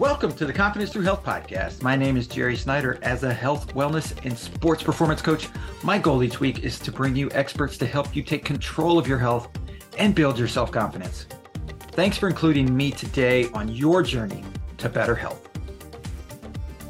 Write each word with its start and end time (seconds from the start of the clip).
Welcome 0.00 0.32
to 0.36 0.46
the 0.46 0.52
Confidence 0.54 0.90
Through 0.92 1.02
Health 1.02 1.22
podcast. 1.22 1.82
My 1.82 1.94
name 1.94 2.16
is 2.16 2.26
Jerry 2.26 2.56
Snyder. 2.56 2.98
As 3.02 3.22
a 3.22 3.34
health, 3.34 3.74
wellness, 3.74 4.18
and 4.24 4.36
sports 4.36 4.82
performance 4.82 5.20
coach, 5.20 5.50
my 5.82 5.98
goal 5.98 6.22
each 6.22 6.40
week 6.40 6.60
is 6.60 6.78
to 6.78 6.90
bring 6.90 7.14
you 7.14 7.28
experts 7.32 7.76
to 7.76 7.84
help 7.84 8.16
you 8.16 8.22
take 8.22 8.42
control 8.42 8.98
of 8.98 9.06
your 9.06 9.18
health 9.18 9.50
and 9.98 10.14
build 10.14 10.38
your 10.38 10.48
self 10.48 10.72
confidence. 10.72 11.26
Thanks 11.92 12.16
for 12.16 12.30
including 12.30 12.74
me 12.74 12.92
today 12.92 13.50
on 13.52 13.68
your 13.68 14.02
journey 14.02 14.42
to 14.78 14.88
better 14.88 15.14
health. 15.14 15.50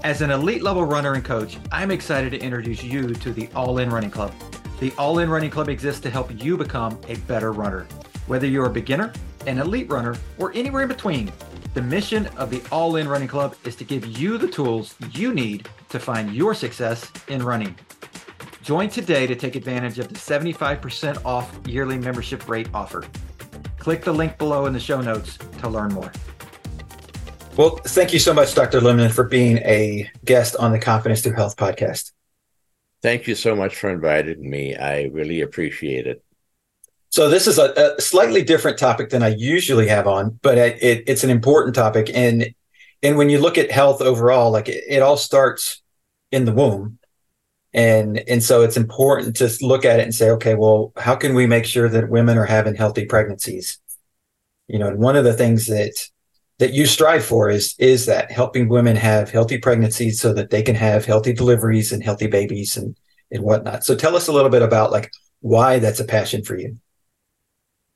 As 0.05 0.23
an 0.23 0.31
elite 0.31 0.63
level 0.63 0.85
runner 0.85 1.15
and 1.15 1.25
coach, 1.25 1.59
I'm 1.73 1.91
excited 1.91 2.31
to 2.31 2.39
introduce 2.41 2.81
you 2.81 3.13
to 3.13 3.33
the 3.33 3.49
All 3.57 3.79
In 3.79 3.91
Running 3.91 4.13
Club. 4.13 4.33
The 4.79 4.93
All 4.97 5.19
In 5.19 5.29
Running 5.29 5.51
Club 5.51 5.69
exists 5.69 6.01
to 6.03 6.11
help 6.11 6.31
you 6.41 6.57
become 6.57 6.97
a 7.09 7.17
better 7.17 7.51
runner. 7.51 7.89
Whether 8.29 8.47
you're 8.47 8.67
a 8.67 8.73
beginner, 8.73 9.13
an 9.49 9.59
elite 9.59 9.91
runner, 9.91 10.15
or 10.39 10.53
anywhere 10.55 10.83
in 10.83 10.89
between, 10.89 11.33
the 11.75 11.83
mission 11.83 12.27
of 12.37 12.51
the 12.51 12.63
All 12.73 12.97
In 12.97 13.09
Running 13.09 13.29
Club 13.29 13.55
is 13.65 13.77
to 13.77 13.85
give 13.85 14.05
you 14.19 14.39
the 14.39 14.49
tools 14.49 14.95
you 15.13 15.33
need 15.33 15.69
to 15.91 15.99
find 15.99 16.35
your 16.35 16.55
success 16.55 17.11
in 17.29 17.43
running. 17.43 17.77
Join 18.63 18.89
today 18.89 19.27
to 19.27 19.37
take 19.37 19.57
advantage 19.57 19.99
of 19.99 20.09
the 20.09 20.15
75% 20.15 21.25
off 21.25 21.59
yearly 21.67 21.99
membership 21.99 22.49
rate 22.49 22.69
offer. 22.75 23.05
Click 23.79 24.05
the 24.05 24.13
link 24.13 24.37
below 24.37 24.67
in 24.67 24.73
the 24.73 24.81
show 24.81 25.01
notes 25.01 25.39
to 25.59 25.69
learn 25.69 25.93
more. 25.95 26.13
Well, 27.57 27.77
thank 27.85 28.13
you 28.13 28.19
so 28.19 28.35
much, 28.35 28.55
Dr. 28.55 28.81
Lindemann, 28.81 29.11
for 29.11 29.25
being 29.25 29.59
a 29.59 30.11
guest 30.25 30.57
on 30.57 30.73
the 30.73 30.79
Confidence 30.79 31.23
Through 31.23 31.35
Health 31.35 31.57
podcast. 31.57 32.13
Thank 33.03 33.27
you 33.27 33.35
so 33.35 33.55
much 33.57 33.77
for 33.77 33.91
inviting 33.91 34.49
me. 34.49 34.77
I 34.77 35.05
really 35.05 35.41
appreciate 35.41 36.07
it. 36.07 36.23
So 37.11 37.29
this 37.29 37.49
is 37.49 37.59
a, 37.59 37.97
a, 37.99 38.01
slightly 38.01 38.43
different 38.43 38.79
topic 38.79 39.11
than 39.11 39.23
I 39.23 39.35
usually 39.37 39.89
have 39.89 40.07
on, 40.07 40.39
but 40.43 40.59
it, 40.59 41.05
it's 41.09 41.25
an 41.25 41.31
important 41.31 41.75
topic. 41.75 42.11
And 42.15 42.55
and 43.03 43.17
when 43.17 43.31
you 43.31 43.41
look 43.41 43.59
at 43.59 43.71
health 43.71 44.01
overall, 44.01 44.51
like 44.53 44.69
it, 44.69 44.85
it 44.89 45.03
all 45.03 45.17
starts 45.17 45.83
in 46.31 46.45
the 46.45 46.53
womb, 46.53 46.99
and 47.73 48.19
and 48.29 48.43
so 48.43 48.63
it's 48.63 48.77
important 48.77 49.37
to 49.37 49.51
look 49.61 49.85
at 49.85 49.99
it 49.99 50.05
and 50.05 50.15
say, 50.15 50.31
okay, 50.31 50.55
well, 50.55 50.93
how 50.97 51.17
can 51.17 51.35
we 51.35 51.47
make 51.47 51.65
sure 51.65 51.89
that 51.89 52.11
women 52.11 52.39
are 52.39 52.45
having 52.47 52.77
healthy 52.77 53.07
pregnancies? 53.07 53.79
You 54.69 54.79
know, 54.79 54.89
and 54.89 54.99
one 54.99 55.17
of 55.17 55.25
the 55.25 55.35
things 55.35 55.67
that 55.67 55.95
that 56.59 56.75
you 56.75 56.87
strive 56.87 57.25
for 57.25 57.51
is 57.51 57.75
is 57.79 58.07
that 58.07 58.31
helping 58.31 58.69
women 58.69 58.95
have 58.95 59.31
healthy 59.31 59.59
pregnancies 59.59 60.21
so 60.21 60.33
that 60.35 60.51
they 60.51 60.63
can 60.63 60.77
have 60.77 61.07
healthy 61.07 61.33
deliveries 61.33 61.91
and 61.91 62.05
healthy 62.05 62.29
babies 62.29 62.77
and 62.77 62.97
and 63.33 63.43
whatnot. 63.43 63.83
So 63.85 63.97
tell 63.97 64.15
us 64.15 64.29
a 64.29 64.33
little 64.33 64.51
bit 64.51 64.63
about 64.63 64.93
like 64.93 65.11
why 65.41 65.81
that's 65.81 66.01
a 66.01 66.05
passion 66.05 66.45
for 66.45 66.57
you. 66.57 66.77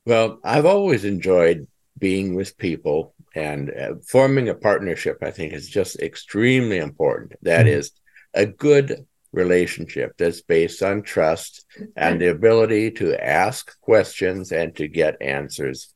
Well, 0.07 0.39
I've 0.45 0.67
always 0.67 1.05
enjoyed 1.05 1.67
being 1.99 2.35
with 2.35 2.59
people 2.59 3.15
and 3.35 3.71
uh, 3.71 3.95
forming 4.07 4.49
a 4.49 4.55
partnership. 4.55 5.19
I 5.23 5.31
think 5.31 5.53
is 5.53 5.69
just 5.69 5.99
extremely 6.01 6.79
important. 6.79 7.35
That 7.43 7.67
mm-hmm. 7.67 7.79
is 7.79 7.93
a 8.35 8.47
good 8.47 9.07
relationship 9.33 10.17
that's 10.17 10.43
based 10.43 10.83
on 10.83 11.03
trust 11.03 11.65
and 11.97 12.21
the 12.21 12.29
ability 12.29 12.93
to 12.93 13.23
ask 13.23 13.79
questions 13.81 14.53
and 14.53 14.75
to 14.77 14.87
get 14.87 15.21
answers 15.21 15.93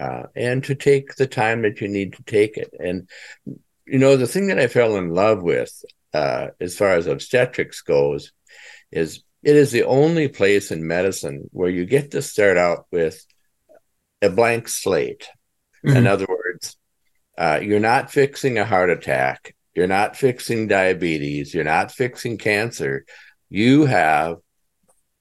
uh, 0.00 0.24
and 0.34 0.64
to 0.64 0.74
take 0.74 1.14
the 1.16 1.26
time 1.26 1.62
that 1.62 1.80
you 1.80 1.88
need 1.88 2.14
to 2.14 2.22
take 2.22 2.56
it. 2.56 2.72
And, 2.78 3.08
you 3.86 3.98
know, 3.98 4.16
the 4.16 4.26
thing 4.26 4.48
that 4.48 4.58
I 4.58 4.68
fell 4.68 4.96
in 4.96 5.10
love 5.10 5.42
with 5.42 5.70
uh, 6.14 6.48
as 6.60 6.76
far 6.76 6.92
as 6.92 7.06
obstetrics 7.06 7.82
goes 7.82 8.32
is 8.90 9.22
it 9.42 9.54
is 9.54 9.70
the 9.70 9.84
only 9.84 10.28
place 10.28 10.70
in 10.70 10.86
medicine 10.86 11.48
where 11.52 11.70
you 11.70 11.84
get 11.84 12.12
to 12.12 12.22
start 12.22 12.56
out 12.56 12.86
with 12.90 13.24
a 14.22 14.30
blank 14.30 14.68
slate. 14.68 15.28
Mm-hmm. 15.84 15.96
In 15.96 16.06
other 16.06 16.26
words, 16.28 16.76
uh, 17.36 17.60
you're 17.62 17.80
not 17.80 18.10
fixing 18.10 18.58
a 18.58 18.64
heart 18.64 18.90
attack, 18.90 19.54
you're 19.74 19.86
not 19.86 20.16
fixing 20.16 20.66
diabetes, 20.66 21.54
you're 21.54 21.64
not 21.64 21.92
fixing 21.92 22.36
cancer. 22.36 23.04
You 23.48 23.86
have 23.86 24.38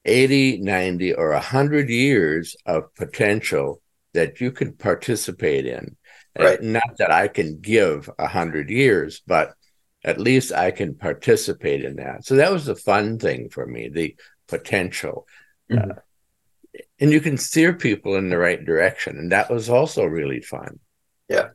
80, 0.03 0.57
90, 0.59 1.13
or 1.13 1.31
100 1.31 1.89
years 1.89 2.55
of 2.65 2.93
potential 2.95 3.81
that 4.13 4.41
you 4.41 4.51
can 4.51 4.73
participate 4.73 5.65
in. 5.65 5.95
Right. 6.39 6.61
not 6.61 6.97
that 6.99 7.11
I 7.11 7.29
can 7.29 7.59
give 7.59 8.11
100 8.17 8.69
years, 8.69 9.23
but 9.25 9.55
at 10.03 10.19
least 10.19 10.51
I 10.51 10.69
can 10.69 10.93
participate 10.93 11.83
in 11.83 11.95
that. 11.95 12.25
So 12.25 12.35
that 12.35 12.51
was 12.51 12.65
the 12.65 12.75
fun 12.75 13.17
thing 13.17 13.49
for 13.49 13.65
me, 13.65 13.89
the 13.89 14.15
potential. 14.47 15.27
Mm-hmm. 15.71 15.91
Uh, 15.91 15.95
and 16.99 17.11
you 17.11 17.21
can 17.21 17.37
steer 17.37 17.73
people 17.73 18.15
in 18.15 18.29
the 18.29 18.37
right 18.37 18.63
direction 18.63 19.17
and 19.17 19.31
that 19.31 19.49
was 19.49 19.69
also 19.69 20.05
really 20.05 20.41
fun. 20.41 20.79
Yeah. 21.29 21.49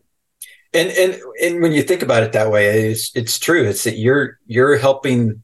And 0.73 0.91
and 0.91 1.21
and 1.43 1.63
when 1.63 1.73
you 1.73 1.83
think 1.83 2.03
about 2.03 2.23
it 2.23 2.33
that 2.33 2.51
way 2.51 2.91
it's 2.91 3.15
it's 3.15 3.39
true. 3.39 3.65
It's 3.65 3.85
that 3.85 3.99
you're 3.99 4.39
you're 4.47 4.77
helping 4.77 5.43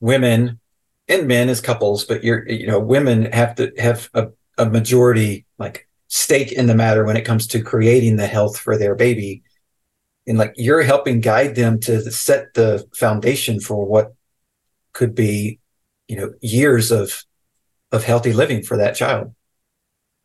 women 0.00 0.60
and 1.08 1.28
men 1.28 1.48
as 1.48 1.60
couples 1.60 2.04
but 2.04 2.24
you're 2.24 2.48
you 2.48 2.66
know 2.66 2.80
women 2.80 3.30
have 3.32 3.54
to 3.56 3.72
have 3.78 4.08
a, 4.14 4.28
a 4.58 4.66
majority 4.66 5.46
like 5.58 5.88
stake 6.08 6.52
in 6.52 6.66
the 6.66 6.74
matter 6.74 7.04
when 7.04 7.16
it 7.16 7.24
comes 7.24 7.46
to 7.48 7.62
creating 7.62 8.16
the 8.16 8.26
health 8.26 8.58
for 8.58 8.78
their 8.78 8.94
baby. 8.94 9.42
And 10.26 10.38
like 10.38 10.54
you're 10.56 10.82
helping 10.82 11.20
guide 11.20 11.54
them 11.54 11.80
to 11.80 12.10
set 12.10 12.54
the 12.54 12.86
foundation 12.94 13.60
for 13.60 13.84
what 13.84 14.14
could 14.92 15.14
be 15.14 15.58
you 16.08 16.16
know 16.16 16.32
years 16.40 16.90
of 16.90 17.24
of 17.94 18.04
healthy 18.04 18.32
living 18.32 18.62
for 18.62 18.76
that 18.78 18.96
child. 18.96 19.34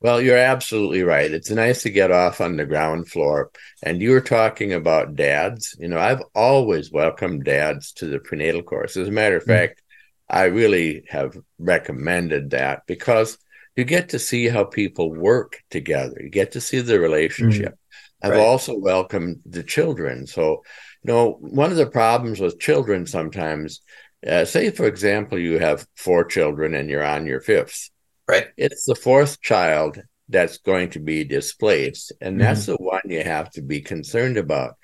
Well, 0.02 0.22
you're 0.22 0.38
absolutely 0.38 1.04
right. 1.04 1.30
It's 1.30 1.52
nice 1.52 1.84
to 1.84 1.90
get 1.90 2.10
off 2.10 2.40
on 2.40 2.56
the 2.56 2.66
ground 2.66 3.10
floor. 3.10 3.52
And 3.84 4.02
you 4.02 4.12
were 4.12 4.22
talking 4.22 4.74
about 4.74 5.16
dads. 5.16 5.76
You 5.78 5.90
know, 5.90 6.00
I've 6.00 6.24
always 6.34 6.92
welcomed 6.92 7.44
dads 7.44 7.92
to 7.94 8.06
the 8.06 8.20
prenatal 8.20 8.64
course. 8.64 8.96
As 8.96 9.10
a 9.10 9.12
matter 9.12 9.36
of 9.36 9.44
mm-hmm. 9.44 9.52
fact, 9.52 9.84
I 10.30 10.46
really 10.46 11.04
have 11.10 11.38
recommended 11.58 12.52
that 12.52 12.84
because 12.88 13.38
you 13.76 13.84
get 13.84 14.10
to 14.10 14.20
see 14.20 14.48
how 14.48 14.64
people 14.64 15.14
work 15.14 15.62
together. 15.70 16.18
You 16.22 16.30
get 16.30 16.54
to 16.54 16.62
see 16.62 16.80
the 16.80 17.00
relationship. 17.00 17.74
Mm-hmm. 17.74 18.28
I've 18.28 18.38
right. 18.38 18.40
also 18.40 18.78
welcomed 18.78 19.42
the 19.46 19.64
children. 19.64 20.28
So, 20.28 20.64
you 21.04 21.14
know, 21.14 21.38
one 21.40 21.72
of 21.72 21.78
the 21.78 21.88
problems 21.88 22.40
with 22.40 22.60
children 22.60 23.06
sometimes 23.06 23.82
uh, 24.26 24.46
say, 24.46 24.72
for 24.72 24.86
example, 24.86 25.40
you 25.40 25.60
have 25.60 25.88
four 25.96 26.26
children 26.26 26.74
and 26.74 26.90
you're 26.90 27.04
on 27.04 27.26
your 27.26 27.42
fifth. 27.42 27.90
Right. 28.28 28.48
It's 28.58 28.86
the 28.86 28.96
fourth 28.96 29.42
child 29.42 30.02
that's 30.28 30.58
going 30.58 30.92
to 30.92 31.00
be 31.00 31.24
displaced. 31.24 32.12
And 32.22 32.40
that's 32.40 32.64
mm-hmm. 32.64 32.72
the 32.72 32.78
one 32.78 33.02
you 33.06 33.24
have 33.24 33.50
to 33.52 33.62
be 33.62 33.82
concerned 33.82 34.38
about. 34.38 34.76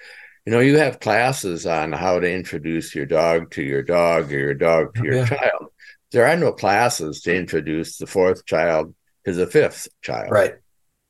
You 0.45 0.51
know, 0.51 0.59
you 0.59 0.77
have 0.77 0.99
classes 0.99 1.65
on 1.65 1.91
how 1.91 2.19
to 2.19 2.31
introduce 2.31 2.93
your 2.95 3.05
dog 3.05 3.51
to 3.51 3.63
your 3.63 3.83
dog 3.83 4.31
or 4.31 4.39
your 4.39 4.53
dog 4.53 4.95
to 4.95 5.03
your 5.03 5.15
yeah. 5.15 5.25
child. 5.27 5.71
There 6.11 6.25
are 6.27 6.37
no 6.37 6.51
classes 6.51 7.21
to 7.21 7.35
introduce 7.35 7.97
the 7.97 8.07
fourth 8.07 8.45
child 8.45 8.93
to 9.25 9.33
the 9.33 9.47
fifth 9.47 9.87
child. 10.01 10.31
Right. 10.31 10.55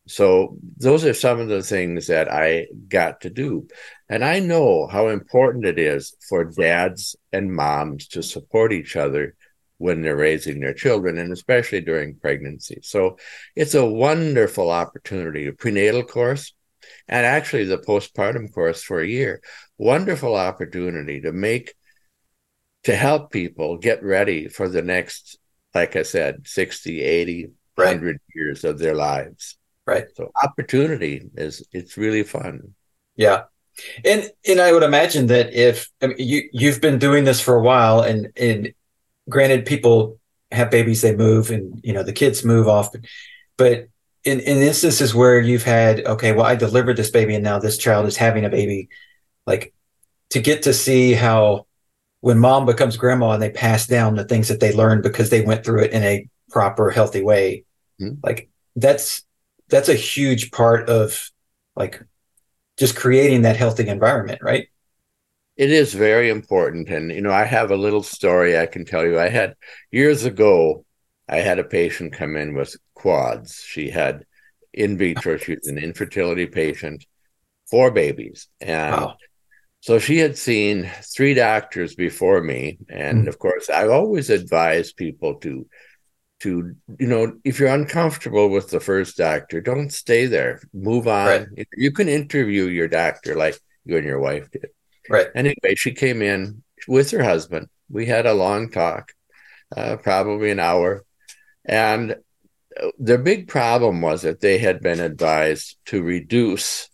So 0.08 0.58
those 0.78 1.04
are 1.04 1.14
some 1.14 1.40
of 1.40 1.48
the 1.48 1.64
things 1.64 2.08
that 2.08 2.32
I 2.32 2.68
got 2.88 3.22
to 3.22 3.30
do. 3.30 3.68
And 4.08 4.24
I 4.24 4.40
know 4.40 4.88
how 4.88 5.08
important 5.08 5.66
it 5.66 5.80
is 5.80 6.16
for 6.30 6.46
dads 6.46 7.16
and 7.32 7.54
moms 7.54 8.08
to 8.10 8.22
support 8.22 8.72
each 8.72 8.96
other 8.96 9.36
when 9.78 10.02
they're 10.02 10.16
raising 10.16 10.60
their 10.60 10.74
children 10.74 11.18
and 11.18 11.34
especially 11.34 11.82
during 11.82 12.16
pregnancy. 12.16 12.80
So 12.84 13.18
it's 13.56 13.74
a 13.74 13.86
wonderful 13.86 14.70
opportunity, 14.70 15.48
a 15.48 15.54
prenatal 15.54 16.04
course 16.04 16.54
and 17.08 17.26
actually 17.26 17.66
the 17.66 17.78
postpartum 17.78 18.54
course 18.54 18.84
for 18.84 19.00
a 19.00 19.08
year. 19.08 19.42
Wonderful 19.78 20.36
opportunity 20.36 21.22
to 21.22 21.32
make 21.32 21.74
to 22.84 22.96
help 22.96 23.32
people 23.32 23.78
get 23.78 24.04
ready 24.04 24.48
for 24.48 24.70
the 24.70 24.82
next 24.82 25.40
like 25.74 25.98
I 25.98 26.04
said 26.04 26.48
60, 26.48 27.02
80, 27.02 27.52
right. 27.76 27.88
100 27.88 28.22
years 28.34 28.64
of 28.64 28.80
their 28.80 28.96
lives. 28.96 29.58
Right. 29.86 30.08
So 30.16 30.32
opportunity 30.44 31.30
is 31.36 31.64
it's 31.72 31.98
really 31.98 32.24
fun. 32.24 32.74
Yeah. 33.16 33.44
And 34.04 34.30
and 34.48 34.60
I 34.60 34.72
would 34.72 34.84
imagine 34.84 35.28
that 35.28 35.54
if 35.54 35.90
I 36.02 36.08
mean, 36.08 36.18
you 36.20 36.50
you've 36.54 36.82
been 36.82 36.98
doing 36.98 37.24
this 37.24 37.42
for 37.42 37.56
a 37.56 37.62
while 37.62 38.02
and 38.02 38.32
and 38.36 38.74
granted 39.30 39.66
people 39.66 40.20
have 40.52 40.72
babies 40.72 41.02
they 41.02 41.16
move 41.16 41.52
and 41.52 41.82
you 41.84 41.94
know 41.94 42.04
the 42.04 42.14
kids 42.14 42.46
move 42.46 42.68
off 42.68 42.92
but 42.92 43.02
but 43.58 43.90
in 44.24 44.40
in 44.40 44.58
instances 44.58 45.14
where 45.14 45.40
you've 45.40 45.64
had 45.64 46.06
okay 46.06 46.32
well 46.32 46.46
I 46.46 46.56
delivered 46.56 46.98
this 46.98 47.12
baby 47.12 47.36
and 47.36 47.44
now 47.44 47.60
this 47.60 47.78
child 47.78 48.06
is 48.06 48.16
having 48.16 48.46
a 48.46 48.50
baby 48.50 48.88
like 49.46 49.74
to 50.30 50.40
get 50.40 50.64
to 50.64 50.74
see 50.74 51.14
how 51.14 51.68
when 52.22 52.40
mom 52.40 52.66
becomes 52.66 52.98
grandma 52.98 53.32
and 53.32 53.42
they 53.42 53.52
pass 53.52 53.88
down 53.88 54.16
the 54.16 54.24
things 54.24 54.48
that 54.48 54.62
they 54.62 54.74
learned 54.74 55.04
because 55.04 55.30
they 55.30 55.42
went 55.42 55.66
through 55.66 55.84
it 55.84 55.92
in 55.92 56.02
a 56.04 56.28
proper 56.50 56.90
healthy 56.90 57.22
way 57.22 57.66
mm-hmm. 58.02 58.16
like 58.24 58.50
that's 58.78 59.25
that's 59.70 59.90
a 59.90 59.96
huge 59.96 60.52
part 60.52 60.90
of 60.90 61.30
like 61.76 62.02
just 62.78 62.96
creating 62.96 63.44
that 63.44 63.58
healthy 63.58 63.88
environment, 63.88 64.40
right? 64.42 64.68
It 65.58 65.72
is 65.72 65.94
very 65.94 66.30
important. 66.30 66.90
And, 66.90 67.12
you 67.12 67.22
know, 67.22 67.32
I 67.32 67.46
have 67.46 67.72
a 67.72 67.78
little 67.78 68.04
story 68.04 68.58
I 68.58 68.66
can 68.66 68.84
tell 68.84 69.06
you. 69.06 69.20
I 69.20 69.30
had 69.30 69.56
years 69.92 70.26
ago, 70.26 70.86
I 71.30 71.38
had 71.38 71.60
a 71.60 71.64
patient 71.64 72.14
come 72.14 72.36
in 72.36 72.54
with 72.54 72.76
quads. 72.94 73.64
She 73.66 73.90
had 73.90 74.26
in 74.74 74.98
vitro, 74.98 75.38
she 75.38 75.56
was 75.56 75.68
an 75.68 75.78
infertility 75.78 76.46
patient, 76.46 77.06
four 77.70 77.92
babies. 77.92 78.48
And 78.60 78.96
wow. 78.96 79.16
So 79.80 80.00
she 80.00 80.18
had 80.18 80.36
seen 80.36 80.92
three 81.16 81.36
doctors 81.36 81.94
before 81.94 82.42
me. 82.42 82.80
And 82.90 83.20
mm-hmm. 83.20 83.28
of 83.28 83.38
course, 83.38 83.70
I 83.70 83.88
always 83.88 84.32
advise 84.32 84.92
people 84.92 85.36
to 85.42 85.68
to 86.46 86.76
you 87.00 87.08
know 87.08 87.38
if 87.44 87.60
you're 87.60 87.74
uncomfortable 87.82 88.50
with 88.50 88.70
the 88.70 88.80
first 88.80 89.18
doctor 89.18 89.62
don't 89.62 89.92
stay 89.92 90.28
there. 90.28 90.62
Move 90.74 91.08
on. 91.08 91.28
Right. 91.28 91.68
you 91.76 91.92
can 91.92 92.08
interview 92.08 92.66
your 92.66 92.88
doctor 92.88 93.36
like 93.36 93.58
you 93.84 93.98
and 93.98 94.06
your 94.06 94.20
wife 94.20 94.50
did. 94.52 94.70
Right. 95.10 95.28
Anyway 95.36 95.74
she 95.76 95.92
came 95.92 96.22
in 96.22 96.64
with 96.88 97.12
her 97.12 97.24
husband. 97.24 97.68
We 97.90 98.06
had 98.06 98.26
a 98.26 98.34
long 98.34 98.70
talk 98.70 99.12
uh, 99.76 99.98
probably 99.98 100.52
an 100.52 100.60
hour. 100.60 101.04
And 101.66 102.18
the 103.00 103.18
big 103.18 103.48
problem 103.48 104.02
was 104.02 104.22
that 104.22 104.42
they 104.42 104.58
had 104.58 104.82
been 104.82 105.00
advised 105.00 105.78
to 105.88 106.04
reduce 106.04 106.90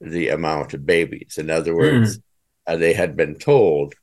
the 0.00 0.28
amount 0.28 0.74
of 0.74 0.86
babies. 0.86 1.38
In 1.38 1.50
other 1.50 1.74
words 1.74 2.18
mm. 2.18 2.22
uh, 2.66 2.76
they 2.76 2.92
had 2.92 3.16
been 3.16 3.36
told 3.36 3.94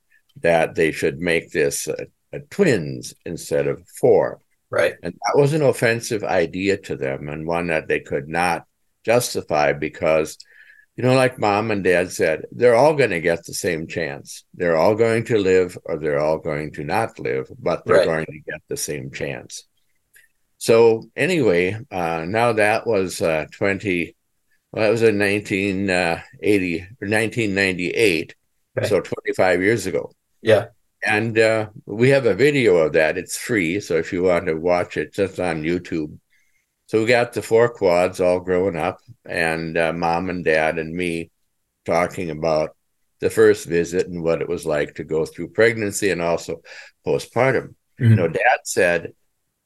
that 0.42 0.74
they 0.74 0.92
should 0.92 1.20
make 1.20 1.50
this 1.50 1.88
uh, 1.88 2.04
twins 2.50 3.14
instead 3.24 3.66
of 3.66 3.86
four 3.88 4.40
Right. 4.70 4.94
And 5.02 5.14
that 5.14 5.40
was 5.40 5.52
an 5.52 5.62
offensive 5.62 6.22
idea 6.22 6.76
to 6.78 6.96
them 6.96 7.28
and 7.28 7.46
one 7.46 7.68
that 7.68 7.88
they 7.88 8.00
could 8.00 8.28
not 8.28 8.66
justify 9.04 9.72
because, 9.72 10.38
you 10.96 11.02
know, 11.02 11.14
like 11.14 11.38
mom 11.38 11.70
and 11.70 11.82
dad 11.82 12.12
said, 12.12 12.46
they're 12.52 12.76
all 12.76 12.94
going 12.94 13.10
to 13.10 13.20
get 13.20 13.44
the 13.44 13.54
same 13.54 13.88
chance. 13.88 14.44
They're 14.54 14.76
all 14.76 14.94
going 14.94 15.24
to 15.24 15.38
live 15.38 15.76
or 15.84 15.98
they're 15.98 16.20
all 16.20 16.38
going 16.38 16.72
to 16.74 16.84
not 16.84 17.18
live, 17.18 17.50
but 17.58 17.84
they're 17.84 17.96
right. 17.96 18.06
going 18.06 18.26
to 18.26 18.50
get 18.50 18.60
the 18.68 18.76
same 18.76 19.10
chance. 19.10 19.64
So, 20.58 21.08
anyway, 21.16 21.78
uh, 21.90 22.26
now 22.28 22.52
that 22.52 22.86
was 22.86 23.22
uh, 23.22 23.46
20, 23.50 24.14
well, 24.72 24.84
that 24.84 24.90
was 24.90 25.02
in 25.02 25.18
1980 25.18 26.80
uh, 26.80 26.84
or 26.84 27.08
1998. 27.08 28.34
Okay. 28.78 28.88
So 28.88 29.00
25 29.00 29.62
years 29.62 29.86
ago. 29.86 30.12
Yeah. 30.42 30.66
And 31.04 31.38
uh, 31.38 31.70
we 31.86 32.10
have 32.10 32.26
a 32.26 32.34
video 32.34 32.76
of 32.76 32.92
that. 32.92 33.16
It's 33.16 33.36
free. 33.36 33.80
So 33.80 33.96
if 33.96 34.12
you 34.12 34.22
want 34.24 34.46
to 34.46 34.54
watch 34.54 34.96
it, 34.96 35.14
just 35.14 35.40
on 35.40 35.62
YouTube. 35.62 36.18
So 36.86 37.00
we 37.00 37.06
got 37.06 37.32
the 37.32 37.42
four 37.42 37.68
quads 37.68 38.20
all 38.20 38.40
growing 38.40 38.76
up, 38.76 39.00
and 39.24 39.78
uh, 39.78 39.92
mom 39.92 40.28
and 40.28 40.44
dad 40.44 40.78
and 40.78 40.94
me 40.94 41.30
talking 41.84 42.30
about 42.30 42.76
the 43.20 43.30
first 43.30 43.66
visit 43.66 44.08
and 44.08 44.22
what 44.22 44.42
it 44.42 44.48
was 44.48 44.66
like 44.66 44.94
to 44.96 45.04
go 45.04 45.24
through 45.24 45.50
pregnancy 45.50 46.10
and 46.10 46.20
also 46.20 46.62
postpartum. 47.06 47.74
Mm-hmm. 48.00 48.04
You 48.04 48.16
know, 48.16 48.28
dad 48.28 48.60
said 48.64 49.12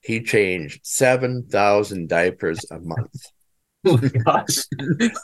he 0.01 0.23
changed 0.23 0.81
7,000 0.85 2.09
diapers 2.09 2.65
a 2.71 2.79
month. 2.81 3.15
Oh 3.87 3.99
gosh. 3.99 4.65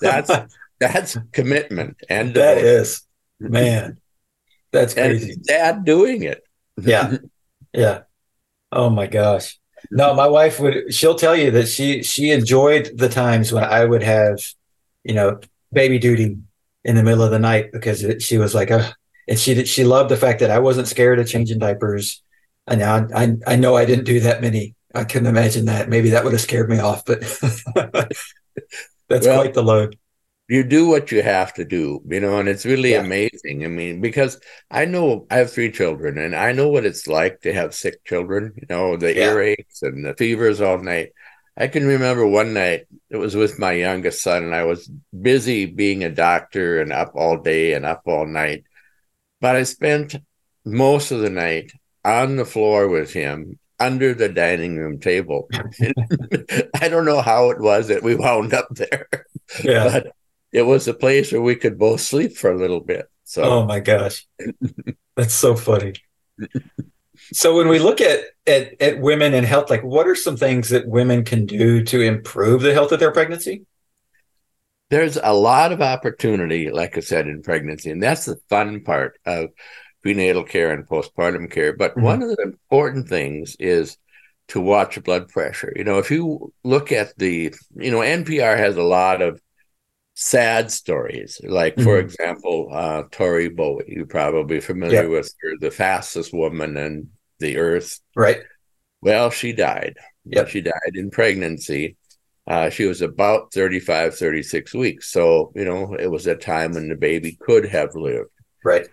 that's 0.03 0.31
that's 0.81 1.17
commitment 1.33 1.97
and 2.11 2.35
that 2.35 2.59
is 2.59 3.07
man 3.39 3.99
that's 4.73 4.95
crazy. 4.95 5.37
Dad 5.37 5.85
doing 5.85 6.23
it. 6.23 6.43
yeah. 6.81 7.17
Yeah. 7.73 8.01
Oh 8.73 8.91
my 8.91 9.07
gosh. 9.07 9.61
No, 9.93 10.13
my 10.13 10.27
wife 10.27 10.59
would 10.59 10.93
she'll 10.93 11.15
tell 11.15 11.37
you 11.37 11.53
that 11.53 11.69
she 11.69 12.03
she 12.03 12.33
enjoyed 12.33 12.91
the 12.97 13.09
times 13.09 13.53
when 13.53 13.63
I 13.63 13.85
would 13.85 14.03
have, 14.03 14.41
you 15.05 15.15
know, 15.15 15.39
baby 15.73 16.01
duty 16.01 16.39
in 16.85 16.97
the 16.97 17.05
middle 17.05 17.23
of 17.23 17.31
the 17.31 17.39
night 17.39 17.71
because 17.73 18.03
it, 18.03 18.23
she 18.23 18.39
was 18.39 18.57
like, 18.57 18.73
oh, 18.73 18.91
and 19.29 19.39
she 19.39 19.65
she 19.67 19.85
loved 19.85 20.11
the 20.11 20.17
fact 20.17 20.41
that 20.41 20.51
I 20.51 20.59
wasn't 20.59 20.89
scared 20.89 21.21
of 21.21 21.29
changing 21.29 21.61
diapers. 21.61 22.23
And 22.67 22.83
I, 22.83 23.07
I 23.15 23.37
I 23.47 23.57
know 23.57 23.77
I 23.77 23.85
didn't 23.85 24.05
do 24.05 24.19
that 24.21 24.41
many. 24.43 24.75
I 24.93 25.05
couldn't 25.05 25.29
imagine 25.29 25.67
that. 25.67 25.89
Maybe 25.89 26.11
that 26.11 26.25
would 26.25 26.33
have 26.33 26.43
scared 26.43 26.69
me 26.69 26.81
off, 26.81 27.05
but 27.05 27.21
that's 29.09 29.27
well, 29.27 29.41
quite 29.43 29.55
the 29.55 29.63
load 29.63 29.97
you 30.51 30.65
do 30.65 30.89
what 30.89 31.13
you 31.13 31.23
have 31.23 31.55
to 31.55 31.65
do, 31.65 32.03
you 32.09 32.19
know, 32.19 32.41
and 32.41 32.49
it's 32.49 32.67
really 32.67 32.91
yeah. 32.91 33.03
amazing. 33.03 33.65
I 33.65 33.69
mean, 33.69 34.01
because 34.01 34.41
I 34.69 34.85
know 34.85 35.25
I 35.31 35.37
have 35.37 35.53
three 35.53 35.71
children 35.71 36.19
and 36.19 36.35
I 36.35 36.51
know 36.51 36.69
what 36.69 36.85
it's 36.85 37.07
like 37.07 37.43
to 37.43 37.55
have 37.55 37.73
sick 37.73 38.05
children, 38.05 38.55
you 38.57 38.67
know, 38.69 38.97
the 38.97 39.15
yeah. 39.15 39.29
earaches 39.29 39.83
and 39.83 40.05
the 40.05 40.13
fevers 40.15 40.61
all 40.61 40.79
night. 40.79 41.13
I 41.57 41.69
can 41.69 41.87
remember 41.87 42.27
one 42.27 42.53
night 42.53 42.87
it 43.11 43.17
was 43.17 43.37
with 43.37 43.61
my 43.61 43.73
youngest 43.73 44.23
son, 44.23 44.43
and 44.43 44.55
I 44.55 44.65
was 44.65 44.91
busy 45.19 45.67
being 45.67 46.03
a 46.03 46.11
doctor 46.11 46.81
and 46.81 46.93
up 46.93 47.13
all 47.15 47.41
day 47.41 47.75
and 47.75 47.87
up 47.87 48.03
all 48.07 48.27
night. 48.27 48.65
But 49.41 49.55
I 49.55 49.63
spent 49.63 50.17
most 50.65 51.13
of 51.13 51.21
the 51.21 51.31
night 51.31 51.71
on 52.05 52.35
the 52.35 52.45
floor 52.45 52.89
with 52.89 53.13
him 53.13 53.61
under 53.79 54.15
the 54.15 54.29
dining 54.29 54.79
room 54.79 54.99
table. 54.99 55.49
I 56.81 56.89
don't 56.89 57.05
know 57.05 57.21
how 57.21 57.51
it 57.51 57.61
was 57.61 57.87
that 57.87 58.03
we 58.03 58.17
wound 58.17 58.53
up 58.53 58.67
there. 58.71 59.07
Yeah. 59.63 60.01
But 60.11 60.13
it 60.53 60.63
was 60.63 60.89
a 60.89 60.95
place 60.95 61.33
where 61.33 61.41
we 61.41 61.57
could 61.57 61.79
both 61.79 62.01
sleep 62.01 62.37
for 62.37 62.51
a 62.51 62.59
little 62.59 62.81
bit. 62.81 63.07
So, 63.25 63.43
oh 63.43 63.67
my 63.67 63.81
gosh, 63.81 64.27
that's 65.17 65.35
so 65.35 65.55
funny. 65.55 65.95
so 67.33 67.57
when 67.57 67.69
we 67.69 67.79
look 67.79 68.01
at, 68.01 68.21
at 68.47 68.81
at 68.81 69.01
women 69.01 69.35
and 69.35 69.47
health, 69.47 69.71
like 69.71 69.85
what 69.85 70.09
are 70.09 70.17
some 70.17 70.37
things 70.37 70.71
that 70.71 70.89
women 70.89 71.25
can 71.25 71.47
do 71.47 71.85
to 71.85 72.01
improve 72.01 72.63
the 72.63 72.75
health 72.75 72.93
of 72.93 73.01
their 73.01 73.13
pregnancy? 73.13 73.67
There's 74.89 75.17
a 75.23 75.33
lot 75.33 75.71
of 75.71 75.81
opportunity, 75.81 76.71
like 76.71 76.97
I 76.97 77.01
said, 77.01 77.29
in 77.29 77.43
pregnancy, 77.43 77.91
and 77.91 78.03
that's 78.03 78.25
the 78.25 78.41
fun 78.49 78.83
part 78.83 79.21
of 79.25 79.51
prenatal 80.03 80.43
care 80.43 80.73
and 80.73 80.87
postpartum 80.87 81.51
care. 81.51 81.73
But 81.77 81.93
mm-hmm. 81.93 82.03
one 82.03 82.23
of 82.23 82.31
the 82.31 82.43
important 82.43 83.09
things 83.09 83.57
is 83.61 83.97
to 84.49 84.61
watch 84.61 85.01
blood 85.05 85.29
pressure. 85.29 85.73
You 85.77 85.85
know, 85.85 85.99
if 85.99 86.11
you 86.11 86.53
look 86.65 86.91
at 86.91 87.17
the, 87.17 87.55
you 87.77 87.91
know, 87.93 88.01
NPR 88.01 88.57
has 88.57 88.77
a 88.77 88.83
lot 88.83 89.23
of 89.23 89.41
sad 90.21 90.71
stories. 90.71 91.41
Like, 91.43 91.75
mm-hmm. 91.75 91.85
for 91.85 91.99
example, 91.99 92.69
uh, 92.71 93.05
Tori 93.11 93.49
Bowie, 93.49 93.85
you're 93.89 94.07
probably 94.07 94.61
familiar 94.61 95.03
yep. 95.03 95.11
with 95.11 95.35
her, 95.41 95.53
the 95.59 95.71
fastest 95.71 96.33
woman 96.33 96.77
in 96.77 97.09
the 97.39 97.57
earth. 97.57 97.99
Right. 98.15 98.43
Well, 99.01 99.31
she 99.31 99.55
died. 99.55 99.97
Yeah. 100.27 100.45
She 100.45 100.61
died 100.61 100.93
in 100.95 101.11
pregnancy. 101.11 101.97
Uh, 102.47 102.69
she 102.69 102.85
was 102.85 103.01
about 103.01 103.53
35, 103.55 104.15
36 104.15 104.75
weeks. 104.75 105.11
So, 105.11 105.53
you 105.55 105.65
know, 105.65 105.95
it 105.95 106.09
was 106.09 106.27
a 106.27 106.37
time 106.37 106.73
when 106.73 106.89
the 106.89 106.97
baby 106.97 107.39
could 107.41 107.67
have 107.67 107.95
lived. 107.95 108.31
Right. 108.63 108.89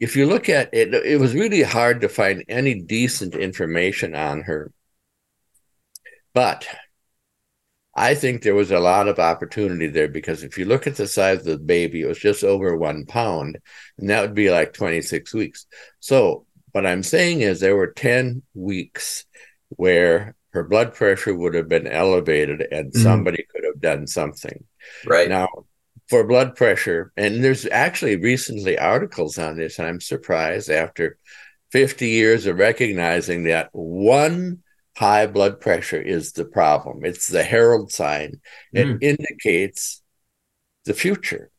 If 0.00 0.16
you 0.16 0.26
look 0.26 0.48
at 0.48 0.74
it, 0.74 0.92
it 0.92 1.20
was 1.20 1.32
really 1.32 1.62
hard 1.62 2.00
to 2.00 2.08
find 2.08 2.44
any 2.48 2.74
decent 2.74 3.36
information 3.36 4.16
on 4.16 4.42
her. 4.42 4.72
But 6.34 6.66
I 7.94 8.14
think 8.14 8.42
there 8.42 8.54
was 8.54 8.70
a 8.70 8.80
lot 8.80 9.06
of 9.06 9.18
opportunity 9.18 9.86
there 9.86 10.08
because 10.08 10.42
if 10.42 10.56
you 10.56 10.64
look 10.64 10.86
at 10.86 10.96
the 10.96 11.06
size 11.06 11.40
of 11.40 11.44
the 11.44 11.58
baby, 11.58 12.02
it 12.02 12.06
was 12.06 12.18
just 12.18 12.42
over 12.42 12.76
one 12.76 13.04
pound, 13.04 13.58
and 13.98 14.08
that 14.08 14.22
would 14.22 14.34
be 14.34 14.50
like 14.50 14.72
26 14.72 15.34
weeks. 15.34 15.66
So, 16.00 16.46
what 16.72 16.86
I'm 16.86 17.02
saying 17.02 17.42
is 17.42 17.60
there 17.60 17.76
were 17.76 17.92
10 17.92 18.42
weeks 18.54 19.26
where 19.68 20.34
her 20.52 20.64
blood 20.64 20.94
pressure 20.94 21.34
would 21.34 21.54
have 21.54 21.68
been 21.68 21.86
elevated 21.86 22.66
and 22.70 22.92
mm-hmm. 22.92 23.02
somebody 23.02 23.44
could 23.52 23.64
have 23.64 23.80
done 23.80 24.06
something. 24.06 24.64
Right. 25.06 25.28
Now, 25.28 25.48
for 26.08 26.24
blood 26.24 26.56
pressure, 26.56 27.12
and 27.16 27.44
there's 27.44 27.66
actually 27.66 28.16
recently 28.16 28.78
articles 28.78 29.38
on 29.38 29.56
this, 29.56 29.78
and 29.78 29.86
I'm 29.86 30.00
surprised 30.00 30.70
after 30.70 31.18
50 31.72 32.08
years 32.08 32.46
of 32.46 32.58
recognizing 32.58 33.44
that 33.44 33.68
one 33.72 34.61
high 34.96 35.26
blood 35.26 35.60
pressure 35.60 36.00
is 36.00 36.32
the 36.32 36.44
problem. 36.44 37.04
It's 37.04 37.28
the 37.28 37.42
herald 37.42 37.92
sign. 37.92 38.40
It 38.72 38.86
mm. 38.86 38.98
indicates 39.02 40.02
the 40.84 40.94
future. 40.94 41.50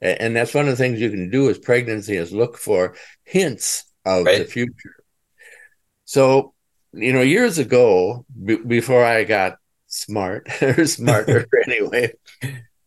And 0.00 0.34
that's 0.34 0.52
one 0.52 0.64
of 0.64 0.72
the 0.72 0.76
things 0.76 1.00
you 1.00 1.10
can 1.10 1.30
do 1.30 1.44
with 1.44 1.62
pregnancy 1.62 2.16
is 2.16 2.32
look 2.32 2.58
for 2.58 2.96
hints 3.24 3.84
of 4.04 4.26
right. 4.26 4.38
the 4.38 4.44
future. 4.44 4.96
So, 6.04 6.54
you 6.92 7.12
know, 7.12 7.20
years 7.20 7.58
ago, 7.58 8.26
b- 8.44 8.56
before 8.56 9.04
I 9.04 9.22
got 9.22 9.58
smart 9.86 10.48
or 10.62 10.86
smarter 10.86 11.46
anyway, 11.66 12.12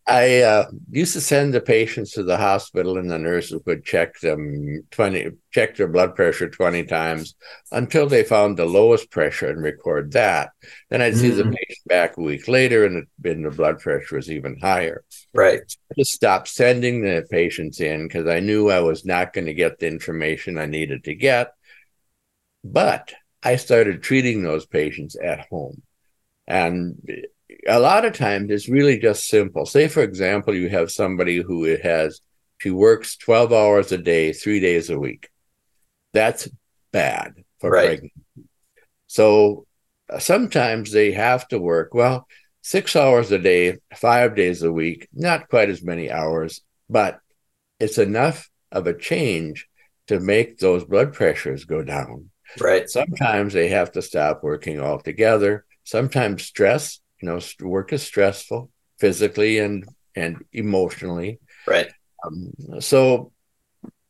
I 0.08 0.42
uh, 0.42 0.70
used 0.92 1.14
to 1.14 1.22
send 1.22 1.54
the 1.54 1.62
patients 1.62 2.12
to 2.12 2.24
the 2.24 2.38
hospital, 2.38 3.00
and 3.00 3.10
the 3.10 3.18
nurses 3.18 3.60
would 3.66 3.84
check 3.84 4.20
them 4.20 4.84
twenty, 4.92 5.32
check 5.52 5.76
their 5.76 5.88
blood 5.88 6.16
pressure 6.16 6.48
twenty 6.48 6.84
times 6.84 7.34
until 7.72 8.06
they 8.06 8.24
found 8.24 8.56
the 8.56 8.66
lowest 8.66 9.10
pressure 9.10 9.50
and 9.50 9.64
record 9.64 10.12
that. 10.12 10.52
Then 10.92 11.02
I'd 11.02 11.18
see 11.18 11.30
mm-hmm. 11.30 11.50
the 11.50 11.58
patient 11.58 11.88
back 11.88 12.18
a 12.18 12.22
week 12.22 12.48
later, 12.48 12.86
and, 12.86 12.98
it, 12.98 13.32
and 13.32 13.46
the 13.46 13.50
blood 13.50 13.80
pressure 13.80 14.16
was 14.16 14.30
even 14.30 14.60
higher. 14.60 15.04
Right. 15.34 15.62
I 15.92 15.94
just 15.98 16.12
stopped 16.12 16.50
sending 16.50 17.02
the 17.02 17.26
patients 17.32 17.82
in 17.82 18.08
because 18.08 18.28
I 18.28 18.42
knew 18.42 18.70
I 18.70 18.82
was 18.82 19.06
not 19.06 19.34
going 19.34 19.48
to 19.48 19.56
get 19.56 19.80
the 19.80 19.88
information 19.88 20.60
I 20.60 20.68
needed 20.68 21.06
to 21.06 21.16
get. 21.16 21.52
But 22.64 23.12
I 23.42 23.56
started 23.56 24.04
treating 24.04 24.44
those 24.44 24.68
patients 24.68 25.16
at 25.16 25.48
home, 25.50 25.82
and 26.46 26.96
a 27.67 27.79
lot 27.79 28.05
of 28.05 28.13
times 28.13 28.51
it's 28.51 28.69
really 28.69 29.00
just 29.00 29.27
simple. 29.27 29.65
Say, 29.65 29.88
for 29.88 30.03
example, 30.03 30.53
you 30.53 30.69
have 30.69 30.91
somebody 30.91 31.41
who 31.41 31.63
has, 31.77 32.22
she 32.60 32.69
works 32.69 33.17
12 33.17 33.51
hours 33.51 33.91
a 33.91 33.98
day, 33.98 34.34
three 34.34 34.60
days 34.60 34.89
a 34.89 35.00
week. 35.00 35.29
That's 36.13 36.48
bad 36.91 37.43
for 37.60 37.72
right. 37.72 37.88
pregnant. 37.88 38.13
So 39.07 39.65
uh, 40.12 40.19
sometimes 40.19 40.91
they 40.91 41.12
have 41.12 41.48
to 41.50 41.60
work, 41.60 41.93
well, 41.93 42.27
six 42.62 42.95
hours 42.95 43.31
a 43.31 43.39
day, 43.39 43.77
five 43.95 44.36
days 44.36 44.63
a 44.63 44.72
week, 44.72 45.07
not 45.13 45.50
quite 45.50 45.69
as 45.69 45.84
many 45.84 46.12
hours, 46.12 46.62
but 46.89 47.19
it's 47.79 47.98
enough 47.98 48.50
of 48.72 48.88
a 48.88 48.98
change 48.98 49.67
to 50.07 50.19
make 50.19 50.60
those 50.60 50.84
blood 50.84 51.13
pressures 51.13 51.65
go 51.65 51.84
down. 51.84 52.29
Right. 52.60 52.89
Sometimes 52.89 53.53
they 53.53 53.69
have 53.69 53.91
to 53.93 54.01
stop 54.01 54.43
working 54.43 54.79
altogether. 54.79 55.65
Sometimes 55.84 56.43
stress, 56.43 57.00
you 57.22 57.27
know, 57.27 57.39
work 57.62 57.93
is 57.93 58.03
stressful 58.03 58.69
physically 59.00 59.60
and 59.60 59.86
and 60.15 60.43
emotionally. 60.53 61.39
Right. 61.67 61.91
Um, 62.24 62.53
so, 62.79 63.31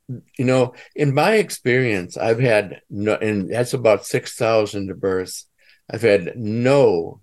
you 0.08 0.46
know, 0.46 0.74
in 0.96 1.14
my 1.14 1.36
experience, 1.36 2.18
I've 2.18 2.40
had 2.40 2.82
no, 2.90 3.16
and 3.16 3.50
that's 3.50 3.74
about 3.74 4.06
six 4.06 4.36
thousand 4.36 5.00
births. 5.00 5.48
I've 5.92 6.04
had 6.04 6.34
no 6.36 7.22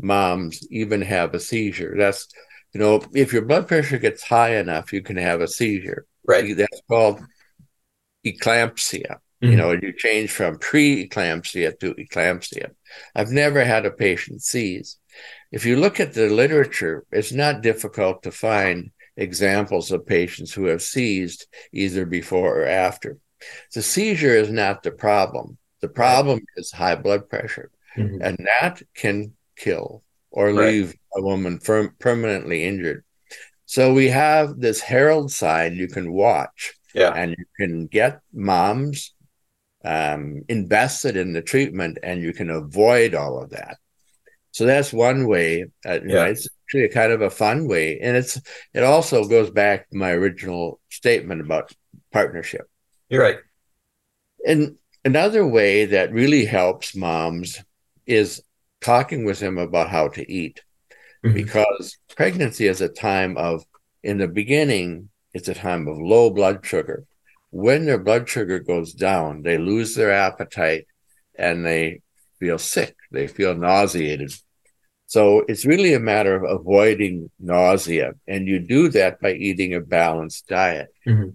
moms 0.00 0.66
even 0.70 1.02
have 1.02 1.34
a 1.34 1.40
seizure. 1.40 1.94
That's, 1.96 2.28
you 2.72 2.80
know, 2.80 3.02
if 3.14 3.32
your 3.32 3.44
blood 3.44 3.68
pressure 3.68 3.98
gets 3.98 4.22
high 4.22 4.56
enough, 4.56 4.92
you 4.92 5.02
can 5.02 5.16
have 5.16 5.40
a 5.40 5.48
seizure. 5.48 6.06
Right. 6.26 6.56
That's 6.56 6.82
called 6.88 7.20
eclampsia. 8.26 9.18
Mm-hmm. 9.42 9.50
You 9.50 9.56
know, 9.56 9.72
you 9.72 9.92
change 9.92 10.30
from 10.30 10.58
pre-eclampsia 10.58 11.78
to 11.80 11.94
eclampsia. 11.94 12.70
I've 13.14 13.30
never 13.30 13.64
had 13.64 13.84
a 13.84 13.90
patient 13.90 14.42
seize. 14.42 14.96
If 15.52 15.64
you 15.64 15.76
look 15.76 16.00
at 16.00 16.14
the 16.14 16.28
literature, 16.28 17.04
it's 17.12 17.32
not 17.32 17.62
difficult 17.62 18.22
to 18.22 18.30
find 18.30 18.90
examples 19.16 19.92
of 19.92 20.06
patients 20.06 20.52
who 20.52 20.66
have 20.66 20.82
seized 20.82 21.46
either 21.72 22.04
before 22.04 22.62
or 22.62 22.66
after. 22.66 23.18
The 23.72 23.82
seizure 23.82 24.34
is 24.34 24.50
not 24.50 24.82
the 24.82 24.90
problem. 24.90 25.58
The 25.80 25.88
problem 25.88 26.40
is 26.56 26.72
high 26.72 26.96
blood 26.96 27.28
pressure, 27.28 27.70
mm-hmm. 27.96 28.22
and 28.22 28.38
that 28.38 28.82
can 28.94 29.34
kill 29.56 30.02
or 30.30 30.46
right. 30.46 30.66
leave 30.66 30.94
a 31.14 31.22
woman 31.22 31.58
firm, 31.60 31.94
permanently 31.98 32.64
injured. 32.64 33.04
So 33.66 33.92
we 33.92 34.08
have 34.08 34.58
this 34.58 34.80
herald 34.80 35.30
sign 35.30 35.74
you 35.74 35.88
can 35.88 36.12
watch, 36.12 36.74
yeah, 36.94 37.10
and 37.10 37.34
you 37.36 37.44
can 37.56 37.86
get 37.86 38.20
moms 38.32 39.14
um, 39.84 40.42
invested 40.48 41.16
in 41.16 41.32
the 41.32 41.42
treatment, 41.42 41.98
and 42.02 42.22
you 42.22 42.32
can 42.32 42.50
avoid 42.50 43.14
all 43.14 43.42
of 43.42 43.50
that. 43.50 43.76
So 44.54 44.66
that's 44.66 44.92
one 44.92 45.26
way. 45.26 45.64
Uh, 45.84 45.98
yeah. 46.06 46.14
Know, 46.14 46.24
it's 46.26 46.46
actually 46.64 46.84
a 46.84 46.92
kind 46.92 47.10
of 47.10 47.22
a 47.22 47.28
fun 47.28 47.66
way, 47.66 47.98
and 47.98 48.16
it's 48.16 48.40
it 48.72 48.84
also 48.84 49.24
goes 49.24 49.50
back 49.50 49.90
to 49.90 49.96
my 49.96 50.12
original 50.12 50.78
statement 50.90 51.40
about 51.40 51.72
partnership. 52.12 52.70
You're 53.08 53.22
right. 53.22 53.38
And 54.46 54.76
another 55.04 55.44
way 55.44 55.86
that 55.86 56.12
really 56.12 56.44
helps 56.44 56.94
moms 56.94 57.64
is 58.06 58.44
talking 58.80 59.24
with 59.24 59.40
them 59.40 59.58
about 59.58 59.90
how 59.90 60.06
to 60.08 60.32
eat 60.32 60.62
mm-hmm. 61.24 61.34
because 61.34 61.98
pregnancy 62.14 62.68
is 62.68 62.80
a 62.80 62.88
time 62.88 63.36
of 63.36 63.64
in 64.04 64.18
the 64.18 64.28
beginning 64.28 65.08
it's 65.32 65.48
a 65.48 65.54
time 65.54 65.88
of 65.88 65.98
low 65.98 66.30
blood 66.30 66.64
sugar 66.64 67.04
when 67.50 67.86
their 67.86 67.98
blood 67.98 68.28
sugar 68.28 68.58
goes 68.58 68.92
down 68.92 69.40
they 69.40 69.56
lose 69.56 69.94
their 69.94 70.12
appetite 70.12 70.86
and 71.38 71.64
they 71.64 72.02
feel 72.38 72.58
sick 72.58 72.96
they 73.10 73.26
feel 73.26 73.54
nauseated 73.54 74.32
so 75.06 75.44
it's 75.48 75.66
really 75.66 75.94
a 75.94 76.00
matter 76.00 76.34
of 76.34 76.60
avoiding 76.60 77.30
nausea 77.38 78.12
and 78.26 78.48
you 78.48 78.58
do 78.58 78.88
that 78.88 79.20
by 79.20 79.32
eating 79.32 79.74
a 79.74 79.80
balanced 79.80 80.46
diet 80.46 80.88
mm-hmm. 81.06 81.30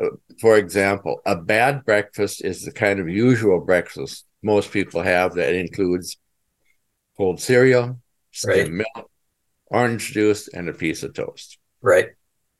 Uh, 0.00 0.06
for 0.40 0.56
example 0.56 1.20
a 1.26 1.36
bad 1.36 1.84
breakfast 1.84 2.44
is 2.44 2.64
the 2.64 2.72
kind 2.72 3.00
of 3.00 3.08
usual 3.08 3.60
breakfast 3.60 4.24
most 4.42 4.72
people 4.72 5.02
have 5.02 5.34
that 5.34 5.54
includes 5.54 6.16
cold 7.16 7.40
cereal, 7.40 8.00
skim 8.30 8.50
right. 8.50 8.70
milk, 8.70 9.10
orange 9.66 10.12
juice, 10.12 10.48
and 10.48 10.68
a 10.68 10.72
piece 10.72 11.02
of 11.02 11.12
toast. 11.12 11.58
Right. 11.82 12.08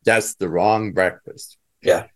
That's 0.04 0.34
the 0.34 0.48
wrong 0.48 0.92
breakfast. 0.92 1.56
Yeah. 1.82 2.06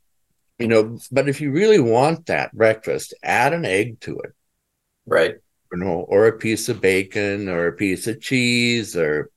You 0.59 0.69
know, 0.69 0.99
but 1.11 1.29
if 1.29 1.41
you 1.41 1.53
really 1.53 1.81
want 1.81 2.27
that 2.27 2.53
breakfast, 2.53 3.15
add 3.23 3.53
an 3.55 3.65
egg 3.65 4.01
to 4.01 4.19
it. 4.21 4.33
Right. 5.07 5.37
You 5.75 5.81
know, 5.81 6.07
or 6.09 6.29
a 6.29 6.39
piece 6.39 6.69
of 6.69 6.81
bacon 6.81 7.49
or 7.49 7.67
a 7.67 7.73
piece 7.73 8.07
of 8.07 8.21
cheese 8.21 8.95
or, 8.97 9.29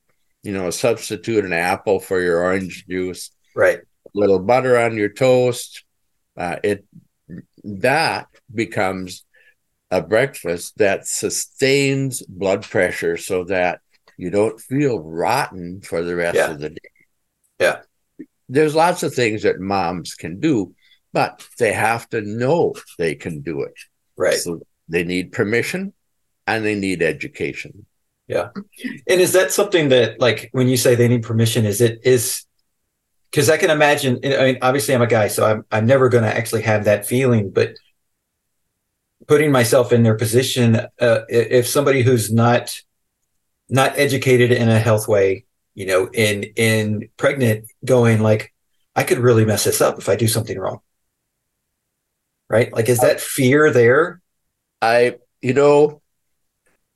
you 0.44 0.52
know, 0.52 0.70
substitute 0.70 1.44
an 1.44 1.52
apple 1.52 1.98
for 1.98 2.20
your 2.20 2.44
orange 2.44 2.86
juice. 2.86 3.32
Right. 3.56 3.78
A 3.80 4.10
little 4.14 4.38
butter 4.38 4.78
on 4.78 4.96
your 4.96 5.08
toast. 5.08 5.82
Uh, 6.36 6.56
it 6.62 6.84
that 7.64 8.28
becomes 8.54 9.24
a 9.90 10.00
breakfast 10.00 10.78
that 10.78 11.08
sustains 11.08 12.22
blood 12.22 12.62
pressure 12.62 13.16
so 13.16 13.42
that 13.44 13.80
you 14.16 14.30
don't 14.30 14.60
feel 14.60 15.00
rotten 15.00 15.80
for 15.80 16.02
the 16.02 16.14
rest 16.14 16.36
yeah. 16.36 16.52
of 16.52 16.60
the 16.60 16.70
day. 16.70 16.90
Yeah. 17.58 17.80
There's 18.48 18.76
lots 18.76 19.02
of 19.02 19.12
things 19.12 19.42
that 19.42 19.58
moms 19.58 20.14
can 20.14 20.38
do, 20.38 20.72
but 21.12 21.44
they 21.58 21.72
have 21.72 22.08
to 22.10 22.20
know 22.20 22.74
they 22.96 23.16
can 23.16 23.40
do 23.40 23.62
it. 23.62 23.74
Right. 24.16 24.34
So 24.34 24.60
they 24.88 25.02
need 25.02 25.32
permission 25.32 25.94
and 26.48 26.64
they 26.64 26.74
need 26.74 27.02
education. 27.02 27.86
Yeah. 28.26 28.48
And 29.08 29.20
is 29.20 29.32
that 29.32 29.52
something 29.52 29.88
that 29.90 30.20
like 30.20 30.48
when 30.52 30.68
you 30.68 30.76
say 30.76 30.94
they 30.94 31.08
need 31.08 31.22
permission, 31.22 31.64
is 31.64 31.80
it 31.80 32.00
is 32.04 32.44
because 33.30 33.48
I 33.48 33.56
can 33.56 33.70
imagine 33.70 34.18
I 34.24 34.44
mean 34.44 34.58
obviously 34.62 34.94
I'm 34.94 35.02
a 35.02 35.06
guy, 35.06 35.28
so 35.28 35.46
I'm 35.46 35.64
I'm 35.70 35.86
never 35.86 36.08
gonna 36.08 36.28
actually 36.28 36.62
have 36.62 36.84
that 36.84 37.06
feeling, 37.06 37.50
but 37.50 37.76
putting 39.26 39.52
myself 39.52 39.92
in 39.92 40.02
their 40.02 40.16
position 40.16 40.76
uh, 40.76 41.20
if 41.28 41.68
somebody 41.68 42.02
who's 42.02 42.32
not 42.32 42.80
not 43.68 43.98
educated 43.98 44.50
in 44.50 44.68
a 44.68 44.78
health 44.78 45.06
way 45.06 45.44
you 45.74 45.84
know 45.84 46.08
in 46.14 46.44
in 46.56 47.08
pregnant 47.18 47.66
going 47.84 48.20
like 48.20 48.54
i 48.96 49.04
could 49.04 49.18
really 49.18 49.44
mess 49.44 49.64
this 49.64 49.82
up 49.82 49.98
if 49.98 50.08
i 50.08 50.16
do 50.16 50.26
something 50.26 50.58
wrong 50.58 50.80
right 52.48 52.72
like 52.72 52.88
is 52.88 53.00
that 53.00 53.20
fear 53.20 53.70
there 53.70 54.22
i 54.80 55.16
you 55.42 55.52
know 55.52 56.00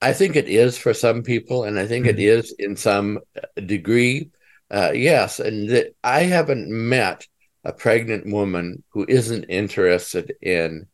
i 0.03 0.13
think 0.13 0.37
it 0.37 0.49
is 0.49 0.77
for 0.77 0.93
some 0.93 1.23
people 1.23 1.65
and 1.65 1.79
i 1.79 1.87
think 1.87 2.07
mm-hmm. 2.07 2.19
it 2.19 2.21
is 2.21 2.55
in 2.59 2.77
some 2.77 3.19
degree 3.67 4.31
uh, 4.71 4.93
yes 4.95 5.41
and 5.41 5.69
th- 5.69 5.95
i 6.05 6.21
haven't 6.23 6.69
met 6.69 7.27
a 7.65 7.73
pregnant 7.73 8.27
woman 8.27 8.83
who 8.91 9.07
isn't 9.09 9.45
interested 9.45 10.35
in 10.43 10.87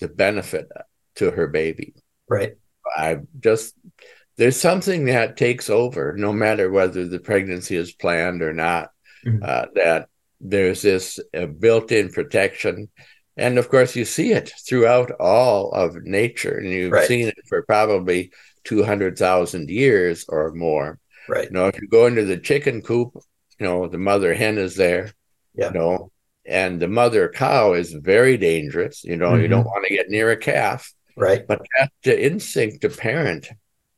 the 0.00 0.08
benefit 0.08 0.68
to 1.16 1.30
her 1.30 1.46
baby. 1.46 1.94
Right. 2.28 2.54
I 2.96 3.18
just 3.40 3.74
there's 4.36 4.60
something 4.60 5.06
that 5.06 5.36
takes 5.36 5.70
over, 5.70 6.14
no 6.16 6.32
matter 6.32 6.70
whether 6.70 7.06
the 7.06 7.18
pregnancy 7.18 7.76
is 7.76 7.92
planned 7.92 8.42
or 8.42 8.52
not. 8.52 8.90
Mm-hmm. 9.24 9.42
Uh, 9.42 9.66
that 9.74 10.08
there's 10.40 10.82
this 10.82 11.18
uh, 11.34 11.46
built-in 11.46 12.10
protection, 12.10 12.88
and 13.36 13.58
of 13.58 13.68
course 13.68 13.96
you 13.96 14.04
see 14.04 14.32
it 14.32 14.52
throughout 14.68 15.10
all 15.18 15.72
of 15.72 16.04
nature, 16.04 16.58
and 16.58 16.68
you've 16.68 16.92
right. 16.92 17.08
seen 17.08 17.28
it 17.28 17.38
for 17.48 17.62
probably 17.62 18.30
two 18.66 18.82
hundred 18.82 19.16
thousand 19.16 19.70
years 19.70 20.26
or 20.28 20.52
more. 20.52 20.98
Right. 21.28 21.48
You 21.48 21.52
know, 21.52 21.66
if 21.68 21.80
you 21.80 21.88
go 21.88 22.06
into 22.06 22.24
the 22.24 22.36
chicken 22.36 22.82
coop, 22.82 23.12
you 23.58 23.66
know 23.66 23.86
the 23.88 23.98
mother 23.98 24.34
hen 24.34 24.58
is 24.58 24.76
there. 24.76 25.12
Yeah. 25.54 25.68
You 25.68 25.74
know, 25.74 26.12
and 26.44 26.80
the 26.80 26.88
mother 26.88 27.28
cow 27.28 27.72
is 27.72 27.92
very 27.92 28.36
dangerous. 28.36 29.04
You 29.04 29.16
know, 29.16 29.30
mm-hmm. 29.30 29.42
you 29.42 29.48
don't 29.48 29.64
want 29.64 29.86
to 29.86 29.94
get 29.94 30.10
near 30.10 30.30
a 30.30 30.36
calf. 30.36 30.92
Right. 31.16 31.46
But 31.46 31.62
that 31.78 31.90
the 32.02 32.24
instinct 32.24 32.82
to 32.82 32.90
parent 32.90 33.48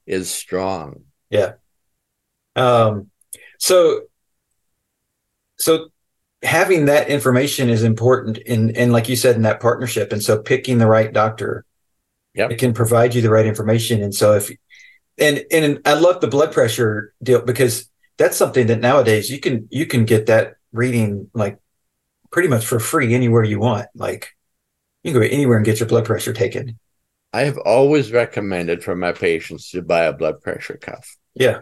is 0.07 0.31
strong. 0.31 1.05
Yeah. 1.31 1.55
Um 2.55 3.11
so 3.59 4.03
so 5.59 5.89
having 6.43 6.85
that 6.85 7.09
information 7.09 7.69
is 7.69 7.83
important 7.83 8.39
in 8.39 8.77
and 8.77 8.93
like 8.93 9.09
you 9.09 9.17
said 9.17 9.35
in 9.35 9.43
that 9.43 9.61
partnership. 9.61 10.13
And 10.13 10.23
so 10.23 10.39
picking 10.39 10.79
the 10.79 10.87
right 10.87 11.13
doctor 11.13 11.65
yep. 12.39 12.51
it 12.51 12.59
can 12.59 12.73
provide 12.73 13.15
you 13.15 13.21
the 13.21 13.31
right 13.31 13.47
information. 13.47 14.03
And 14.03 14.15
so 14.15 14.35
if 14.35 14.51
and 15.19 15.45
and 15.51 15.81
I 15.85 15.95
love 15.95 16.21
the 16.21 16.29
blood 16.29 16.53
pressure 16.53 17.13
deal 17.23 17.43
because 17.43 17.89
that's 18.17 18.37
something 18.37 18.69
that 18.69 18.81
nowadays 18.81 19.31
you 19.31 19.41
can 19.41 19.69
you 19.71 19.87
can 19.87 20.05
get 20.05 20.27
that 20.27 20.55
reading 20.73 21.31
like 21.35 21.59
pretty 22.31 22.49
much 22.49 22.65
for 22.65 22.79
free 22.79 23.15
anywhere 23.15 23.43
you 23.43 23.59
want. 23.59 23.89
Like 23.95 24.37
you 25.03 25.13
can 25.13 25.21
go 25.21 25.27
anywhere 25.27 25.57
and 25.57 25.67
get 25.67 25.81
your 25.81 25.89
blood 25.89 26.05
pressure 26.05 26.33
taken. 26.33 26.79
I 27.33 27.43
have 27.43 27.59
always 27.59 28.13
recommended 28.13 28.83
for 28.83 28.95
my 28.95 29.13
patients 29.13 29.71
to 29.71 29.83
buy 29.83 30.05
a 30.05 30.13
blood 30.13 30.41
pressure 30.41 30.77
cuff. 30.77 31.17
Yeah. 31.35 31.61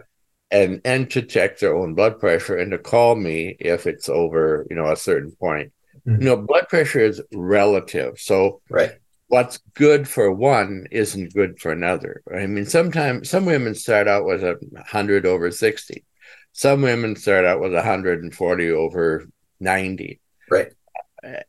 And 0.49 0.81
and 0.85 1.09
to 1.11 1.21
check 1.21 1.59
their 1.59 1.75
own 1.75 1.93
blood 1.93 2.19
pressure 2.19 2.55
and 2.55 2.71
to 2.71 2.77
call 2.77 3.15
me 3.15 3.57
if 3.59 3.85
it's 3.85 4.07
over, 4.07 4.65
you 4.69 4.75
know, 4.75 4.89
a 4.89 4.95
certain 4.95 5.31
point. 5.31 5.73
Mm-hmm. 6.07 6.21
You 6.21 6.27
know, 6.29 6.37
blood 6.37 6.69
pressure 6.69 7.01
is 7.01 7.21
relative. 7.33 8.17
So 8.19 8.61
right. 8.69 8.91
What's 9.27 9.59
good 9.73 10.07
for 10.07 10.31
one 10.31 10.87
isn't 10.91 11.33
good 11.33 11.59
for 11.59 11.71
another. 11.71 12.21
I 12.33 12.45
mean, 12.47 12.65
sometimes 12.65 13.29
some 13.29 13.45
women 13.45 13.75
start 13.75 14.07
out 14.07 14.25
with 14.25 14.43
a 14.43 14.57
hundred 14.87 15.25
over 15.25 15.51
60. 15.51 16.03
Some 16.53 16.81
women 16.81 17.15
start 17.15 17.45
out 17.45 17.59
with 17.59 17.73
140 17.73 18.71
over 18.71 19.27
90. 19.59 20.19
Right. 20.49 20.73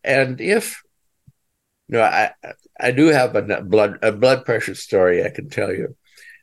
And 0.05 0.41
if 0.41 0.83
no, 1.89 2.03
I 2.03 2.33
I 2.79 2.91
do 2.91 3.07
have 3.07 3.35
a 3.35 3.63
blood 3.63 3.99
a 4.03 4.13
blood 4.13 4.45
pressure 4.45 4.75
story 4.75 5.25
I 5.25 5.31
can 5.31 5.49
tell 5.49 5.73
you. 5.73 5.97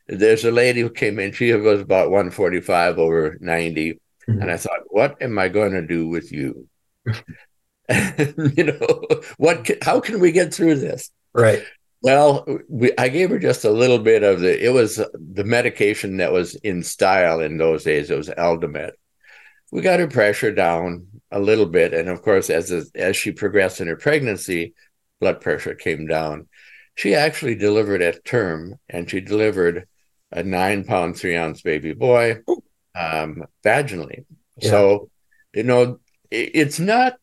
There's 0.08 0.44
a 0.44 0.50
lady 0.50 0.80
who 0.80 0.90
came 0.90 1.18
in. 1.18 1.32
She 1.32 1.52
was 1.52 1.80
about 1.80 2.10
145 2.10 2.98
over 2.98 3.36
90, 3.40 3.92
mm-hmm. 3.92 4.40
and 4.40 4.50
I 4.50 4.56
thought, 4.56 4.80
what 4.86 5.20
am 5.20 5.36
I 5.36 5.48
going 5.48 5.72
to 5.72 5.84
do 5.84 6.08
with 6.08 6.30
you? 6.30 6.68
you 7.06 8.64
know, 8.64 9.02
what? 9.36 9.68
How 9.82 10.00
can 10.00 10.20
we 10.20 10.32
get 10.32 10.54
through 10.54 10.76
this? 10.76 11.10
Right. 11.36 11.62
Well, 12.02 12.46
we, 12.68 12.92
I 12.96 13.08
gave 13.08 13.30
her 13.30 13.38
just 13.38 13.64
a 13.64 13.70
little 13.70 13.98
bit 13.98 14.22
of 14.22 14.40
the. 14.40 14.64
It 14.64 14.72
was 14.72 14.96
the 14.96 15.44
medication 15.44 16.18
that 16.18 16.32
was 16.32 16.54
in 16.56 16.82
style 16.82 17.40
in 17.40 17.58
those 17.58 17.84
days. 17.84 18.10
It 18.10 18.16
was 18.16 18.28
Aldomet. 18.28 18.92
We 19.72 19.82
got 19.82 20.00
her 20.00 20.06
pressure 20.06 20.52
down 20.52 21.08
a 21.30 21.40
little 21.40 21.66
bit, 21.66 21.92
and 21.92 22.08
of 22.08 22.22
course, 22.22 22.48
as 22.48 22.90
as 22.94 23.16
she 23.16 23.32
progressed 23.32 23.80
in 23.80 23.88
her 23.88 23.96
pregnancy, 23.96 24.74
blood 25.20 25.40
pressure 25.40 25.74
came 25.74 26.06
down. 26.06 26.48
She 26.94 27.14
actually 27.14 27.56
delivered 27.56 28.02
at 28.02 28.24
term, 28.24 28.76
and 28.88 29.10
she 29.10 29.20
delivered 29.20 29.86
a 30.30 30.42
nine 30.42 30.84
pound 30.84 31.16
three 31.16 31.36
ounce 31.36 31.62
baby 31.62 31.92
boy 31.92 32.42
um, 32.94 33.44
vaginally. 33.64 34.24
Yeah. 34.58 34.70
So, 34.70 35.10
you 35.54 35.64
know, 35.64 36.00
it, 36.30 36.50
it's 36.54 36.78
not 36.78 37.14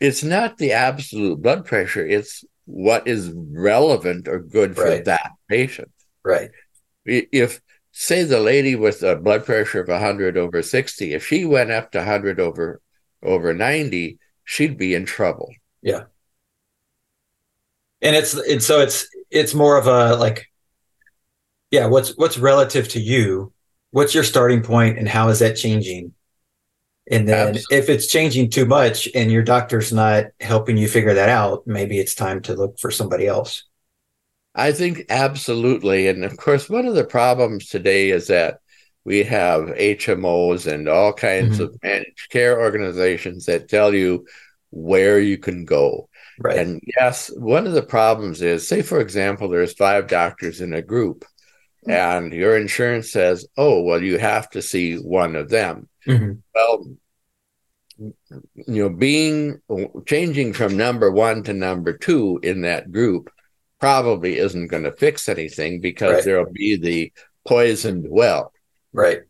it's 0.00 0.24
not 0.24 0.58
the 0.58 0.72
absolute 0.72 1.42
blood 1.42 1.66
pressure. 1.66 2.06
It's 2.06 2.44
what 2.70 3.06
is 3.08 3.32
relevant 3.34 4.28
or 4.28 4.38
good 4.38 4.76
for 4.76 4.84
right. 4.84 5.04
that 5.04 5.32
patient. 5.48 5.90
Right. 6.24 6.50
If 7.04 7.60
say 7.92 8.22
the 8.22 8.40
lady 8.40 8.76
with 8.76 9.02
a 9.02 9.16
blood 9.16 9.44
pressure 9.44 9.80
of 9.80 9.88
100 9.88 10.36
over 10.36 10.62
60, 10.62 11.12
if 11.12 11.26
she 11.26 11.44
went 11.44 11.70
up 11.70 11.90
to 11.92 11.98
100 11.98 12.38
over 12.38 12.80
over 13.22 13.52
90, 13.52 14.18
she'd 14.44 14.78
be 14.78 14.94
in 14.94 15.04
trouble. 15.04 15.52
Yeah. 15.82 16.04
And 18.00 18.16
it's 18.16 18.34
and 18.34 18.62
so 18.62 18.80
it's 18.80 19.08
it's 19.30 19.52
more 19.52 19.76
of 19.76 19.86
a 19.86 20.16
like 20.16 20.46
yeah, 21.70 21.86
what's 21.86 22.16
what's 22.16 22.38
relative 22.38 22.88
to 22.90 23.00
you? 23.00 23.52
What's 23.90 24.14
your 24.14 24.24
starting 24.24 24.62
point 24.62 24.98
and 24.98 25.08
how 25.08 25.28
is 25.28 25.40
that 25.40 25.56
changing? 25.56 26.14
And 27.10 27.28
then 27.28 27.48
Absolutely. 27.48 27.76
if 27.76 27.88
it's 27.88 28.06
changing 28.06 28.50
too 28.50 28.64
much 28.64 29.08
and 29.14 29.32
your 29.32 29.42
doctor's 29.42 29.92
not 29.92 30.26
helping 30.40 30.76
you 30.76 30.88
figure 30.88 31.14
that 31.14 31.28
out, 31.28 31.66
maybe 31.66 31.98
it's 31.98 32.14
time 32.14 32.40
to 32.42 32.54
look 32.54 32.78
for 32.78 32.90
somebody 32.90 33.26
else. 33.26 33.64
I 34.54 34.72
think 34.72 35.06
absolutely. 35.10 36.08
And 36.08 36.24
of 36.24 36.36
course, 36.36 36.68
one 36.68 36.86
of 36.86 36.94
the 36.94 37.04
problems 37.04 37.66
today 37.66 38.10
is 38.10 38.28
that 38.28 38.60
we 39.04 39.24
have 39.24 39.62
HMOs 39.62 40.70
and 40.70 40.88
all 40.88 41.12
kinds 41.12 41.54
mm-hmm. 41.54 41.64
of 41.64 41.78
managed 41.82 42.30
care 42.30 42.60
organizations 42.60 43.46
that 43.46 43.68
tell 43.68 43.92
you 43.92 44.26
where 44.70 45.18
you 45.18 45.36
can 45.36 45.64
go. 45.64 46.08
Right. 46.38 46.58
And 46.58 46.80
yes, 46.96 47.30
one 47.36 47.66
of 47.66 47.72
the 47.72 47.82
problems 47.82 48.40
is, 48.40 48.68
say, 48.68 48.82
for 48.82 49.00
example, 49.00 49.48
there's 49.48 49.72
five 49.74 50.06
doctors 50.06 50.60
in 50.60 50.72
a 50.72 50.82
group, 50.82 51.24
mm-hmm. 51.86 51.90
and 51.90 52.32
your 52.32 52.56
insurance 52.56 53.10
says, 53.10 53.46
oh, 53.56 53.82
well, 53.82 54.02
you 54.02 54.18
have 54.18 54.48
to 54.50 54.62
see 54.62 54.94
one 54.96 55.34
of 55.36 55.48
them. 55.48 55.88
Mm-hmm. 56.06 56.32
Well, 56.54 56.84
you 57.98 58.14
know, 58.82 58.88
being 58.88 59.60
changing 60.06 60.54
from 60.54 60.76
number 60.76 61.10
one 61.10 61.42
to 61.44 61.52
number 61.52 61.96
two 61.96 62.40
in 62.42 62.62
that 62.62 62.90
group 62.90 63.30
probably 63.78 64.38
isn't 64.38 64.68
going 64.68 64.84
to 64.84 64.92
fix 64.92 65.28
anything 65.28 65.80
because 65.80 66.14
right. 66.14 66.24
there'll 66.24 66.52
be 66.52 66.76
the 66.76 67.12
poisoned 67.46 68.06
well. 68.08 68.52
Right. 68.92 69.20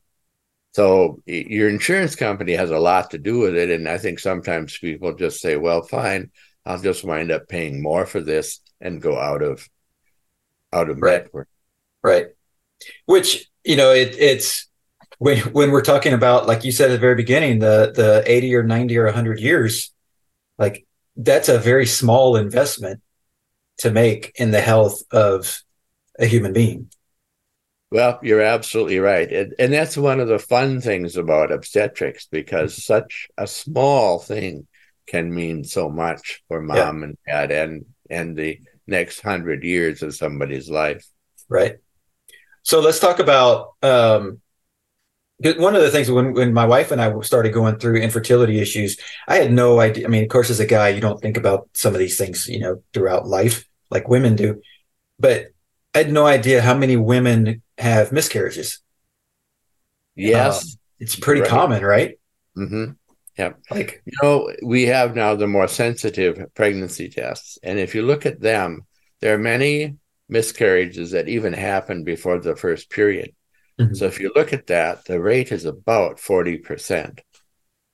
So 0.72 1.20
your 1.26 1.68
insurance 1.68 2.14
company 2.14 2.52
has 2.52 2.70
a 2.70 2.78
lot 2.78 3.10
to 3.10 3.18
do 3.18 3.40
with 3.40 3.56
it. 3.56 3.70
And 3.70 3.88
I 3.88 3.98
think 3.98 4.20
sometimes 4.20 4.78
people 4.78 5.14
just 5.14 5.40
say, 5.40 5.56
well, 5.56 5.82
fine, 5.82 6.30
I'll 6.64 6.78
just 6.80 7.04
wind 7.04 7.32
up 7.32 7.48
paying 7.48 7.82
more 7.82 8.06
for 8.06 8.20
this 8.20 8.60
and 8.80 9.02
go 9.02 9.18
out 9.18 9.42
of 9.42 9.68
out 10.72 10.88
of 10.88 11.00
right. 11.00 11.24
network. 11.24 11.48
Right. 12.02 12.26
Which, 13.06 13.50
you 13.64 13.76
know, 13.76 13.90
it, 13.90 14.14
it's 14.16 14.69
when 15.20 15.38
when 15.52 15.70
we're 15.70 15.82
talking 15.82 16.14
about 16.14 16.46
like 16.46 16.64
you 16.64 16.72
said 16.72 16.90
at 16.90 16.94
the 16.94 16.98
very 16.98 17.14
beginning 17.14 17.58
the 17.58 17.92
the 17.94 18.24
80 18.26 18.54
or 18.56 18.62
90 18.64 18.96
or 18.98 19.04
100 19.04 19.38
years 19.38 19.92
like 20.58 20.86
that's 21.14 21.50
a 21.50 21.58
very 21.58 21.86
small 21.86 22.36
investment 22.36 23.02
to 23.78 23.90
make 23.90 24.32
in 24.36 24.50
the 24.50 24.62
health 24.62 25.02
of 25.12 25.62
a 26.18 26.24
human 26.24 26.54
being. 26.54 26.90
Well 27.90 28.18
you're 28.22 28.40
absolutely 28.40 28.98
right. 28.98 29.30
And, 29.30 29.54
and 29.58 29.72
that's 29.72 29.96
one 29.96 30.20
of 30.20 30.28
the 30.28 30.38
fun 30.38 30.80
things 30.80 31.16
about 31.16 31.52
obstetrics 31.52 32.26
because 32.26 32.82
such 32.82 33.28
a 33.36 33.46
small 33.46 34.20
thing 34.20 34.66
can 35.06 35.34
mean 35.34 35.64
so 35.64 35.90
much 35.90 36.42
for 36.48 36.62
mom 36.62 36.76
yeah. 36.76 37.04
and 37.04 37.18
dad 37.26 37.52
and 37.52 37.84
and 38.08 38.36
the 38.38 38.58
next 38.86 39.20
hundred 39.20 39.64
years 39.64 40.02
of 40.02 40.14
somebody's 40.14 40.70
life. 40.70 41.06
Right. 41.46 41.76
So 42.62 42.80
let's 42.80 43.00
talk 43.00 43.18
about 43.18 43.74
um, 43.82 44.40
one 45.42 45.74
of 45.74 45.82
the 45.82 45.90
things 45.90 46.10
when, 46.10 46.34
when 46.34 46.52
my 46.52 46.66
wife 46.66 46.90
and 46.90 47.00
I 47.00 47.18
started 47.20 47.54
going 47.54 47.78
through 47.78 47.96
infertility 47.96 48.60
issues, 48.60 48.98
I 49.26 49.36
had 49.36 49.52
no 49.52 49.80
idea. 49.80 50.06
I 50.06 50.08
mean, 50.08 50.22
of 50.22 50.28
course, 50.28 50.50
as 50.50 50.60
a 50.60 50.66
guy, 50.66 50.90
you 50.90 51.00
don't 51.00 51.20
think 51.20 51.36
about 51.36 51.68
some 51.72 51.94
of 51.94 51.98
these 51.98 52.18
things, 52.18 52.46
you 52.46 52.60
know, 52.60 52.82
throughout 52.92 53.26
life 53.26 53.66
like 53.90 54.08
women 54.08 54.36
do, 54.36 54.60
but 55.18 55.46
I 55.94 55.98
had 55.98 56.12
no 56.12 56.26
idea 56.26 56.62
how 56.62 56.74
many 56.74 56.96
women 56.96 57.62
have 57.78 58.12
miscarriages. 58.12 58.80
Yes. 60.14 60.62
Um, 60.62 60.68
it's 61.00 61.16
pretty 61.16 61.40
right. 61.40 61.50
common, 61.50 61.84
right? 61.84 62.18
Mm-hmm. 62.56 62.92
Yeah. 63.38 63.52
Like, 63.70 64.02
you 64.04 64.12
know, 64.22 64.52
we 64.62 64.86
have 64.86 65.16
now 65.16 65.34
the 65.34 65.46
more 65.46 65.66
sensitive 65.66 66.54
pregnancy 66.54 67.08
tests. 67.08 67.58
And 67.62 67.78
if 67.78 67.94
you 67.94 68.02
look 68.02 68.26
at 68.26 68.40
them, 68.40 68.82
there 69.20 69.34
are 69.34 69.38
many 69.38 69.96
miscarriages 70.28 71.12
that 71.12 71.28
even 71.28 71.52
happen 71.52 72.04
before 72.04 72.38
the 72.38 72.54
first 72.54 72.90
period. 72.90 73.34
Mm-hmm. 73.80 73.94
So 73.94 74.06
if 74.06 74.20
you 74.20 74.32
look 74.34 74.52
at 74.52 74.66
that, 74.68 75.04
the 75.04 75.20
rate 75.20 75.52
is 75.52 75.64
about 75.64 76.18
40%. 76.18 77.20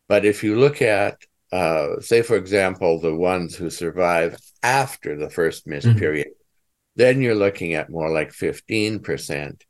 But 0.08 0.24
if 0.24 0.42
you 0.42 0.58
look 0.58 0.82
at, 0.82 1.18
uh, 1.52 2.00
say, 2.00 2.22
for 2.22 2.36
example, 2.36 3.00
the 3.00 3.14
ones 3.14 3.54
who 3.54 3.70
survive 3.70 4.36
after 4.62 5.16
the 5.16 5.30
first 5.30 5.66
missed 5.66 5.86
mm-hmm. 5.86 5.98
period, 5.98 6.28
then 6.96 7.20
you're 7.20 7.34
looking 7.34 7.74
at 7.74 7.90
more 7.90 8.10
like 8.10 8.32
15%. 8.32 9.62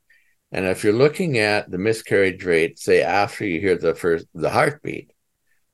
And 0.51 0.65
if 0.65 0.83
you're 0.83 0.93
looking 0.93 1.37
at 1.39 1.69
the 1.69 1.77
miscarriage 1.77 2.43
rate, 2.45 2.79
say 2.79 3.01
after 3.01 3.45
you 3.45 3.59
hear 3.59 3.77
the 3.77 3.95
first 3.95 4.27
the 4.33 4.49
heartbeat, 4.49 5.11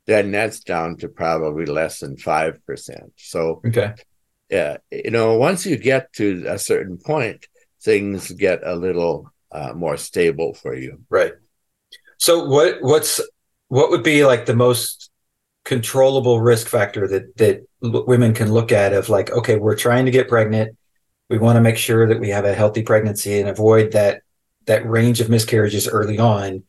then 0.08 0.32
that's 0.32 0.62
down 0.62 0.97
to 0.97 1.08
probably 1.08 1.65
less 1.65 1.99
than 1.99 2.17
five 2.17 2.65
percent. 2.65 3.13
So, 3.17 3.62
okay, 3.65 3.93
yeah, 4.49 4.77
you 4.91 5.12
know, 5.12 5.38
once 5.38 5.65
you 5.65 5.77
get 5.77 6.12
to 6.13 6.45
a 6.47 6.58
certain 6.58 6.97
point, 6.97 7.45
things 7.84 8.32
get 8.32 8.62
a 8.65 8.75
little 8.75 9.32
uh, 9.54 9.74
more 9.74 9.98
stable 9.98 10.54
for 10.54 10.76
you. 10.76 11.00
Right. 11.10 11.34
So 12.18 12.46
what 12.46 12.78
what's 12.82 13.22
what 13.68 13.89
would 13.89 14.04
be 14.04 14.26
like 14.26 14.46
the 14.46 14.56
most 14.56 15.12
controllable 15.66 16.42
risk 16.42 16.68
factor 16.68 17.08
that 17.08 17.38
that 17.38 17.62
women 17.82 18.34
can 18.34 18.52
look 18.52 18.72
at 18.72 18.94
of 18.94 19.10
like 19.10 19.32
okay 19.32 19.56
we're 19.56 19.76
trying 19.76 20.06
to 20.06 20.12
get 20.12 20.28
pregnant 20.28 20.78
we 21.30 21.38
want 21.38 21.56
to 21.56 21.62
make 21.62 21.78
sure 21.78 22.06
that 22.08 22.20
we 22.20 22.30
have 22.30 22.44
a 22.44 22.54
healthy 22.54 22.84
pregnancy 22.84 23.39
and 23.39 23.48
avoid 23.48 23.94
that 23.94 24.22
that 24.66 24.86
range 24.86 25.22
of 25.22 25.30
miscarriages 25.30 25.88
early 25.88 26.20
on 26.20 26.63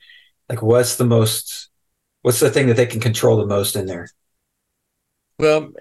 like 0.49 0.63
what's 0.63 0.95
the 0.97 1.05
most 1.05 1.71
what's 2.23 2.39
the 2.39 2.51
thing 2.51 2.69
that 2.69 2.77
they 2.77 2.87
can 2.87 3.01
control 3.01 3.37
the 3.37 3.47
most 3.47 3.75
in 3.75 3.87
there 3.87 4.09
well 5.41 5.73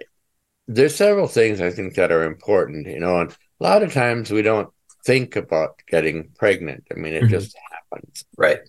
there's 0.68 0.96
several 0.96 1.28
things 1.28 1.62
i 1.62 1.70
think 1.70 1.94
that 1.94 2.12
are 2.12 2.24
important 2.24 2.88
you 2.88 3.00
know 3.00 3.22
and 3.22 3.32
a 3.32 3.64
lot 3.64 3.84
of 3.84 3.94
times 3.94 4.32
we 4.32 4.42
don't 4.42 4.73
think 5.04 5.36
about 5.36 5.82
getting 5.88 6.30
pregnant. 6.38 6.86
I 6.92 6.96
mean, 6.96 7.14
it 7.14 7.24
mm-hmm. 7.24 7.32
just 7.32 7.58
happens. 7.72 8.26
Right. 8.38 8.60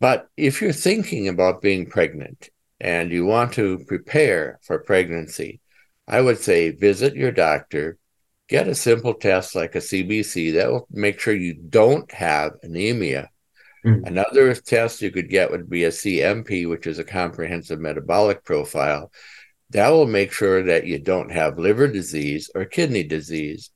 But 0.00 0.28
if 0.36 0.60
you're 0.60 0.72
thinking 0.72 1.28
about 1.28 1.62
being 1.62 1.86
pregnant 1.86 2.50
and 2.80 3.12
you 3.12 3.24
want 3.24 3.52
to 3.54 3.84
prepare 3.86 4.58
for 4.62 4.78
pregnancy, 4.78 5.60
I 6.06 6.20
would 6.20 6.38
say 6.38 6.70
visit 6.70 7.14
your 7.14 7.32
doctor, 7.32 7.98
get 8.48 8.68
a 8.68 8.74
simple 8.74 9.14
test 9.14 9.54
like 9.54 9.74
a 9.74 9.78
CBC 9.78 10.54
that 10.54 10.70
will 10.70 10.86
make 10.90 11.20
sure 11.20 11.34
you 11.34 11.54
don't 11.54 12.10
have 12.12 12.52
anemia. 12.62 13.30
Mm-hmm. 13.84 14.06
Another 14.06 14.54
test 14.54 15.02
you 15.02 15.10
could 15.10 15.28
get 15.28 15.50
would 15.50 15.68
be 15.68 15.84
a 15.84 15.90
CMP, 15.90 16.68
which 16.68 16.86
is 16.86 16.98
a 16.98 17.04
comprehensive 17.04 17.80
metabolic 17.80 18.44
profile. 18.44 19.12
That 19.70 19.90
will 19.90 20.06
make 20.06 20.32
sure 20.32 20.62
that 20.64 20.86
you 20.86 20.98
don't 20.98 21.30
have 21.30 21.58
liver 21.58 21.88
disease 21.88 22.50
or 22.54 22.64
kidney 22.64 23.02
disease. 23.02 23.70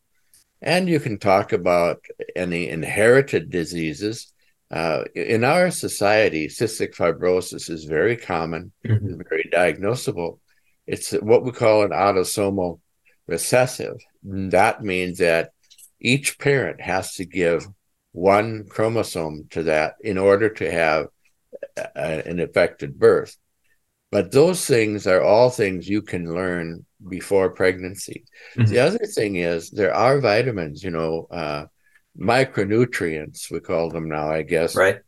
And 0.60 0.88
you 0.88 1.00
can 1.00 1.18
talk 1.18 1.52
about 1.52 2.04
any 2.34 2.68
inherited 2.68 3.50
diseases. 3.50 4.32
Uh, 4.70 5.04
in 5.14 5.44
our 5.44 5.70
society, 5.70 6.48
cystic 6.48 6.94
fibrosis 6.94 7.70
is 7.70 7.84
very 7.84 8.16
common, 8.16 8.72
mm-hmm. 8.84 9.20
very 9.28 9.48
diagnosable. 9.52 10.38
It's 10.86 11.12
what 11.12 11.44
we 11.44 11.52
call 11.52 11.82
an 11.82 11.90
autosomal 11.90 12.80
recessive. 13.26 13.96
That 14.22 14.82
means 14.82 15.18
that 15.18 15.52
each 16.00 16.38
parent 16.38 16.80
has 16.80 17.14
to 17.14 17.24
give 17.24 17.66
one 18.12 18.64
chromosome 18.68 19.46
to 19.50 19.64
that 19.64 19.94
in 20.00 20.18
order 20.18 20.48
to 20.48 20.70
have 20.70 21.06
a, 21.76 22.28
an 22.28 22.40
affected 22.40 22.98
birth. 22.98 23.36
But 24.10 24.32
those 24.32 24.64
things 24.64 25.06
are 25.06 25.22
all 25.22 25.50
things 25.50 25.88
you 25.88 26.02
can 26.02 26.34
learn 26.34 26.86
before 27.06 27.50
pregnancy. 27.50 28.24
Mm-hmm. 28.56 28.70
The 28.70 28.78
other 28.80 29.06
thing 29.06 29.36
is 29.36 29.70
there 29.70 29.94
are 29.94 30.20
vitamins, 30.20 30.82
you 30.82 30.90
know, 30.90 31.26
uh, 31.30 31.66
micronutrients, 32.18 33.50
we 33.50 33.60
call 33.60 33.90
them 33.90 34.08
now, 34.08 34.30
I 34.30 34.42
guess. 34.42 34.74
Right. 34.74 34.98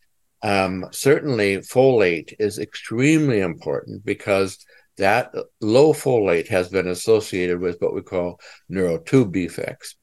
Um, 0.42 0.86
certainly, 0.92 1.58
folate 1.58 2.34
is 2.38 2.58
extremely 2.58 3.40
important 3.40 4.04
because 4.04 4.64
that 4.96 5.34
low 5.60 5.92
folate 5.92 6.48
has 6.48 6.68
been 6.68 6.88
associated 6.88 7.60
with 7.60 7.80
what 7.80 7.94
we 7.94 8.02
call 8.02 8.40
neural 8.68 8.98
tube 8.98 9.32
defects. 9.32 9.96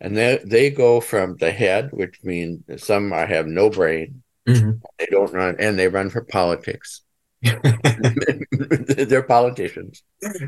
And 0.00 0.16
they, 0.16 0.40
they 0.44 0.70
go 0.70 1.00
from 1.00 1.36
the 1.36 1.50
head, 1.50 1.90
which 1.92 2.18
means 2.22 2.62
some 2.82 3.12
are, 3.12 3.26
have 3.26 3.46
no 3.46 3.68
brain, 3.70 4.22
mm-hmm. 4.48 4.72
they 4.98 5.06
don't 5.06 5.32
run, 5.32 5.56
and 5.58 5.78
they 5.78 5.88
run 5.88 6.10
for 6.10 6.22
politics. 6.22 7.02
They're 7.42 9.22
politicians. 9.22 10.02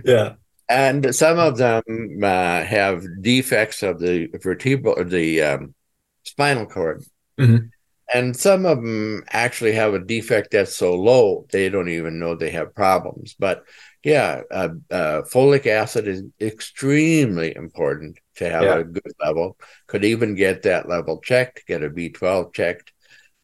Yeah. 0.05 0.35
And 0.71 1.13
some 1.17 1.41
of 1.41 1.59
them 1.59 1.83
uh, 2.23 2.63
have 2.63 3.05
defects 3.21 3.83
of 3.83 3.99
the 3.99 4.29
vertebral, 4.41 5.05
the 5.05 5.43
um, 5.43 5.75
spinal 6.23 6.67
cord. 6.67 7.05
Mm-hmm. 7.41 7.67
And 8.15 8.37
some 8.37 8.67
of 8.67 8.77
them 8.77 9.25
actually 9.31 9.73
have 9.73 9.95
a 9.95 9.99
defect 9.99 10.53
that's 10.53 10.77
so 10.77 10.95
low 10.95 11.47
they 11.51 11.69
don't 11.69 11.89
even 11.89 12.21
know 12.21 12.37
they 12.37 12.51
have 12.51 12.75
problems. 12.75 13.35
But 13.37 13.65
yeah, 14.05 14.43
uh, 14.49 14.69
uh, 14.93 15.23
folic 15.23 15.67
acid 15.67 16.07
is 16.07 16.23
extremely 16.41 17.55
important 17.55 18.19
to 18.37 18.49
have 18.49 18.63
yeah. 18.63 18.79
a 18.79 18.85
good 18.85 19.13
level. 19.21 19.57
Could 19.89 20.05
even 20.05 20.37
get 20.37 20.63
that 20.63 20.89
level 20.89 21.19
checked, 21.19 21.67
get 21.67 21.83
a 21.83 21.91
B12 21.91 22.55
checked. 22.55 22.93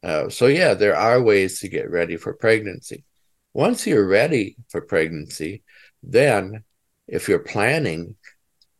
Uh, 0.01 0.29
so 0.29 0.47
yeah, 0.47 0.75
there 0.75 0.95
are 0.95 1.21
ways 1.21 1.59
to 1.59 1.67
get 1.67 1.91
ready 1.91 2.15
for 2.15 2.33
pregnancy. 2.33 3.03
Once 3.53 3.85
you're 3.85 4.07
ready 4.07 4.55
for 4.69 4.79
pregnancy, 4.79 5.63
then 6.03 6.63
if 7.07 7.27
you're 7.29 7.39
planning, 7.39 8.15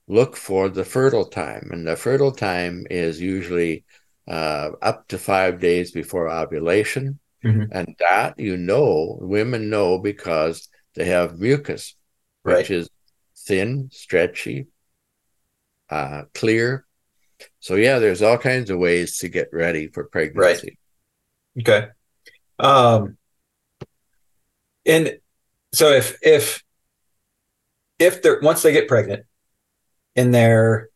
look 0.07 0.35
for 0.35 0.69
the 0.69 0.85
fertile 0.85 1.25
time. 1.25 1.69
And 1.71 1.87
the 1.87 1.95
fertile 1.95 2.31
time 2.31 2.85
is 2.89 3.21
usually 3.21 3.85
uh, 4.27 4.71
up 4.81 5.07
to 5.09 5.17
five 5.17 5.59
days 5.59 5.91
before 5.91 6.29
ovulation. 6.29 7.19
Mm-hmm. 7.43 7.71
And 7.71 7.95
that 7.99 8.39
you 8.39 8.57
know, 8.57 9.17
women 9.21 9.69
know 9.69 9.99
because 9.99 10.67
they 10.95 11.05
have 11.05 11.39
mucus, 11.39 11.95
right. 12.43 12.57
which 12.57 12.71
is 12.71 12.89
thin, 13.37 13.89
stretchy, 13.91 14.67
uh, 15.89 16.23
clear. 16.33 16.85
So, 17.59 17.75
yeah, 17.75 17.99
there's 17.99 18.23
all 18.23 18.37
kinds 18.37 18.69
of 18.69 18.79
ways 18.79 19.19
to 19.19 19.29
get 19.29 19.49
ready 19.53 19.87
for 19.87 20.05
pregnancy. 20.05 20.77
Right. 21.55 21.61
Okay. 21.61 21.87
Um, 22.59 23.17
and 24.85 25.19
so 25.71 25.89
if, 25.91 26.17
if, 26.23 26.63
if 27.99 28.21
they're 28.21 28.39
once 28.41 28.61
they 28.61 28.71
get 28.71 28.87
pregnant 28.87 29.25
and 30.15 30.33
they're 30.33 30.89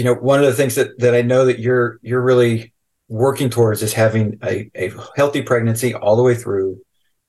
you 0.00 0.04
know, 0.04 0.14
one 0.14 0.40
of 0.40 0.46
the 0.46 0.54
things 0.54 0.76
that 0.76 0.98
that 0.98 1.14
I 1.14 1.22
know 1.22 1.44
that 1.44 1.58
you're 1.58 1.98
you're 2.02 2.22
really 2.22 2.72
working 3.08 3.50
towards 3.50 3.82
is 3.82 3.92
having 3.92 4.38
a, 4.42 4.70
a 4.74 4.92
healthy 5.16 5.42
pregnancy 5.42 5.94
all 5.94 6.16
the 6.16 6.22
way 6.22 6.34
through. 6.34 6.80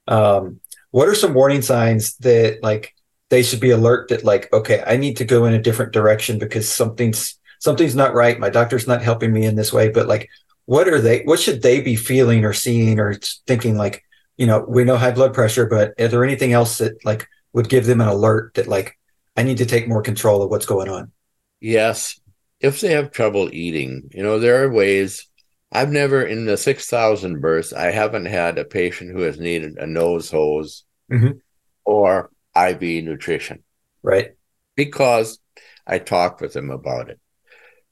Um, 0.07 0.61
what 0.91 1.09
are 1.09 1.15
some 1.15 1.33
warning 1.33 1.61
signs 1.63 2.15
that 2.19 2.63
like 2.63 2.95
they 3.29 3.43
should 3.43 3.59
be 3.59 3.71
alert 3.71 4.09
that 4.09 4.23
like, 4.23 4.51
okay, 4.53 4.83
I 4.85 4.97
need 4.97 5.17
to 5.17 5.25
go 5.25 5.43
in 5.45 5.53
a 5.53 5.61
different 5.61 5.91
direction 5.91 6.37
because 6.39 6.69
something's 6.69 7.37
something's 7.59 7.95
not 7.95 8.13
right. 8.13 8.39
My 8.39 8.49
doctor's 8.49 8.87
not 8.87 9.01
helping 9.01 9.33
me 9.33 9.45
in 9.45 9.55
this 9.55 9.73
way. 9.73 9.89
But 9.89 10.07
like, 10.07 10.29
what 10.65 10.87
are 10.87 11.01
they? 11.01 11.23
What 11.23 11.41
should 11.41 11.61
they 11.61 11.81
be 11.81 11.95
feeling 11.97 12.45
or 12.45 12.53
seeing 12.53 12.99
or 12.99 13.15
thinking? 13.47 13.75
Like, 13.75 14.03
you 14.37 14.45
know, 14.45 14.63
we 14.67 14.83
know 14.83 14.95
high 14.95 15.11
blood 15.11 15.33
pressure, 15.33 15.65
but 15.65 15.93
is 15.97 16.11
there 16.11 16.23
anything 16.23 16.53
else 16.53 16.77
that 16.77 17.03
like 17.03 17.27
would 17.53 17.69
give 17.69 17.85
them 17.85 18.01
an 18.01 18.07
alert 18.07 18.53
that 18.55 18.67
like 18.67 18.97
I 19.35 19.43
need 19.43 19.57
to 19.57 19.65
take 19.65 19.87
more 19.87 20.01
control 20.01 20.41
of 20.41 20.49
what's 20.49 20.65
going 20.65 20.89
on? 20.89 21.11
Yes, 21.59 22.19
if 22.59 22.81
they 22.81 22.93
have 22.93 23.11
trouble 23.11 23.49
eating, 23.51 24.09
you 24.13 24.23
know, 24.23 24.39
there 24.39 24.63
are 24.63 24.71
ways. 24.71 25.27
I've 25.71 25.91
never, 25.91 26.21
in 26.21 26.45
the 26.45 26.57
6,000 26.57 27.39
births, 27.39 27.71
I 27.71 27.91
haven't 27.91 28.25
had 28.25 28.57
a 28.57 28.65
patient 28.65 29.11
who 29.11 29.21
has 29.21 29.39
needed 29.39 29.77
a 29.77 29.87
nose 29.87 30.29
hose 30.29 30.83
mm-hmm. 31.09 31.37
or 31.85 32.29
IV 32.55 32.81
nutrition. 33.05 33.63
Right. 34.03 34.31
Because 34.75 35.39
I 35.87 35.99
talked 35.99 36.41
with 36.41 36.51
them 36.51 36.71
about 36.71 37.09
it. 37.09 37.21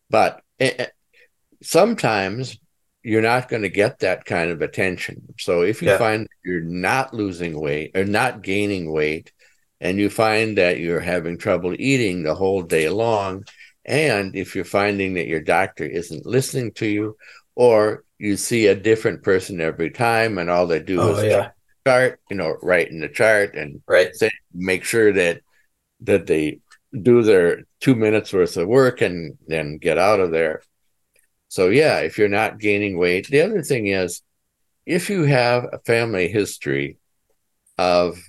But 0.10 0.42
it, 0.60 0.92
sometimes 1.64 2.60
you're 3.02 3.22
not 3.22 3.48
going 3.48 3.62
to 3.62 3.70
get 3.70 4.00
that 4.00 4.26
kind 4.26 4.52
of 4.52 4.62
attention. 4.62 5.34
So 5.38 5.62
if 5.62 5.82
you 5.82 5.90
yeah. 5.90 5.98
find 5.98 6.28
you're 6.44 6.62
not 6.62 7.14
losing 7.14 7.60
weight 7.60 7.96
or 7.96 8.04
not 8.04 8.42
gaining 8.42 8.92
weight, 8.92 9.32
and 9.82 9.98
you 9.98 10.10
find 10.10 10.58
that 10.58 10.80
you're 10.80 11.00
having 11.00 11.38
trouble 11.38 11.74
eating 11.78 12.24
the 12.24 12.36
whole 12.36 12.62
day 12.62 12.90
long, 12.90 13.46
and 13.86 14.36
if 14.36 14.56
you're 14.56 14.66
finding 14.66 15.14
that 15.16 15.28
your 15.28 15.42
doctor 15.42 15.86
isn't 15.86 16.26
listening 16.26 16.72
to 16.74 16.86
you, 16.86 17.18
or 17.56 18.04
you 18.18 18.38
see 18.38 18.68
a 18.68 18.76
different 18.76 19.24
person 19.24 19.62
every 19.62 19.90
time 19.90 20.38
and 20.38 20.50
all 20.50 20.68
they 20.68 20.80
do 20.80 21.02
oh, 21.02 21.16
is 21.16 21.24
yeah. 21.24 21.52
chart, 21.88 22.20
you 22.30 22.36
know, 22.36 22.56
write 22.62 22.90
in 22.90 23.00
the 23.00 23.10
chart 23.10 23.56
and 23.56 23.82
right. 23.88 24.14
say, 24.16 24.30
make 24.54 24.84
sure 24.84 25.14
that 25.14 25.42
that 26.02 26.28
they 26.28 26.60
do 27.02 27.22
their 27.22 27.64
two 27.80 27.96
minutes 27.96 28.34
worth 28.34 28.58
of 28.58 28.68
work 28.68 29.02
and 29.02 29.38
then 29.48 29.78
get 29.78 29.98
out 29.98 30.20
of 30.20 30.32
there. 30.32 30.62
So 31.48 31.70
yeah, 31.70 32.00
if 32.00 32.18
you're 32.18 32.30
not 32.30 32.60
gaining 32.60 32.98
weight, 32.98 33.28
the 33.28 33.42
other 33.42 33.62
thing 33.62 33.88
is 33.88 34.22
if 34.86 35.10
you 35.10 35.24
have 35.24 35.66
a 35.72 35.80
family 35.80 36.28
history 36.28 36.98
of 37.78 38.20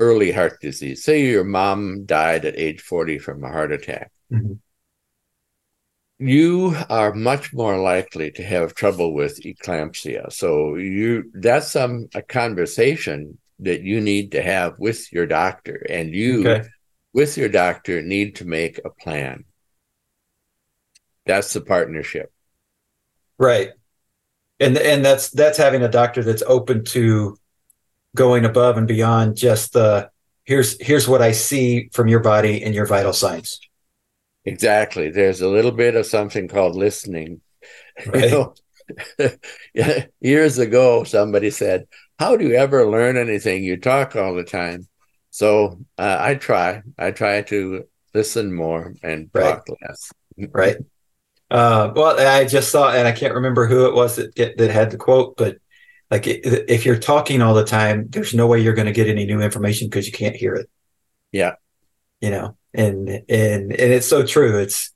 early 0.00 0.32
heart 0.32 0.60
disease, 0.60 1.04
say 1.04 1.24
your 1.24 1.44
mom 1.44 2.04
died 2.04 2.44
at 2.44 2.58
age 2.58 2.80
40 2.80 3.18
from 3.18 3.44
a 3.44 3.48
heart 3.48 3.70
attack. 3.70 4.10
Mm-hmm 4.32 4.54
you 6.20 6.76
are 6.90 7.14
much 7.14 7.54
more 7.54 7.80
likely 7.80 8.30
to 8.30 8.42
have 8.42 8.74
trouble 8.74 9.14
with 9.14 9.40
eclampsia. 9.42 10.30
So 10.30 10.74
you 10.76 11.30
that's 11.32 11.70
some 11.70 12.08
a 12.14 12.20
conversation 12.20 13.38
that 13.60 13.80
you 13.80 14.02
need 14.02 14.32
to 14.32 14.42
have 14.42 14.78
with 14.78 15.10
your 15.12 15.26
doctor, 15.26 15.86
and 15.88 16.14
you 16.14 16.46
okay. 16.46 16.68
with 17.14 17.38
your 17.38 17.48
doctor 17.48 18.02
need 18.02 18.36
to 18.36 18.44
make 18.44 18.78
a 18.84 18.90
plan. 18.90 19.44
That's 21.24 21.54
the 21.54 21.62
partnership, 21.62 22.30
right? 23.38 23.70
And 24.60 24.76
and 24.76 25.02
that's 25.02 25.30
that's 25.30 25.56
having 25.56 25.82
a 25.82 25.88
doctor 25.88 26.22
that's 26.22 26.42
open 26.46 26.84
to 26.84 27.38
going 28.14 28.44
above 28.44 28.76
and 28.76 28.88
beyond 28.88 29.36
just 29.36 29.72
the 29.72 30.10
here's 30.44 30.80
here's 30.84 31.08
what 31.08 31.22
I 31.22 31.32
see 31.32 31.88
from 31.92 32.08
your 32.08 32.20
body 32.20 32.62
and 32.62 32.74
your 32.74 32.86
vital 32.86 33.12
signs. 33.12 33.60
Exactly. 34.44 35.10
There's 35.10 35.40
a 35.40 35.48
little 35.48 35.70
bit 35.70 35.94
of 35.94 36.06
something 36.06 36.48
called 36.48 36.76
listening. 36.76 37.40
Right. 38.06 38.32
You 39.72 39.84
know, 39.84 40.02
years 40.20 40.58
ago, 40.58 41.04
somebody 41.04 41.50
said, 41.50 41.86
How 42.18 42.36
do 42.36 42.44
you 42.44 42.56
ever 42.56 42.90
learn 42.90 43.16
anything? 43.16 43.62
You 43.62 43.76
talk 43.76 44.16
all 44.16 44.34
the 44.34 44.42
time. 44.42 44.88
So 45.30 45.78
uh, 45.96 46.16
I 46.18 46.34
try. 46.34 46.82
I 46.98 47.12
try 47.12 47.42
to 47.42 47.84
listen 48.12 48.52
more 48.52 48.94
and 49.04 49.30
right. 49.32 49.42
talk 49.42 49.66
less. 49.80 50.12
right. 50.50 50.76
Uh, 51.52 51.92
well, 51.94 52.18
I 52.18 52.46
just 52.46 52.72
saw, 52.72 52.90
and 52.92 53.06
I 53.06 53.12
can't 53.12 53.34
remember 53.34 53.66
who 53.66 53.86
it 53.86 53.94
was 53.94 54.16
that 54.16 54.34
that 54.34 54.70
had 54.70 54.90
the 54.90 54.96
quote, 54.96 55.36
but 55.36 55.58
like 56.10 56.24
if 56.26 56.84
you're 56.84 56.98
talking 56.98 57.40
all 57.40 57.54
the 57.54 57.64
time, 57.64 58.08
there's 58.08 58.34
no 58.34 58.46
way 58.46 58.60
you're 58.60 58.74
going 58.74 58.86
to 58.86 58.92
get 58.92 59.08
any 59.08 59.26
new 59.26 59.40
information 59.40 59.88
because 59.88 60.06
you 60.06 60.12
can't 60.12 60.34
hear 60.34 60.54
it. 60.54 60.68
Yeah. 61.30 61.54
You 62.20 62.30
know, 62.30 62.56
and 62.74 63.08
and 63.08 63.26
and 63.28 63.72
it's 63.72 64.06
so 64.06 64.24
true. 64.26 64.58
It's 64.58 64.92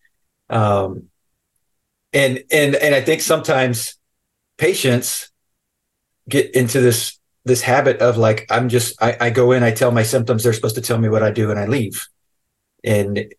um, 0.51 1.09
and 2.13 2.43
and 2.51 2.75
and 2.75 2.95
I 2.95 3.01
think 3.01 3.23
sometimes 3.23 3.97
patients 4.59 5.31
get 6.29 6.55
into 6.55 6.81
this 6.81 7.19
this 7.45 7.63
habit 7.63 8.01
of 8.01 8.17
like 8.17 8.47
I'm 8.51 8.69
just 8.69 9.01
I, 9.03 9.17
I 9.21 9.31
go 9.31 9.53
in, 9.53 9.63
I 9.63 9.71
tell 9.71 9.91
my 9.91 10.03
symptoms, 10.03 10.43
they're 10.43 10.53
supposed 10.53 10.75
to 10.75 10.81
tell 10.81 10.99
me 10.99 11.09
what 11.09 11.23
I 11.23 11.31
do, 11.31 11.51
and 11.51 11.59
I 11.59 11.67
leave, 11.67 12.07
and 12.83 13.33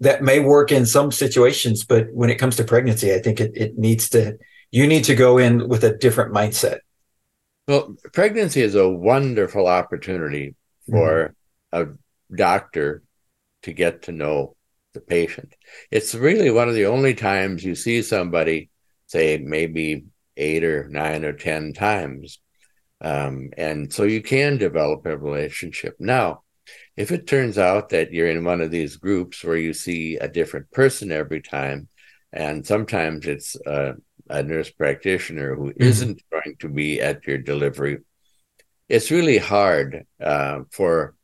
that 0.00 0.22
may 0.22 0.40
work 0.40 0.72
in 0.72 0.86
some 0.86 1.12
situations, 1.12 1.84
but 1.84 2.12
when 2.12 2.30
it 2.30 2.36
comes 2.36 2.56
to 2.56 2.64
pregnancy, 2.64 3.14
I 3.14 3.20
think 3.20 3.40
it, 3.40 3.52
it 3.54 3.78
needs 3.78 4.08
to 4.10 4.38
you 4.74 4.88
need 4.88 5.04
to 5.04 5.14
go 5.14 5.38
in 5.38 5.68
with 5.68 5.84
a 5.84 5.96
different 5.96 6.34
mindset. 6.34 6.80
Well, 7.68 7.94
pregnancy 8.12 8.60
is 8.60 8.74
a 8.74 8.88
wonderful 8.88 9.68
opportunity 9.68 10.56
for 10.90 11.36
mm-hmm. 11.72 11.92
a 11.92 12.36
doctor 12.36 13.04
to 13.62 13.72
get 13.72 14.02
to 14.02 14.12
know 14.12 14.56
the 14.92 15.00
patient. 15.00 15.54
It's 15.92 16.12
really 16.16 16.50
one 16.50 16.68
of 16.68 16.74
the 16.74 16.86
only 16.86 17.14
times 17.14 17.62
you 17.62 17.76
see 17.76 18.02
somebody, 18.02 18.68
say, 19.06 19.38
maybe 19.38 20.06
eight 20.36 20.64
or 20.64 20.88
nine 20.88 21.24
or 21.24 21.34
10 21.34 21.72
times. 21.74 22.40
Um, 23.00 23.50
and 23.56 23.92
so 23.92 24.02
you 24.02 24.22
can 24.22 24.58
develop 24.58 25.06
a 25.06 25.16
relationship. 25.16 25.94
Now, 26.00 26.42
if 26.96 27.12
it 27.12 27.28
turns 27.28 27.58
out 27.58 27.90
that 27.90 28.12
you're 28.12 28.28
in 28.28 28.42
one 28.42 28.60
of 28.60 28.72
these 28.72 28.96
groups 28.96 29.44
where 29.44 29.56
you 29.56 29.72
see 29.72 30.16
a 30.16 30.26
different 30.26 30.72
person 30.72 31.12
every 31.12 31.42
time, 31.42 31.86
and 32.32 32.66
sometimes 32.66 33.24
it's 33.26 33.54
a, 33.64 33.94
a 34.28 34.42
nurse 34.42 34.70
practitioner 34.70 35.54
who 35.54 35.72
mm-hmm. 35.72 36.08
not 36.08 36.44
going 36.44 36.56
to 36.60 36.68
be 36.68 37.00
at 37.00 37.26
your 37.26 37.38
delivery, 37.38 37.98
it's 38.88 39.10
really 39.10 39.38
hard 39.38 40.04
uh, 40.22 40.60
for 40.70 41.14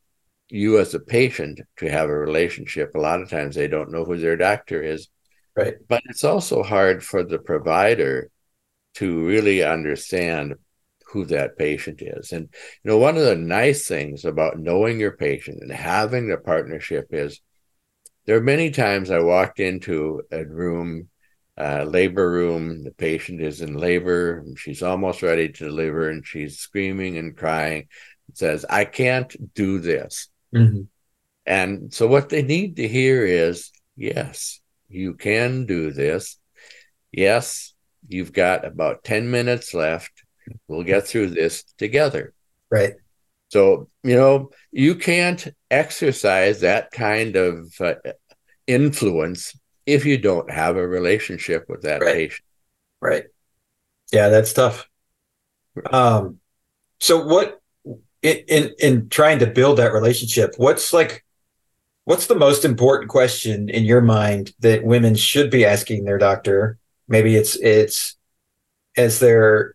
you 0.49 0.79
as 0.79 0.95
a 0.95 1.01
patient 1.01 1.61
to 1.77 1.91
have 1.91 2.09
a 2.09 2.15
relationship. 2.15 2.95
A 2.95 3.01
lot 3.01 3.23
of 3.23 3.31
times 3.31 3.55
they 3.55 3.69
don't 3.69 3.93
know 3.93 4.05
who 4.05 4.19
their 4.19 4.37
doctor 4.37 4.83
is. 4.83 5.09
Right. 5.57 5.75
But 5.89 6.03
it's 6.09 6.25
also 6.25 6.63
hard 6.63 7.05
for 7.05 7.25
the 7.25 7.39
provider 7.39 8.31
to 8.95 9.27
really 9.27 9.63
understand 9.63 10.55
who 11.07 11.25
that 11.27 11.59
patient 11.59 12.03
is. 12.03 12.33
And 12.33 12.49
you 12.85 12.91
know, 12.91 12.99
one 12.99 13.17
of 13.17 13.25
the 13.25 13.37
nice 13.37 13.87
things 13.87 14.25
about 14.25 14.59
knowing 14.59 15.01
your 15.01 15.17
patient 15.17 15.59
and 15.61 15.73
having 15.73 16.29
the 16.29 16.37
partnership 16.37 17.09
is 17.11 17.41
there 18.27 18.37
are 18.37 18.43
many 18.43 18.71
times 18.71 19.11
I 19.11 19.21
walked 19.21 19.61
into 19.61 20.23
a 20.31 20.45
room, 20.45 21.09
uh, 21.61 21.85
labor 21.85 22.31
room, 22.31 22.83
the 22.85 22.91
patient 22.91 23.43
is 23.43 23.61
in 23.61 23.75
labor, 23.75 24.43
she's 24.57 24.83
almost 24.83 25.23
ready 25.23 25.51
to 25.51 25.65
deliver, 25.65 26.09
and 26.09 26.27
she's 26.27 26.59
screaming 26.59 27.19
and 27.19 27.37
crying, 27.37 27.87
says, 28.33 28.65
I 28.69 28.87
can't 28.87 29.35
do 29.55 29.79
this. 29.79 30.29
Mm-hmm. 30.55 30.83
And 31.45 31.93
so 31.93 32.07
what 32.07 32.31
they 32.31 32.43
need 32.43 32.77
to 32.77 32.89
hear 32.89 33.27
is, 33.27 33.71
yes, 33.95 34.61
you 34.89 35.15
can 35.15 35.67
do 35.67 35.91
this. 35.93 36.39
Yes, 37.13 37.75
you've 38.09 38.33
got 38.33 38.65
about 38.65 39.05
10 39.05 39.31
minutes 39.31 39.75
left. 39.75 40.13
We'll 40.67 40.85
get 40.85 41.07
through 41.07 41.31
this 41.31 41.65
together. 41.77 42.33
Right. 42.71 42.95
So, 43.51 43.89
you 44.03 44.17
know, 44.17 44.51
you 44.73 44.95
can't 44.95 45.47
exercise 45.71 46.61
that 46.61 46.91
kind 46.91 47.37
of 47.37 47.75
uh, 47.81 47.95
influence 48.67 49.55
if 49.93 50.05
you 50.05 50.19
don't 50.19 50.51
have 50.51 50.77
a 50.77 50.87
relationship 50.87 51.69
with 51.69 51.83
that 51.83 52.03
right. 52.03 52.15
patient. 52.15 52.45
Right. 53.01 53.25
Yeah, 54.13 54.29
that's 54.29 54.53
tough. 54.53 54.89
Um, 55.91 56.39
so 56.99 57.25
what 57.25 57.61
in, 58.23 58.39
in 58.49 58.71
in 58.79 59.09
trying 59.09 59.39
to 59.41 59.47
build 59.47 59.79
that 59.79 59.93
relationship, 59.93 60.55
what's 60.57 60.93
like 60.93 61.25
what's 62.05 62.27
the 62.27 62.35
most 62.35 62.65
important 62.65 63.11
question 63.11 63.69
in 63.69 63.85
your 63.85 64.01
mind 64.01 64.53
that 64.61 64.85
women 64.85 65.15
should 65.15 65.51
be 65.51 65.65
asking 65.65 66.05
their 66.05 66.19
doctor? 66.19 66.79
Maybe 67.09 67.37
it's 67.37 67.57
it's 67.57 68.17
as 68.97 69.19
they're 69.19 69.75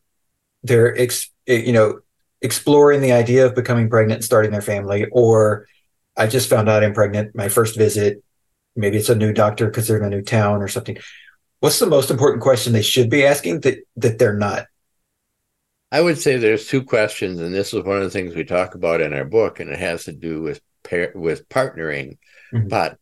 they're 0.63 0.97
ex, 0.97 1.29
you 1.47 1.73
know 1.73 1.99
exploring 2.41 3.01
the 3.01 3.13
idea 3.13 3.45
of 3.45 3.55
becoming 3.55 3.89
pregnant 3.89 4.17
and 4.17 4.25
starting 4.25 4.51
their 4.51 4.61
family, 4.61 5.07
or 5.11 5.67
I 6.15 6.27
just 6.27 6.49
found 6.49 6.69
out 6.69 6.83
I'm 6.83 6.93
pregnant. 6.93 7.35
My 7.35 7.49
first 7.49 7.77
visit, 7.77 8.23
maybe 8.75 8.97
it's 8.97 9.09
a 9.09 9.15
new 9.15 9.33
doctor 9.33 9.67
because 9.67 9.87
they're 9.87 9.97
in 9.97 10.03
a 10.03 10.09
new 10.09 10.21
town 10.21 10.61
or 10.61 10.67
something. 10.67 10.97
What's 11.59 11.79
the 11.79 11.85
most 11.85 12.11
important 12.11 12.43
question 12.43 12.73
they 12.73 12.81
should 12.81 13.09
be 13.09 13.25
asking 13.25 13.61
that 13.61 13.79
that 13.97 14.19
they're 14.19 14.37
not? 14.37 14.67
I 15.91 16.01
would 16.01 16.19
say 16.19 16.37
there's 16.37 16.67
two 16.67 16.83
questions, 16.83 17.39
and 17.39 17.53
this 17.53 17.73
is 17.73 17.83
one 17.83 17.97
of 17.97 18.03
the 18.03 18.09
things 18.09 18.35
we 18.35 18.43
talk 18.43 18.75
about 18.75 19.01
in 19.01 19.13
our 19.13 19.25
book, 19.25 19.59
and 19.59 19.69
it 19.69 19.79
has 19.79 20.05
to 20.05 20.11
do 20.11 20.41
with 20.41 20.59
pair, 20.83 21.11
with 21.15 21.47
partnering. 21.47 22.17
Mm-hmm. 22.53 22.67
But 22.67 22.97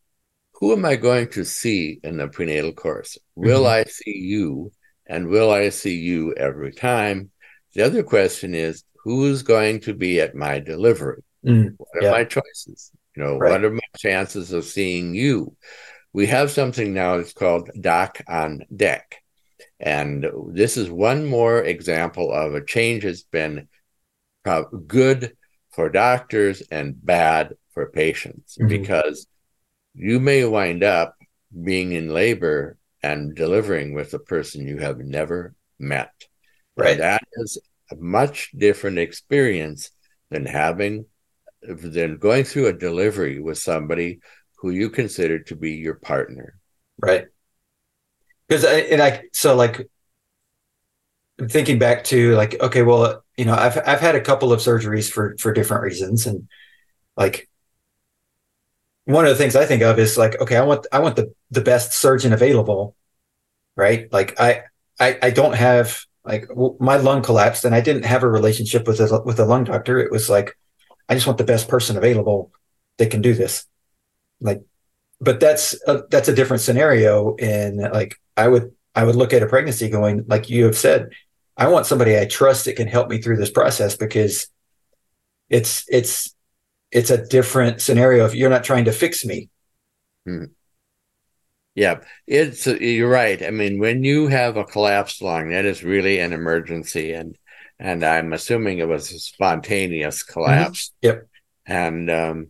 who 0.52 0.72
am 0.72 0.84
I 0.84 0.96
going 0.96 1.28
to 1.30 1.44
see 1.44 1.98
in 2.04 2.16
the 2.16 2.28
prenatal 2.28 2.72
course? 2.72 3.18
Will 3.34 3.64
mm-hmm. 3.64 3.88
I 3.88 3.90
see 3.90 4.16
you, 4.16 4.72
and 5.06 5.28
will 5.28 5.50
I 5.50 5.70
see 5.70 5.96
you 5.96 6.34
every 6.34 6.72
time? 6.72 7.30
The 7.74 7.82
other 7.82 8.02
question 8.02 8.54
is 8.54 8.84
who's 9.02 9.42
going 9.42 9.80
to 9.80 9.94
be 9.94 10.20
at 10.20 10.34
my 10.34 10.60
delivery? 10.60 11.22
Mm, 11.44 11.74
what 11.76 11.88
are 11.96 12.02
yeah. 12.02 12.10
my 12.12 12.24
choices? 12.24 12.92
You 13.16 13.22
know, 13.22 13.38
right. 13.38 13.50
what 13.50 13.64
are 13.64 13.70
my 13.70 13.80
chances 13.96 14.52
of 14.52 14.64
seeing 14.64 15.14
you? 15.14 15.56
We 16.12 16.26
have 16.26 16.50
something 16.50 16.94
now 16.94 17.16
that's 17.16 17.32
called 17.32 17.70
Doc 17.80 18.20
on 18.28 18.64
Deck. 18.74 19.22
And 19.80 20.26
this 20.48 20.76
is 20.76 20.90
one 20.90 21.26
more 21.26 21.62
example 21.62 22.32
of 22.32 22.54
a 22.54 22.64
change 22.64 23.04
that's 23.04 23.24
been 23.24 23.68
good 24.86 25.36
for 25.72 25.88
doctors 25.88 26.62
and 26.70 26.94
bad 27.04 27.54
for 27.72 27.90
patients 27.90 28.56
mm-hmm. 28.56 28.68
because 28.68 29.26
you 29.94 30.20
may 30.20 30.44
wind 30.44 30.84
up 30.84 31.16
being 31.62 31.92
in 31.92 32.08
labor 32.08 32.78
and 33.02 33.34
delivering 33.34 33.94
with 33.94 34.14
a 34.14 34.18
person 34.18 34.66
you 34.66 34.78
have 34.78 34.98
never 34.98 35.54
met. 35.78 36.12
Right. 36.76 36.92
And 36.92 37.00
that 37.00 37.22
is 37.34 37.58
a 37.90 37.96
much 37.96 38.50
different 38.56 38.98
experience 38.98 39.90
than 40.30 40.46
having 40.46 41.06
than 41.68 42.18
going 42.18 42.44
through 42.44 42.66
a 42.66 42.72
delivery 42.72 43.40
with 43.40 43.58
somebody 43.58 44.20
who 44.56 44.70
you 44.70 44.90
consider 44.90 45.38
to 45.38 45.56
be 45.56 45.72
your 45.72 45.94
partner. 45.94 46.58
Right. 46.98 47.26
Because 48.48 48.64
I 48.64 48.78
and 48.78 49.02
I 49.02 49.24
so 49.32 49.54
like 49.54 49.88
I'm 51.38 51.48
thinking 51.48 51.78
back 51.78 52.04
to 52.04 52.34
like 52.36 52.60
okay 52.60 52.82
well 52.82 53.24
you 53.36 53.44
know 53.44 53.54
I've 53.54 53.76
I've 53.86 54.00
had 54.00 54.14
a 54.14 54.20
couple 54.20 54.52
of 54.52 54.60
surgeries 54.60 55.10
for 55.10 55.36
for 55.38 55.52
different 55.52 55.82
reasons 55.82 56.26
and 56.26 56.48
like 57.16 57.48
one 59.04 59.24
of 59.24 59.30
the 59.30 59.36
things 59.36 59.56
I 59.56 59.66
think 59.66 59.82
of 59.82 59.98
is 59.98 60.16
like 60.16 60.40
okay 60.40 60.56
I 60.56 60.62
want 60.62 60.86
I 60.92 61.00
want 61.00 61.16
the 61.16 61.34
the 61.50 61.60
best 61.60 61.92
surgeon 61.92 62.32
available 62.32 62.96
right 63.76 64.12
like 64.12 64.38
I 64.40 64.62
I, 65.00 65.18
I 65.22 65.30
don't 65.30 65.54
have 65.56 66.04
like 66.24 66.46
my 66.80 66.96
lung 66.96 67.22
collapsed 67.22 67.64
and 67.64 67.74
I 67.74 67.80
didn't 67.80 68.04
have 68.04 68.22
a 68.22 68.28
relationship 68.28 68.86
with 68.86 69.00
a 69.00 69.22
with 69.24 69.40
a 69.40 69.44
lung 69.44 69.64
doctor 69.64 69.98
it 69.98 70.12
was 70.12 70.30
like 70.30 70.56
I 71.08 71.14
just 71.14 71.26
want 71.26 71.38
the 71.38 71.44
best 71.44 71.68
person 71.68 71.96
available 71.96 72.52
that 72.98 73.10
can 73.10 73.22
do 73.22 73.34
this 73.34 73.66
like 74.40 74.62
but 75.20 75.40
that's 75.40 75.74
a, 75.86 76.02
that's 76.10 76.28
a 76.28 76.34
different 76.34 76.62
scenario 76.62 77.34
and 77.36 77.78
like 77.78 78.16
I 78.36 78.48
would 78.48 78.72
I 78.94 79.04
would 79.04 79.16
look 79.16 79.32
at 79.32 79.42
a 79.42 79.46
pregnancy 79.46 79.88
going 79.88 80.24
like 80.28 80.50
you 80.50 80.64
have 80.64 80.76
said 80.76 81.10
I 81.56 81.68
want 81.68 81.86
somebody 81.86 82.18
I 82.18 82.26
trust 82.26 82.64
that 82.64 82.76
can 82.76 82.88
help 82.88 83.08
me 83.08 83.20
through 83.20 83.36
this 83.36 83.50
process 83.50 83.96
because 83.96 84.48
it's 85.48 85.84
it's 85.88 86.34
it's 86.90 87.10
a 87.10 87.26
different 87.26 87.80
scenario 87.80 88.24
if 88.24 88.34
you're 88.34 88.50
not 88.50 88.64
trying 88.64 88.84
to 88.86 88.92
fix 88.92 89.24
me. 89.24 89.50
Hmm. 90.24 90.44
Yeah, 91.74 92.00
it's 92.26 92.66
you're 92.66 93.10
right. 93.10 93.42
I 93.42 93.50
mean, 93.50 93.80
when 93.80 94.04
you 94.04 94.28
have 94.28 94.56
a 94.56 94.64
collapsed 94.64 95.20
lung, 95.20 95.50
that 95.50 95.64
is 95.64 95.82
really 95.82 96.20
an 96.20 96.32
emergency, 96.32 97.12
and 97.12 97.36
and 97.78 98.04
I'm 98.04 98.32
assuming 98.32 98.78
it 98.78 98.88
was 98.88 99.12
a 99.12 99.18
spontaneous 99.18 100.22
collapse. 100.22 100.92
Mm-hmm. 101.02 101.06
Yep. 101.06 101.28
And 101.66 102.10
um, 102.10 102.48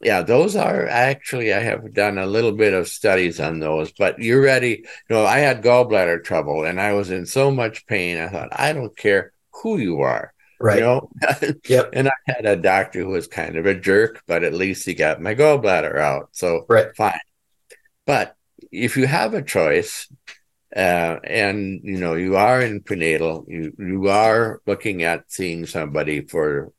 yeah, 0.00 0.22
those 0.22 0.54
are 0.56 0.86
actually 0.86 1.52
I 1.54 1.60
have 1.60 1.94
done 1.94 2.18
a 2.18 2.26
little 2.26 2.52
bit 2.52 2.74
of 2.74 2.88
studies 2.88 3.40
on 3.40 3.58
those. 3.58 3.92
But 3.92 4.18
you're 4.18 4.42
ready. 4.42 4.84
You 5.08 5.16
know, 5.16 5.24
I 5.24 5.38
had 5.38 5.62
gallbladder 5.62 6.24
trouble, 6.24 6.64
and 6.64 6.80
I 6.80 6.92
was 6.92 7.10
in 7.10 7.26
so 7.26 7.50
much 7.50 7.86
pain. 7.86 8.18
I 8.18 8.28
thought, 8.28 8.48
I 8.52 8.72
don't 8.72 8.96
care 8.96 9.32
who 9.62 9.78
you 9.78 10.00
are. 10.00 10.32
Right. 10.60 10.78
You 10.78 10.82
know? 10.82 11.10
yep. 11.68 11.90
And 11.92 12.08
I 12.08 12.12
had 12.26 12.46
a 12.46 12.56
doctor 12.56 13.00
who 13.00 13.08
was 13.08 13.26
kind 13.26 13.56
of 13.56 13.66
a 13.66 13.74
jerk, 13.74 14.22
but 14.26 14.44
at 14.44 14.54
least 14.54 14.86
he 14.86 14.94
got 14.94 15.20
my 15.20 15.34
gallbladder 15.34 15.98
out. 15.98 16.30
So 16.32 16.64
right. 16.68 16.94
fine. 16.96 17.18
But 18.06 18.36
if 18.70 18.96
you 18.96 19.06
have 19.06 19.34
a 19.34 19.42
choice, 19.42 20.08
uh, 20.74 21.20
and 21.22 21.80
you 21.84 21.98
know 21.98 22.14
you 22.14 22.36
are 22.36 22.60
in 22.60 22.80
prenatal, 22.80 23.44
you 23.46 23.72
you 23.78 24.08
are 24.08 24.60
looking 24.66 25.04
at 25.04 25.30
seeing 25.30 25.66
somebody 25.66 26.22
for, 26.22 26.72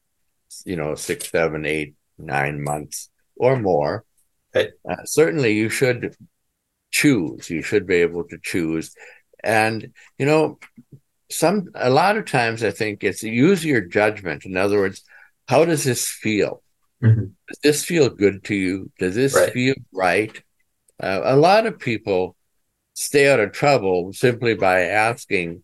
you 0.65 0.75
know, 0.75 0.95
six, 0.95 1.29
seven, 1.29 1.65
eight, 1.65 1.95
nine 2.17 2.62
months 2.62 3.10
or 3.38 3.58
more. 3.58 4.03
Uh, 4.53 4.65
certainly, 5.05 5.53
you 5.53 5.69
should 5.69 6.15
choose. 6.91 7.49
You 7.49 7.62
should 7.62 7.88
be 7.88 7.95
able 7.95 8.25
to 8.25 8.38
choose, 8.43 8.93
and 9.43 9.93
you 10.17 10.25
know, 10.25 10.60
some 11.29 11.69
a 11.73 11.89
lot 11.89 12.17
of 12.17 12.25
times 12.25 12.63
I 12.63 12.71
think 12.71 13.03
it's 13.03 13.23
use 13.23 13.63
your 13.63 13.81
judgment. 13.81 14.45
In 14.45 14.58
other 14.58 14.77
words, 14.77 15.03
how 15.47 15.63
does 15.63 15.86
this 15.86 16.10
feel? 16.10 16.62
Mm-hmm. 17.01 17.27
Does 17.47 17.60
this 17.63 17.86
feel 17.86 18.10
good 18.10 18.43
to 18.45 18.55
you? 18.55 18.91
Does 18.99 19.15
this 19.15 19.36
right. 19.36 19.53
feel 19.53 19.75
right? 19.93 20.41
Uh, 21.01 21.21
a 21.23 21.36
lot 21.36 21.65
of 21.65 21.79
people 21.79 22.35
stay 22.95 23.29
out 23.29 23.39
of 23.39 23.51
trouble 23.51 24.12
simply 24.13 24.55
by 24.55 24.81
asking, 24.86 25.63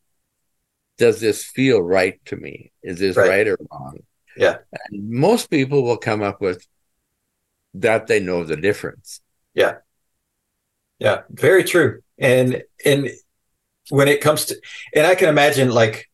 Does 0.97 1.19
this 1.19 1.43
feel 1.43 1.81
right 1.81 2.23
to 2.25 2.35
me? 2.35 2.71
Is 2.83 2.99
this 2.99 3.17
right, 3.17 3.29
right 3.29 3.47
or 3.47 3.57
wrong? 3.71 3.99
Yeah. 4.37 4.57
And 4.89 5.09
most 5.09 5.49
people 5.49 5.83
will 5.83 5.97
come 5.97 6.21
up 6.21 6.41
with 6.41 6.67
that 7.73 8.07
they 8.07 8.19
know 8.19 8.43
the 8.43 8.57
difference. 8.57 9.21
Yeah. 9.53 9.77
Yeah. 10.99 11.21
Very 11.29 11.63
true. 11.63 12.01
And, 12.19 12.63
and 12.85 13.09
when 13.89 14.07
it 14.07 14.21
comes 14.21 14.45
to, 14.45 14.61
and 14.93 15.07
I 15.07 15.15
can 15.15 15.29
imagine 15.29 15.71
like, 15.71 16.09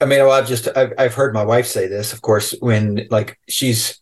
I 0.00 0.04
mean, 0.04 0.18
well, 0.18 0.32
I've 0.32 0.48
just, 0.48 0.68
I've, 0.76 0.92
I've 0.98 1.14
heard 1.14 1.32
my 1.32 1.44
wife 1.44 1.66
say 1.66 1.86
this, 1.86 2.12
of 2.12 2.22
course, 2.22 2.54
when 2.60 3.06
like 3.10 3.38
she's 3.48 4.00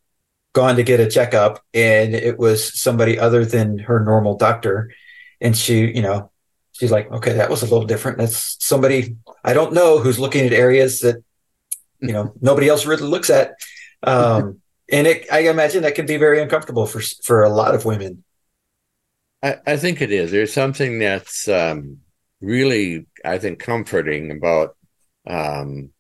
gone 0.53 0.77
to 0.77 0.83
get 0.83 0.99
a 0.99 1.09
checkup 1.09 1.63
and 1.75 2.15
it 2.15 2.39
was 2.39 2.81
somebody 2.81 3.19
other 3.19 3.45
than 3.45 3.79
her 3.79 4.01
normal 4.01 4.37
doctor. 4.37 4.91
And 5.41 5.57
she, 5.57 5.91
you 5.91 6.03
know, 6.03 6.31
she's 6.73 6.91
like, 6.91 7.11
okay, 7.11 7.35
that 7.35 7.51
was 7.51 7.63
a 7.63 7.67
little 7.67 7.87
different. 7.87 8.19
That's 8.19 8.57
somebody 8.65 9.17
I 9.45 9.53
don't 9.53 9.73
know 9.73 9.99
who's 9.99 10.19
looking 10.19 10.47
at 10.47 10.53
areas 10.53 11.01
that, 11.01 11.23
you 12.01 12.13
know, 12.13 12.35
nobody 12.41 12.69
else 12.69 12.87
really 12.87 13.03
looks 13.03 13.31
at. 13.31 13.55
Um, 14.03 14.61
and 14.93 15.07
it, 15.07 15.27
I 15.33 15.41
imagine 15.41 15.83
that 15.83 15.95
can 15.95 16.07
be 16.07 16.17
very 16.17 16.41
uncomfortable 16.41 16.87
for, 16.87 17.01
for 17.23 17.43
a 17.43 17.49
lot 17.49 17.75
of 17.75 17.85
women. 17.85 18.25
I, 19.43 19.57
I 19.67 19.77
think 19.77 20.03
it 20.03 20.13
is. 20.13 20.31
There's 20.31 20.53
something 20.53 20.99
that's 20.99 21.49
um, 21.49 21.99
really, 22.41 23.07
I 23.25 23.39
think, 23.39 23.59
comforting 23.59 24.31
about 24.31 24.77
um, 25.27 25.91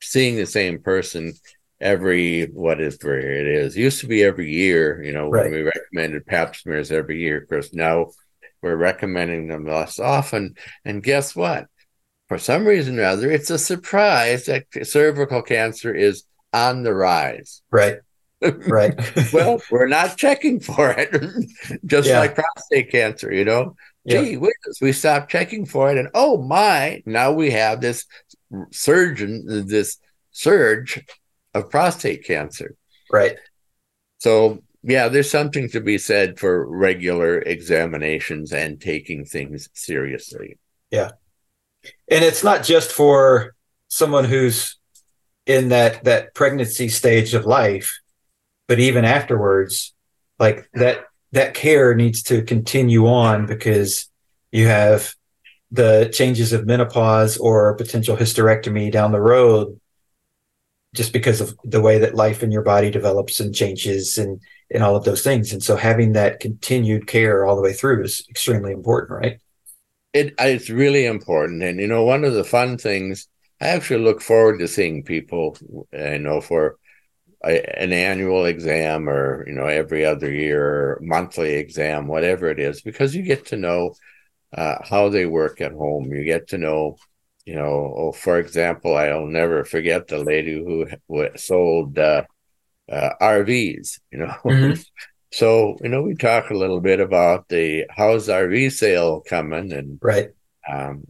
seeing 0.00 0.36
the 0.36 0.46
same 0.46 0.82
person 0.82 1.32
every 1.80 2.44
what 2.46 2.80
is 2.80 2.98
where 3.02 3.18
it 3.18 3.46
is. 3.46 3.76
It 3.76 3.80
used 3.80 4.00
to 4.00 4.06
be 4.06 4.22
every 4.22 4.52
year, 4.52 5.02
you 5.02 5.12
know, 5.12 5.28
right. 5.28 5.44
when 5.44 5.52
we 5.52 5.62
recommended 5.62 6.26
pap 6.26 6.54
smears 6.54 6.92
every 6.92 7.20
year. 7.20 7.38
Of 7.38 7.48
course, 7.48 7.74
now 7.74 8.10
we're 8.62 8.76
recommending 8.76 9.48
them 9.48 9.66
less 9.66 9.98
often. 9.98 10.54
And 10.84 11.02
guess 11.02 11.34
what? 11.34 11.66
for 12.32 12.38
some 12.38 12.66
reason 12.66 12.98
or 12.98 13.04
other, 13.04 13.30
it's 13.30 13.50
a 13.50 13.58
surprise 13.58 14.46
that 14.46 14.64
cervical 14.84 15.42
cancer 15.42 15.94
is 15.94 16.24
on 16.54 16.82
the 16.82 16.94
rise. 16.94 17.60
Right. 17.70 17.98
Right. 18.66 18.98
well, 19.32 19.62
we're 19.70 19.86
not 19.86 20.16
checking 20.16 20.58
for 20.58 20.90
it, 20.90 21.12
just 21.86 22.08
yeah. 22.08 22.18
like 22.18 22.34
prostate 22.34 22.90
cancer, 22.90 23.32
you 23.32 23.44
know. 23.44 23.76
Gee, 24.08 24.32
yeah. 24.32 24.48
we 24.80 24.90
stopped 24.90 25.30
checking 25.30 25.64
for 25.64 25.92
it, 25.92 25.96
and 25.96 26.08
oh 26.12 26.42
my, 26.42 27.04
now 27.06 27.30
we 27.30 27.52
have 27.52 27.80
this 27.80 28.04
surgeon, 28.72 29.44
this 29.68 29.98
surge 30.32 31.04
of 31.54 31.70
prostate 31.70 32.24
cancer. 32.24 32.74
Right. 33.12 33.36
So 34.18 34.64
yeah, 34.82 35.08
there's 35.08 35.30
something 35.30 35.68
to 35.70 35.80
be 35.80 35.98
said 35.98 36.38
for 36.38 36.66
regular 36.66 37.38
examinations 37.38 38.52
and 38.52 38.80
taking 38.80 39.24
things 39.24 39.68
seriously. 39.74 40.58
Yeah. 40.90 41.12
And 42.10 42.24
it's 42.24 42.42
not 42.42 42.64
just 42.64 42.92
for 42.92 43.54
someone 43.88 44.24
who's 44.24 44.76
in 45.46 45.68
that 45.70 46.04
that 46.04 46.34
pregnancy 46.34 46.88
stage 46.88 47.34
of 47.34 47.46
life, 47.46 48.00
but 48.68 48.80
even 48.80 49.04
afterwards, 49.04 49.94
like 50.38 50.68
that 50.74 51.04
that 51.32 51.54
care 51.54 51.94
needs 51.94 52.22
to 52.24 52.42
continue 52.42 53.06
on 53.06 53.46
because 53.46 54.08
you 54.50 54.66
have 54.66 55.14
the 55.70 56.10
changes 56.12 56.52
of 56.52 56.66
menopause 56.66 57.38
or 57.38 57.74
potential 57.76 58.16
hysterectomy 58.16 58.92
down 58.92 59.12
the 59.12 59.20
road 59.20 59.80
just 60.94 61.12
because 61.12 61.40
of 61.40 61.56
the 61.64 61.80
way 61.80 61.98
that 61.98 62.14
life 62.14 62.42
in 62.42 62.52
your 62.52 62.62
body 62.62 62.90
develops 62.90 63.40
and 63.40 63.54
changes 63.54 64.18
and 64.18 64.40
and 64.72 64.82
all 64.82 64.96
of 64.96 65.04
those 65.04 65.22
things. 65.22 65.52
And 65.52 65.62
so 65.62 65.76
having 65.76 66.12
that 66.12 66.40
continued 66.40 67.06
care 67.06 67.44
all 67.44 67.56
the 67.56 67.62
way 67.62 67.72
through 67.72 68.04
is 68.04 68.24
extremely 68.28 68.72
important, 68.72 69.20
right? 69.20 69.40
It 70.12 70.34
it's 70.38 70.70
really 70.70 71.06
important. 71.06 71.62
And 71.62 71.80
you 71.80 71.86
know, 71.86 72.04
one 72.04 72.24
of 72.24 72.34
the 72.34 72.44
fun 72.44 72.78
things 72.78 73.28
I 73.60 73.68
actually 73.68 74.04
look 74.04 74.20
forward 74.20 74.58
to 74.58 74.68
seeing 74.68 75.04
people, 75.04 75.56
I 75.92 76.18
know, 76.18 76.40
for 76.40 76.78
a, 77.44 77.80
an 77.80 77.92
annual 77.92 78.44
exam 78.44 79.08
or 79.08 79.44
you 79.48 79.54
know 79.54 79.66
every 79.66 80.04
other 80.04 80.32
year, 80.32 80.98
monthly 81.02 81.54
exam, 81.54 82.06
whatever 82.08 82.48
it 82.50 82.60
is, 82.60 82.82
because 82.82 83.14
you 83.14 83.22
get 83.22 83.46
to 83.46 83.56
know 83.56 83.94
uh, 84.56 84.76
how 84.88 85.08
they 85.08 85.26
work 85.26 85.60
at 85.60 85.72
home. 85.72 86.12
You 86.12 86.24
get 86.24 86.48
to 86.48 86.58
know 86.58 86.98
you 87.44 87.54
know, 87.56 87.94
oh, 87.96 88.12
for 88.12 88.38
example, 88.38 88.96
I'll 88.96 89.26
never 89.26 89.64
forget 89.64 90.06
the 90.06 90.18
lady 90.18 90.54
who 90.54 90.86
sold 91.36 91.98
uh, 91.98 92.24
uh, 92.90 93.10
RVs, 93.20 94.00
you 94.10 94.18
know. 94.18 94.34
Mm-hmm. 94.44 94.80
so, 95.32 95.76
you 95.82 95.88
know, 95.88 96.02
we 96.02 96.14
talk 96.14 96.50
a 96.50 96.56
little 96.56 96.80
bit 96.80 97.00
about 97.00 97.48
the 97.48 97.86
how's 97.90 98.28
RV 98.28 98.72
sale 98.72 99.20
coming 99.20 99.72
and 99.72 99.98
right. 100.02 100.30
Um, 100.68 101.04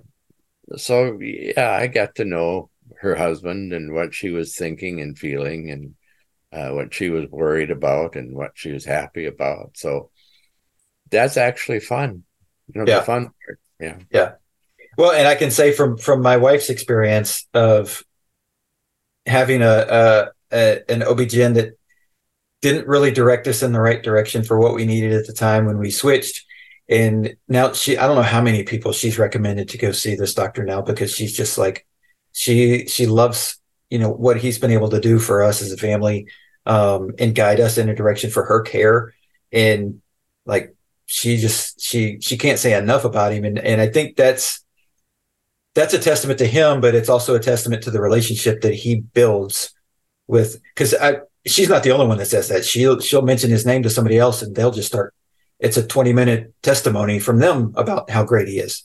so 0.76 1.18
yeah, 1.20 1.70
I 1.70 1.86
got 1.86 2.16
to 2.16 2.24
know 2.24 2.70
her 3.00 3.14
husband 3.14 3.72
and 3.72 3.92
what 3.92 4.14
she 4.14 4.30
was 4.30 4.54
thinking 4.54 5.00
and 5.00 5.18
feeling 5.18 5.70
and 5.70 5.94
uh, 6.52 6.74
what 6.74 6.94
she 6.94 7.10
was 7.10 7.28
worried 7.30 7.70
about 7.70 8.16
and 8.16 8.34
what 8.34 8.52
she 8.54 8.72
was 8.72 8.84
happy 8.84 9.26
about. 9.26 9.72
So 9.76 10.10
that's 11.10 11.36
actually 11.36 11.80
fun. 11.80 12.24
You 12.72 12.80
know, 12.80 12.86
yeah. 12.86 13.00
the 13.00 13.04
fun 13.04 13.24
part. 13.24 13.58
Yeah. 13.80 13.96
Yeah. 14.10 14.32
Well, 14.96 15.12
and 15.12 15.26
I 15.26 15.34
can 15.34 15.50
say 15.50 15.72
from 15.72 15.96
from 15.96 16.22
my 16.22 16.36
wife's 16.36 16.70
experience 16.70 17.46
of 17.54 18.04
having 19.26 19.62
a, 19.62 20.30
a 20.52 20.82
an 20.90 21.02
OB-GYN 21.02 21.54
that 21.54 21.78
didn't 22.62 22.86
really 22.86 23.10
direct 23.10 23.46
us 23.48 23.62
in 23.62 23.72
the 23.72 23.80
right 23.80 24.02
direction 24.02 24.44
for 24.44 24.58
what 24.58 24.74
we 24.74 24.86
needed 24.86 25.12
at 25.12 25.26
the 25.26 25.32
time 25.32 25.66
when 25.66 25.78
we 25.78 25.90
switched. 25.90 26.46
And 26.88 27.36
now 27.48 27.72
she, 27.72 27.98
I 27.98 28.06
don't 28.06 28.16
know 28.16 28.22
how 28.22 28.40
many 28.40 28.62
people 28.62 28.92
she's 28.92 29.18
recommended 29.18 29.68
to 29.70 29.78
go 29.78 29.92
see 29.92 30.14
this 30.14 30.34
doctor 30.34 30.64
now 30.64 30.80
because 30.80 31.12
she's 31.12 31.36
just 31.36 31.58
like, 31.58 31.86
she, 32.32 32.86
she 32.86 33.06
loves, 33.06 33.58
you 33.90 33.98
know, 33.98 34.10
what 34.10 34.38
he's 34.38 34.58
been 34.58 34.70
able 34.70 34.90
to 34.90 35.00
do 35.00 35.18
for 35.18 35.42
us 35.42 35.60
as 35.60 35.72
a 35.72 35.76
family, 35.76 36.28
um, 36.64 37.10
and 37.18 37.34
guide 37.34 37.60
us 37.60 37.78
in 37.78 37.88
a 37.88 37.94
direction 37.94 38.30
for 38.30 38.44
her 38.44 38.62
care. 38.62 39.12
And 39.50 40.00
like, 40.46 40.74
she 41.06 41.36
just, 41.36 41.80
she, 41.80 42.18
she 42.20 42.38
can't 42.38 42.58
say 42.58 42.78
enough 42.78 43.04
about 43.04 43.32
him. 43.32 43.44
And, 43.44 43.58
and 43.58 43.80
I 43.80 43.88
think 43.88 44.16
that's, 44.16 44.64
that's 45.74 45.94
a 45.94 45.98
testament 45.98 46.38
to 46.38 46.46
him, 46.46 46.80
but 46.80 46.94
it's 46.94 47.08
also 47.08 47.34
a 47.34 47.40
testament 47.40 47.82
to 47.84 47.90
the 47.90 48.00
relationship 48.00 48.60
that 48.60 48.74
he 48.74 49.00
builds 49.00 49.74
with. 50.32 50.60
Because 50.74 50.94
she's 51.46 51.68
not 51.68 51.82
the 51.82 51.92
only 51.92 52.06
one 52.06 52.18
that 52.18 52.26
says 52.26 52.48
that. 52.48 52.64
She'll 52.64 53.00
she'll 53.00 53.22
mention 53.22 53.50
his 53.50 53.66
name 53.66 53.82
to 53.84 53.90
somebody 53.90 54.18
else, 54.18 54.42
and 54.42 54.54
they'll 54.54 54.70
just 54.72 54.88
start. 54.88 55.14
It's 55.58 55.76
a 55.76 55.86
twenty 55.86 56.12
minute 56.12 56.52
testimony 56.62 57.18
from 57.20 57.38
them 57.38 57.72
about 57.76 58.10
how 58.10 58.24
great 58.24 58.48
he 58.48 58.58
is. 58.58 58.82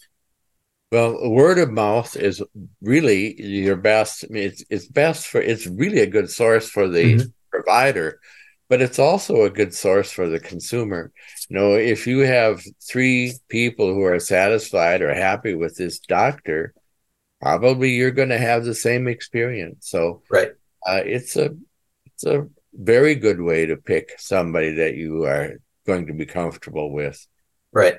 Well, 0.91 1.29
word 1.29 1.57
of 1.57 1.69
mouth 1.69 2.15
is 2.15 2.41
really 2.81 3.41
your 3.41 3.75
best. 3.75 4.23
I 4.23 4.27
mean, 4.33 4.43
it's 4.43 4.63
it's 4.69 4.88
best 4.88 5.27
for. 5.27 5.41
It's 5.41 5.67
really 5.67 5.99
a 5.99 6.07
good 6.07 6.29
source 6.29 6.69
for 6.69 6.88
the 6.88 7.15
mm-hmm. 7.15 7.27
provider, 7.51 8.19
but 8.69 8.81
it's 8.81 8.99
also 8.99 9.43
a 9.43 9.49
good 9.49 9.73
source 9.73 10.12
for 10.12 10.29
the 10.29 10.39
consumer. 10.39 11.12
You 11.49 11.57
know, 11.57 11.73
if 11.73 12.07
you 12.07 12.19
have 12.19 12.63
three 12.81 13.33
people 13.49 13.93
who 13.93 14.03
are 14.03 14.19
satisfied 14.19 15.01
or 15.01 15.13
happy 15.13 15.55
with 15.55 15.75
this 15.75 15.99
doctor, 15.99 16.73
probably 17.41 17.91
you're 17.91 18.12
going 18.12 18.29
to 18.29 18.38
have 18.38 18.63
the 18.63 18.75
same 18.75 19.07
experience. 19.07 19.89
So, 19.89 20.23
right, 20.29 20.51
uh, 20.85 21.01
it's 21.05 21.35
a 21.35 21.55
it's 22.05 22.25
a 22.25 22.47
very 22.73 23.15
good 23.15 23.41
way 23.41 23.65
to 23.65 23.77
pick 23.77 24.13
somebody 24.17 24.71
that 24.75 24.95
you 24.95 25.25
are 25.25 25.59
going 25.85 26.07
to 26.07 26.13
be 26.13 26.25
comfortable 26.25 26.91
with. 26.91 27.25
Right, 27.71 27.97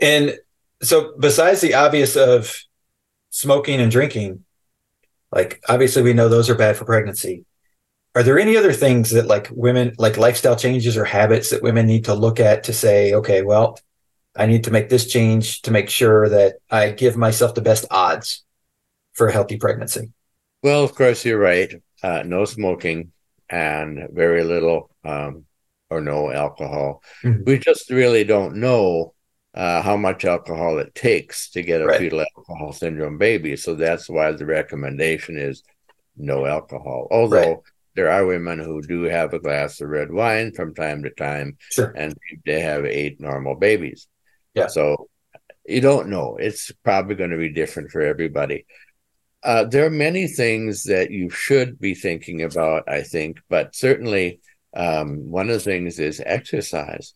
and 0.00 0.38
so 0.82 1.14
besides 1.18 1.60
the 1.60 1.74
obvious 1.74 2.16
of 2.16 2.54
smoking 3.30 3.80
and 3.80 3.90
drinking, 3.90 4.44
like 5.32 5.62
obviously 5.68 6.02
we 6.02 6.12
know 6.12 6.28
those 6.28 6.48
are 6.50 6.54
bad 6.54 6.76
for 6.76 6.84
pregnancy. 6.84 7.44
Are 8.14 8.22
there 8.22 8.38
any 8.38 8.56
other 8.56 8.72
things 8.72 9.10
that 9.10 9.26
like 9.26 9.48
women 9.52 9.94
like 9.98 10.16
lifestyle 10.16 10.56
changes 10.56 10.96
or 10.96 11.04
habits 11.04 11.50
that 11.50 11.62
women 11.62 11.86
need 11.86 12.06
to 12.06 12.14
look 12.14 12.40
at 12.40 12.64
to 12.64 12.72
say, 12.72 13.14
okay, 13.14 13.42
well, 13.42 13.78
I 14.34 14.46
need 14.46 14.64
to 14.64 14.70
make 14.70 14.88
this 14.88 15.06
change 15.06 15.62
to 15.62 15.70
make 15.70 15.90
sure 15.90 16.28
that 16.28 16.56
I 16.70 16.90
give 16.90 17.16
myself 17.16 17.54
the 17.54 17.60
best 17.60 17.84
odds 17.90 18.44
for 19.12 19.28
a 19.28 19.32
healthy 19.32 19.56
pregnancy. 19.56 20.12
Well, 20.62 20.82
of 20.82 20.94
course, 20.94 21.24
you're 21.24 21.38
right. 21.38 21.74
Uh, 22.02 22.22
no 22.24 22.44
smoking 22.44 23.12
and 23.48 24.08
very 24.12 24.44
little 24.44 24.90
um, 25.04 25.44
or 25.90 26.00
no 26.00 26.30
alcohol. 26.30 27.02
Mm-hmm. 27.22 27.44
We 27.44 27.58
just 27.58 27.90
really 27.90 28.24
don't 28.24 28.56
know 28.56 29.14
uh, 29.54 29.82
how 29.82 29.96
much 29.96 30.24
alcohol 30.24 30.78
it 30.78 30.94
takes 30.94 31.50
to 31.50 31.62
get 31.62 31.80
a 31.80 31.86
right. 31.86 31.98
fetal 31.98 32.24
alcohol 32.36 32.72
syndrome 32.72 33.18
baby. 33.18 33.56
So 33.56 33.74
that's 33.74 34.08
why 34.08 34.32
the 34.32 34.46
recommendation 34.46 35.38
is 35.38 35.62
no 36.16 36.46
alcohol. 36.46 37.08
Although 37.10 37.36
right. 37.36 37.58
there 37.94 38.10
are 38.10 38.26
women 38.26 38.58
who 38.58 38.82
do 38.82 39.02
have 39.04 39.32
a 39.34 39.40
glass 39.40 39.80
of 39.80 39.88
red 39.88 40.12
wine 40.12 40.52
from 40.52 40.74
time 40.74 41.02
to 41.04 41.10
time, 41.10 41.56
sure. 41.70 41.92
and 41.96 42.16
they 42.44 42.60
have 42.60 42.84
eight 42.84 43.20
normal 43.20 43.54
babies. 43.54 44.06
Yeah. 44.54 44.66
So 44.66 45.08
you 45.66 45.80
don't 45.80 46.08
know. 46.08 46.36
It's 46.36 46.72
probably 46.84 47.14
going 47.14 47.30
to 47.30 47.36
be 47.36 47.52
different 47.52 47.90
for 47.90 48.00
everybody. 48.00 48.66
Uh, 49.42 49.64
there 49.64 49.86
are 49.86 49.90
many 49.90 50.26
things 50.26 50.84
that 50.84 51.10
you 51.10 51.30
should 51.30 51.78
be 51.78 51.94
thinking 51.94 52.42
about, 52.42 52.88
I 52.88 53.02
think, 53.02 53.40
but 53.48 53.74
certainly 53.74 54.40
um, 54.74 55.30
one 55.30 55.48
of 55.48 55.54
the 55.54 55.60
things 55.60 55.98
is 55.98 56.20
exercise. 56.24 57.14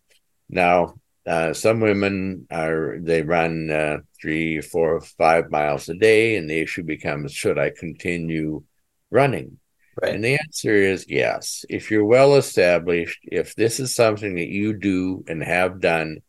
Now, 0.48 0.94
uh, 1.26 1.52
some 1.52 1.80
women 1.80 2.46
are 2.50 2.98
they 3.00 3.22
run 3.22 3.70
uh, 3.70 3.98
three, 4.20 4.60
four, 4.60 5.00
five 5.00 5.50
miles 5.50 5.88
a 5.88 5.94
day, 5.94 6.36
and 6.36 6.48
the 6.48 6.60
issue 6.60 6.82
becomes: 6.82 7.32
should 7.32 7.58
I 7.58 7.70
continue 7.70 8.64
running? 9.10 9.58
Right. 10.00 10.14
And 10.14 10.24
the 10.24 10.38
answer 10.38 10.74
is 10.74 11.06
yes. 11.08 11.64
If 11.68 11.90
you're 11.90 12.04
well 12.04 12.36
established, 12.36 13.20
if 13.24 13.54
this 13.54 13.78
is 13.78 13.94
something 13.94 14.34
that 14.36 14.48
you 14.48 14.72
do 14.72 15.24
and 15.28 15.42
have 15.42 15.80
done 15.80 16.22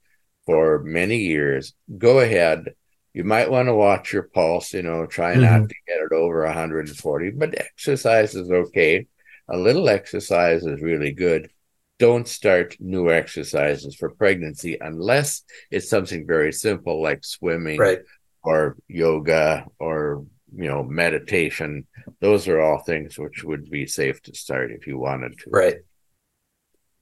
for 0.45 0.83
many 0.83 1.17
years, 1.17 1.73
go 1.97 2.19
ahead. 2.19 2.75
You 3.13 3.23
might 3.23 3.51
want 3.51 3.67
to 3.67 3.75
watch 3.75 4.11
your 4.11 4.23
pulse, 4.23 4.73
you 4.73 4.81
know, 4.81 5.05
try 5.05 5.33
mm-hmm. 5.33 5.41
not 5.41 5.69
to 5.69 5.75
get 5.87 6.01
it 6.01 6.11
over 6.11 6.45
140, 6.45 7.29
but 7.31 7.59
exercise 7.59 8.33
is 8.33 8.49
okay. 8.49 9.07
A 9.49 9.57
little 9.57 9.87
exercise 9.87 10.65
is 10.65 10.81
really 10.81 11.11
good. 11.11 11.51
Don't 11.99 12.27
start 12.27 12.75
new 12.79 13.11
exercises 13.11 13.95
for 13.95 14.09
pregnancy 14.09 14.77
unless 14.81 15.43
it's 15.69 15.89
something 15.89 16.25
very 16.25 16.51
simple 16.51 17.01
like 17.01 17.23
swimming 17.23 17.79
right. 17.79 17.99
or 18.43 18.77
yoga 18.87 19.65
or 19.79 20.25
you 20.55 20.67
know 20.67 20.83
meditation 20.83 21.87
those 22.19 22.47
are 22.47 22.61
all 22.61 22.79
things 22.79 23.17
which 23.17 23.43
would 23.43 23.69
be 23.69 23.85
safe 23.85 24.21
to 24.21 24.35
start 24.35 24.71
if 24.71 24.85
you 24.85 24.97
wanted 24.97 25.37
to 25.37 25.49
right 25.49 25.77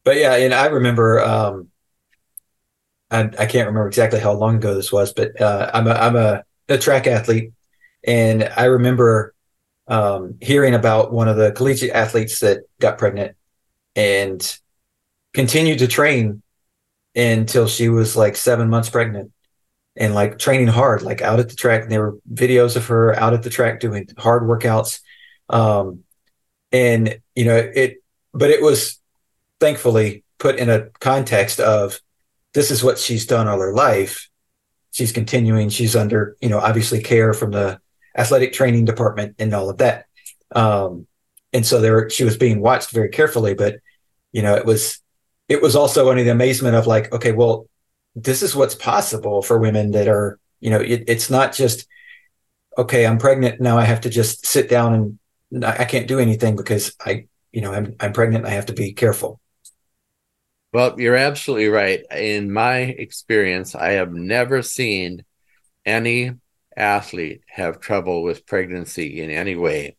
but 0.03 0.15
yeah 0.15 0.35
and 0.35 0.53
i 0.53 0.67
remember 0.67 1.19
um 1.19 1.67
I, 3.11 3.23
I 3.37 3.45
can't 3.45 3.67
remember 3.67 3.87
exactly 3.87 4.19
how 4.19 4.31
long 4.31 4.55
ago 4.55 4.73
this 4.73 4.91
was, 4.91 5.13
but 5.13 5.39
uh, 5.39 5.69
I'm 5.73 5.87
a 5.87 5.91
I'm 5.91 6.15
a, 6.15 6.43
a, 6.69 6.77
track 6.77 7.07
athlete, 7.07 7.51
and 8.05 8.51
I 8.55 8.65
remember 8.65 9.35
um, 9.87 10.37
hearing 10.41 10.73
about 10.73 11.11
one 11.11 11.27
of 11.27 11.35
the 11.35 11.51
collegiate 11.51 11.91
athletes 11.91 12.39
that 12.39 12.61
got 12.79 12.97
pregnant 12.97 13.35
and 13.95 14.57
continued 15.33 15.79
to 15.79 15.87
train 15.87 16.41
until 17.13 17.67
she 17.67 17.89
was 17.89 18.15
like 18.15 18.37
seven 18.37 18.69
months 18.69 18.89
pregnant, 18.89 19.33
and 19.97 20.15
like 20.15 20.39
training 20.39 20.67
hard, 20.67 21.01
like 21.01 21.21
out 21.21 21.41
at 21.41 21.49
the 21.49 21.55
track. 21.55 21.83
And 21.83 21.91
there 21.91 22.01
were 22.01 22.17
videos 22.33 22.77
of 22.77 22.87
her 22.87 23.13
out 23.13 23.33
at 23.33 23.43
the 23.43 23.49
track 23.49 23.81
doing 23.81 24.07
hard 24.17 24.43
workouts. 24.43 25.01
Um, 25.49 26.05
and 26.71 27.19
you 27.35 27.43
know, 27.43 27.57
it, 27.57 27.97
but 28.33 28.49
it 28.49 28.61
was 28.61 28.99
thankfully 29.59 30.23
put 30.39 30.57
in 30.57 30.69
a 30.69 30.85
context 31.01 31.59
of 31.59 31.99
this 32.53 32.71
is 32.71 32.83
what 32.83 32.97
she's 32.97 33.25
done 33.25 33.47
all 33.47 33.59
her 33.59 33.73
life. 33.73 34.29
She's 34.91 35.11
continuing. 35.11 35.69
She's 35.69 35.95
under, 35.95 36.35
you 36.41 36.49
know, 36.49 36.59
obviously 36.59 37.01
care 37.01 37.33
from 37.33 37.51
the 37.51 37.79
athletic 38.17 38.53
training 38.53 38.85
department 38.85 39.35
and 39.39 39.53
all 39.53 39.69
of 39.69 39.77
that. 39.77 40.05
Um, 40.53 41.07
and 41.53 41.65
so 41.65 41.79
there, 41.79 42.09
she 42.09 42.23
was 42.23 42.37
being 42.37 42.61
watched 42.61 42.91
very 42.91 43.09
carefully, 43.09 43.53
but 43.53 43.75
you 44.31 44.41
know, 44.41 44.55
it 44.55 44.65
was, 44.65 45.01
it 45.47 45.61
was 45.61 45.75
also 45.75 46.09
only 46.09 46.23
the 46.23 46.31
amazement 46.31 46.75
of 46.75 46.87
like, 46.87 47.11
okay, 47.13 47.31
well, 47.31 47.67
this 48.15 48.41
is 48.41 48.55
what's 48.55 48.75
possible 48.75 49.41
for 49.41 49.57
women 49.57 49.91
that 49.91 50.07
are, 50.07 50.39
you 50.59 50.69
know, 50.69 50.79
it, 50.79 51.05
it's 51.07 51.29
not 51.29 51.53
just, 51.53 51.87
okay, 52.77 53.05
I'm 53.05 53.17
pregnant. 53.17 53.61
Now 53.61 53.77
I 53.77 53.83
have 53.83 54.01
to 54.01 54.09
just 54.09 54.45
sit 54.45 54.69
down 54.69 55.19
and 55.51 55.65
I 55.65 55.85
can't 55.85 56.07
do 56.07 56.19
anything 56.19 56.55
because 56.55 56.95
I, 57.05 57.27
you 57.51 57.61
know, 57.61 57.73
I'm, 57.73 57.95
I'm 57.99 58.13
pregnant. 58.13 58.45
I 58.45 58.51
have 58.51 58.67
to 58.67 58.73
be 58.73 58.93
careful. 58.93 59.39
Well, 60.73 60.99
you're 60.99 61.17
absolutely 61.17 61.67
right. 61.67 62.03
In 62.11 62.51
my 62.51 62.77
experience, 62.77 63.75
I 63.75 63.91
have 63.91 64.13
never 64.13 64.61
seen 64.61 65.25
any 65.85 66.31
athlete 66.77 67.41
have 67.47 67.81
trouble 67.81 68.23
with 68.23 68.45
pregnancy 68.45 69.21
in 69.21 69.29
any 69.29 69.55
way. 69.55 69.97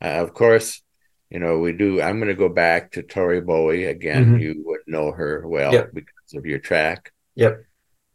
Uh, 0.00 0.22
of 0.22 0.32
course, 0.34 0.80
you 1.30 1.38
know, 1.38 1.58
we 1.58 1.72
do. 1.72 2.00
I'm 2.00 2.18
going 2.18 2.28
to 2.28 2.34
go 2.34 2.48
back 2.48 2.92
to 2.92 3.02
Tori 3.02 3.40
Bowie 3.40 3.86
again. 3.86 4.26
Mm-hmm. 4.26 4.38
You 4.38 4.62
would 4.66 4.80
know 4.86 5.12
her 5.12 5.46
well 5.46 5.72
yep. 5.72 5.90
because 5.92 6.34
of 6.34 6.46
your 6.46 6.58
track. 6.58 7.12
Yep. 7.34 7.64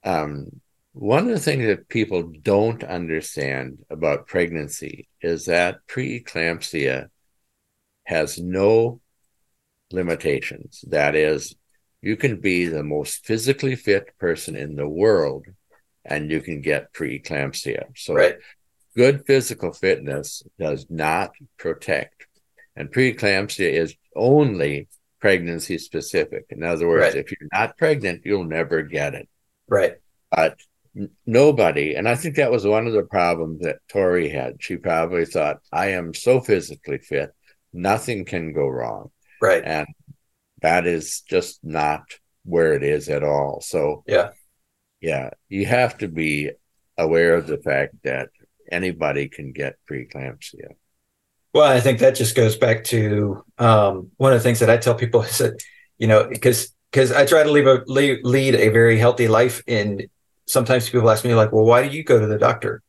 Um, 0.03 0.61
one 0.93 1.25
of 1.25 1.29
the 1.29 1.39
things 1.39 1.65
that 1.65 1.89
people 1.89 2.23
don't 2.41 2.83
understand 2.83 3.79
about 3.89 4.27
pregnancy 4.27 5.07
is 5.21 5.45
that 5.45 5.85
preeclampsia 5.87 7.09
has 8.03 8.39
no 8.39 9.01
limitations. 9.91 10.83
That 10.87 11.15
is, 11.15 11.55
you 12.01 12.15
can 12.15 12.39
be 12.39 12.65
the 12.65 12.83
most 12.83 13.25
physically 13.25 13.75
fit 13.75 14.17
person 14.17 14.55
in 14.55 14.75
the 14.75 14.87
world 14.87 15.45
and 16.05 16.31
you 16.31 16.41
can 16.41 16.61
get 16.61 16.93
preeclampsia. 16.93 17.85
So, 17.95 18.13
right. 18.13 18.37
good 18.95 19.25
physical 19.25 19.73
fitness 19.73 20.43
does 20.59 20.85
not 20.89 21.31
protect. 21.57 22.27
And 22.75 22.91
preeclampsia 22.91 23.71
is 23.71 23.95
only 24.15 24.87
pregnancy 25.19 25.77
specific. 25.77 26.45
In 26.49 26.63
other 26.63 26.87
words, 26.87 27.15
right. 27.15 27.15
if 27.15 27.31
you're 27.31 27.49
not 27.51 27.77
pregnant, 27.77 28.21
you'll 28.23 28.43
never 28.43 28.83
get 28.83 29.15
it. 29.15 29.27
Right. 29.67 29.95
But 30.31 30.59
nobody, 31.25 31.95
and 31.95 32.07
I 32.07 32.15
think 32.15 32.35
that 32.35 32.51
was 32.51 32.65
one 32.65 32.87
of 32.87 32.93
the 32.93 33.03
problems 33.03 33.61
that 33.61 33.79
Tori 33.89 34.29
had. 34.29 34.57
She 34.59 34.77
probably 34.77 35.25
thought, 35.25 35.59
I 35.71 35.87
am 35.89 36.13
so 36.13 36.39
physically 36.39 36.99
fit, 36.99 37.33
nothing 37.73 38.25
can 38.25 38.53
go 38.53 38.67
wrong. 38.67 39.11
Right. 39.41 39.63
And 39.63 39.87
that 40.61 40.87
is 40.87 41.21
just 41.21 41.59
not 41.63 42.01
where 42.43 42.73
it 42.73 42.83
is 42.83 43.09
at 43.09 43.23
all. 43.23 43.61
So, 43.61 44.03
yeah. 44.07 44.29
Yeah. 45.01 45.31
You 45.49 45.65
have 45.65 45.97
to 45.99 46.07
be 46.07 46.51
aware 46.97 47.35
of 47.35 47.47
the 47.47 47.57
fact 47.57 47.95
that 48.03 48.29
anybody 48.71 49.29
can 49.29 49.51
get 49.51 49.75
preeclampsia. 49.89 50.75
Well, 51.53 51.69
I 51.69 51.79
think 51.79 51.99
that 51.99 52.15
just 52.15 52.35
goes 52.35 52.55
back 52.55 52.83
to 52.85 53.43
um, 53.57 54.11
one 54.17 54.33
of 54.33 54.39
the 54.39 54.43
things 54.43 54.59
that 54.59 54.69
I 54.69 54.77
tell 54.77 54.95
people 54.95 55.21
is 55.23 55.37
that, 55.39 55.61
you 55.97 56.07
know, 56.07 56.27
because 56.27 56.73
because 56.91 57.11
I 57.11 57.25
try 57.25 57.43
to 57.43 57.51
leave 57.51 57.67
a 57.67 57.83
lead, 57.87 58.19
lead 58.23 58.55
a 58.55 58.69
very 58.69 58.97
healthy 58.97 59.27
life, 59.27 59.61
and 59.67 60.07
sometimes 60.45 60.89
people 60.89 61.09
ask 61.09 61.25
me 61.25 61.35
like, 61.35 61.51
"Well, 61.51 61.65
why 61.65 61.87
do 61.87 61.95
you 61.95 62.03
go 62.03 62.19
to 62.19 62.27
the 62.27 62.37
doctor?" 62.37 62.81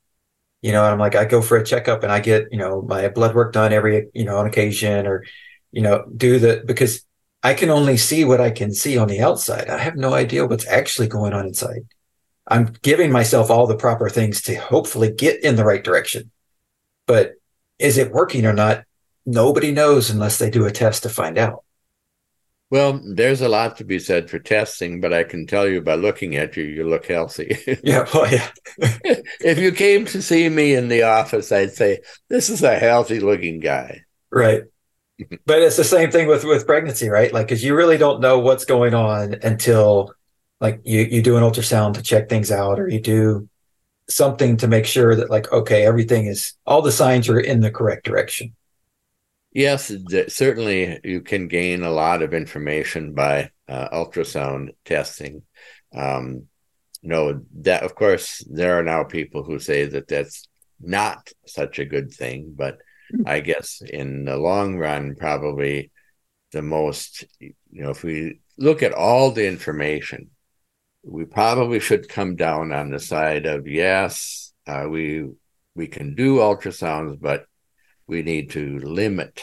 You 0.62 0.72
know, 0.72 0.84
and 0.84 0.92
I'm 0.92 0.98
like, 0.98 1.14
I 1.14 1.24
go 1.24 1.42
for 1.42 1.56
a 1.56 1.64
checkup 1.64 2.02
and 2.02 2.12
I 2.12 2.20
get 2.20 2.46
you 2.50 2.58
know 2.58 2.82
my 2.82 3.08
blood 3.08 3.34
work 3.34 3.52
done 3.52 3.72
every 3.72 4.08
you 4.14 4.24
know 4.24 4.38
on 4.38 4.46
occasion, 4.46 5.06
or 5.06 5.24
you 5.72 5.82
know 5.82 6.04
do 6.16 6.38
the 6.38 6.62
because 6.64 7.04
I 7.42 7.54
can 7.54 7.70
only 7.70 7.96
see 7.96 8.24
what 8.24 8.40
I 8.40 8.50
can 8.50 8.72
see 8.72 8.98
on 8.98 9.08
the 9.08 9.20
outside. 9.20 9.68
I 9.68 9.78
have 9.78 9.96
no 9.96 10.14
idea 10.14 10.46
what's 10.46 10.66
actually 10.66 11.08
going 11.08 11.32
on 11.32 11.46
inside. 11.46 11.82
I'm 12.46 12.72
giving 12.82 13.12
myself 13.12 13.50
all 13.50 13.66
the 13.66 13.76
proper 13.76 14.08
things 14.08 14.42
to 14.42 14.56
hopefully 14.56 15.12
get 15.12 15.44
in 15.44 15.56
the 15.56 15.64
right 15.64 15.84
direction, 15.84 16.30
but 17.06 17.32
is 17.78 17.98
it 17.98 18.10
working 18.10 18.46
or 18.46 18.54
not? 18.54 18.84
Nobody 19.26 19.70
knows 19.70 20.10
unless 20.10 20.38
they 20.38 20.50
do 20.50 20.64
a 20.64 20.70
test 20.70 21.02
to 21.02 21.10
find 21.10 21.38
out. 21.38 21.62
Well, 22.70 23.00
there's 23.02 23.40
a 23.40 23.48
lot 23.48 23.76
to 23.78 23.84
be 23.84 23.98
said 23.98 24.28
for 24.28 24.38
testing, 24.38 25.00
but 25.00 25.12
I 25.12 25.24
can 25.24 25.46
tell 25.46 25.66
you 25.66 25.80
by 25.80 25.94
looking 25.94 26.36
at 26.36 26.56
you, 26.56 26.64
you 26.64 26.88
look 26.88 27.06
healthy. 27.06 27.56
yeah, 27.82 28.06
well, 28.12 28.30
yeah. 28.30 28.50
if 29.40 29.58
you 29.58 29.72
came 29.72 30.04
to 30.06 30.20
see 30.20 30.48
me 30.48 30.74
in 30.74 30.88
the 30.88 31.02
office, 31.04 31.50
I'd 31.50 31.72
say 31.72 32.00
this 32.28 32.50
is 32.50 32.62
a 32.62 32.78
healthy 32.78 33.20
looking 33.20 33.60
guy. 33.60 34.02
Right. 34.30 34.64
But 35.44 35.62
it's 35.62 35.76
the 35.76 35.84
same 35.84 36.10
thing 36.10 36.28
with 36.28 36.44
with 36.44 36.66
pregnancy, 36.66 37.08
right? 37.08 37.32
Like, 37.32 37.48
because 37.48 37.64
you 37.64 37.74
really 37.74 37.98
don't 37.98 38.20
know 38.20 38.38
what's 38.38 38.64
going 38.64 38.94
on 38.94 39.34
until 39.42 40.12
like 40.60 40.80
you 40.84 41.00
you 41.02 41.22
do 41.22 41.36
an 41.36 41.42
ultrasound 41.42 41.94
to 41.94 42.02
check 42.02 42.28
things 42.28 42.50
out, 42.50 42.78
or 42.78 42.88
you 42.88 43.00
do 43.00 43.48
something 44.08 44.56
to 44.56 44.68
make 44.68 44.86
sure 44.86 45.14
that 45.14 45.30
like 45.30 45.52
okay 45.52 45.84
everything 45.84 46.26
is 46.26 46.54
all 46.64 46.80
the 46.80 46.92
signs 46.92 47.28
are 47.28 47.38
in 47.38 47.60
the 47.60 47.70
correct 47.70 48.06
direction 48.06 48.54
yes 49.52 49.92
certainly 50.28 50.98
you 51.04 51.20
can 51.20 51.46
gain 51.46 51.82
a 51.82 51.90
lot 51.90 52.22
of 52.22 52.32
information 52.32 53.12
by 53.12 53.50
uh, 53.68 53.88
ultrasound 53.90 54.70
testing 54.86 55.42
um, 55.94 56.44
no 57.02 57.42
that 57.54 57.82
of 57.82 57.94
course 57.94 58.42
there 58.50 58.78
are 58.78 58.82
now 58.82 59.04
people 59.04 59.42
who 59.42 59.58
say 59.58 59.84
that 59.84 60.08
that's 60.08 60.48
not 60.80 61.30
such 61.46 61.78
a 61.78 61.84
good 61.84 62.10
thing 62.10 62.54
but. 62.56 62.78
I 63.26 63.40
guess 63.40 63.82
in 63.82 64.24
the 64.24 64.36
long 64.36 64.76
run 64.76 65.14
probably 65.14 65.90
the 66.52 66.62
most 66.62 67.24
you 67.40 67.54
know 67.70 67.90
if 67.90 68.02
we 68.02 68.40
look 68.56 68.82
at 68.82 68.92
all 68.92 69.30
the 69.30 69.46
information 69.46 70.30
we 71.02 71.24
probably 71.24 71.80
should 71.80 72.08
come 72.08 72.36
down 72.36 72.72
on 72.72 72.90
the 72.90 72.98
side 72.98 73.46
of 73.46 73.66
yes, 73.66 74.52
uh, 74.66 74.86
we 74.88 75.26
we 75.74 75.86
can 75.86 76.14
do 76.14 76.36
ultrasounds, 76.36 77.20
but 77.20 77.46
we 78.06 78.22
need 78.22 78.50
to 78.50 78.78
limit 78.80 79.42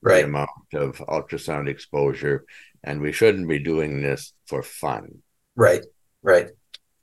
right. 0.00 0.22
the 0.22 0.28
amount 0.28 0.50
of 0.74 0.98
ultrasound 0.98 1.68
exposure, 1.68 2.44
and 2.82 3.00
we 3.00 3.12
shouldn't 3.12 3.48
be 3.48 3.58
doing 3.58 4.00
this 4.00 4.32
for 4.46 4.62
fun. 4.62 5.22
Right. 5.56 5.84
Right. 6.22 6.50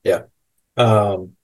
Yeah. 0.03 0.23
Um, 0.77 1.35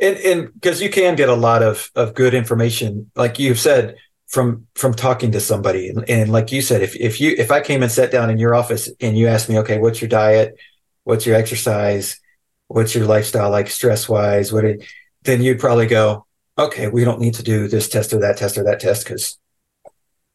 and 0.00 0.16
and 0.18 0.54
because 0.54 0.80
you 0.82 0.90
can 0.90 1.16
get 1.16 1.28
a 1.28 1.34
lot 1.34 1.62
of 1.62 1.90
of 1.94 2.14
good 2.14 2.34
information, 2.34 3.10
like 3.16 3.38
you've 3.38 3.58
said, 3.58 3.96
from 4.26 4.66
from 4.74 4.94
talking 4.94 5.32
to 5.32 5.40
somebody, 5.40 5.88
and, 5.88 6.08
and 6.08 6.32
like 6.32 6.52
you 6.52 6.62
said, 6.62 6.82
if 6.82 6.96
if 6.96 7.20
you 7.20 7.34
if 7.36 7.50
I 7.50 7.60
came 7.60 7.82
and 7.82 7.90
sat 7.92 8.10
down 8.10 8.30
in 8.30 8.38
your 8.38 8.54
office 8.54 8.90
and 9.00 9.16
you 9.16 9.28
asked 9.28 9.48
me, 9.48 9.58
okay, 9.58 9.78
what's 9.78 10.00
your 10.00 10.08
diet? 10.08 10.56
what's 11.04 11.26
your 11.26 11.36
exercise? 11.36 12.20
What's 12.68 12.94
your 12.94 13.06
lifestyle 13.06 13.50
like 13.50 13.68
stress 13.68 14.08
wise 14.08 14.52
what 14.52 14.64
it, 14.64 14.84
then 15.22 15.42
you'd 15.42 15.60
probably 15.60 15.86
go 15.86 16.26
okay 16.58 16.88
we 16.88 17.04
don't 17.04 17.20
need 17.20 17.34
to 17.34 17.42
do 17.42 17.68
this 17.68 17.88
test 17.88 18.12
or 18.12 18.20
that 18.20 18.38
test 18.38 18.56
or 18.56 18.64
that 18.64 18.80
test 18.80 19.04
because 19.04 19.38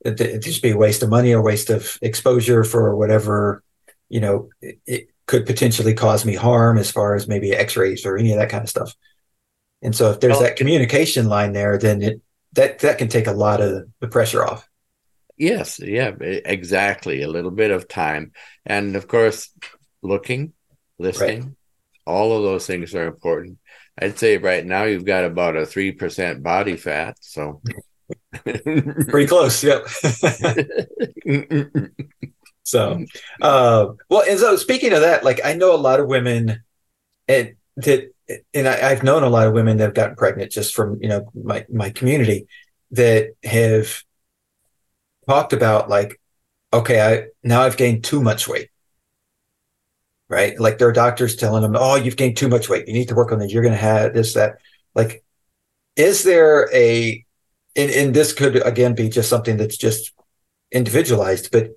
it, 0.06 0.22
it 0.22 0.44
just 0.44 0.62
be 0.62 0.70
a 0.70 0.78
waste 0.78 1.02
of 1.02 1.10
money 1.10 1.34
or 1.34 1.42
waste 1.42 1.70
of 1.70 1.98
exposure 2.02 2.64
for 2.64 2.96
whatever 2.96 3.64
you 4.10 4.22
know 4.22 4.50
it, 4.62 4.80
it 4.86 5.10
could 5.26 5.46
potentially 5.46 5.94
cause 5.94 6.24
me 6.24 6.36
harm 6.36 6.78
as 6.78 6.92
far 6.92 7.16
as 7.16 7.28
maybe 7.28 7.52
x-rays 7.52 8.06
or 8.06 8.16
any 8.16 8.32
of 8.32 8.38
that 8.38 8.50
kind 8.50 8.64
of 8.64 8.70
stuff 8.70 8.94
and 9.82 9.96
so 9.96 10.12
if 10.12 10.20
there's 10.20 10.34
well, 10.34 10.44
that 10.44 10.56
communication 10.56 11.28
line 11.28 11.54
there 11.54 11.78
then 11.78 12.02
it 12.02 12.22
that 12.54 12.80
that 12.80 12.98
can 12.98 13.08
take 13.08 13.28
a 13.28 13.32
lot 13.32 13.62
of 13.62 13.88
the 14.00 14.08
pressure 14.08 14.46
off 14.46 14.68
yes 15.38 15.80
yeah 15.80 16.12
exactly 16.20 17.22
a 17.22 17.28
little 17.28 17.52
bit 17.52 17.72
of 17.72 17.88
time 17.88 18.32
and 18.66 18.96
of 18.96 19.08
course 19.08 19.52
looking 20.02 20.54
listening. 21.00 21.42
Right. 21.42 21.52
All 22.06 22.36
of 22.36 22.44
those 22.44 22.68
things 22.68 22.94
are 22.94 23.08
important. 23.08 23.58
I'd 24.00 24.20
say 24.20 24.38
right 24.38 24.66
now 24.66 24.84
you've 24.84 25.06
got 25.06 25.24
about 25.24 25.56
a 25.56 25.62
3% 25.62 26.44
body 26.44 26.78
fat. 26.78 27.18
So 27.22 27.62
pretty 28.44 29.28
close. 29.28 29.64
Yep. 29.64 29.88
so, 32.64 33.06
uh, 33.42 33.88
well, 34.10 34.24
and 34.28 34.40
so 34.40 34.56
speaking 34.56 34.94
of 34.94 35.02
that, 35.02 35.24
like 35.24 35.42
I 35.44 35.54
know 35.54 35.76
a 35.76 35.78
lot 35.78 36.00
of 36.00 36.08
women 36.08 36.64
and 37.28 37.56
that, 37.78 38.12
and 38.54 38.68
I, 38.68 38.92
I've 38.92 39.04
known 39.04 39.24
a 39.24 39.30
lot 39.30 39.48
of 39.48 39.54
women 39.54 39.78
that 39.78 39.86
have 39.86 39.94
gotten 39.94 40.16
pregnant 40.16 40.52
just 40.52 40.76
from, 40.76 41.00
you 41.02 41.10
know, 41.10 41.32
my, 41.34 41.66
my 41.72 41.90
community 41.90 42.48
that 42.92 43.30
have 43.44 44.04
talked 45.28 45.54
about 45.54 45.90
like, 45.90 46.20
okay, 46.74 47.02
I 47.02 47.28
now 47.44 47.62
I've 47.62 47.78
gained 47.78 48.04
too 48.04 48.22
much 48.22 48.48
weight 48.48 48.70
right? 50.30 50.60
Like 50.60 50.78
their 50.78 50.92
doctors 50.92 51.36
telling 51.36 51.64
them, 51.64 51.76
"Oh, 51.78 51.96
you've 51.96 52.16
gained 52.16 52.38
too 52.38 52.48
much 52.48 52.70
weight. 52.70 52.88
You 52.88 52.94
need 52.94 53.10
to 53.10 53.16
work 53.16 53.32
on 53.32 53.40
this. 53.40 53.52
You're 53.52 53.64
going 53.64 53.74
to 53.74 53.80
have 53.80 54.14
this, 54.14 54.36
that." 54.36 54.58
Like, 54.96 55.24
is 55.96 56.24
there 56.24 56.70
a? 56.74 57.26
And, 57.76 57.92
and 57.92 58.14
this 58.14 58.34
could 58.34 58.66
again 58.66 58.96
be 58.96 59.10
just 59.10 59.30
something 59.30 59.58
that's 59.58 59.78
just 59.78 60.14
individualized, 60.72 61.52
but 61.52 61.72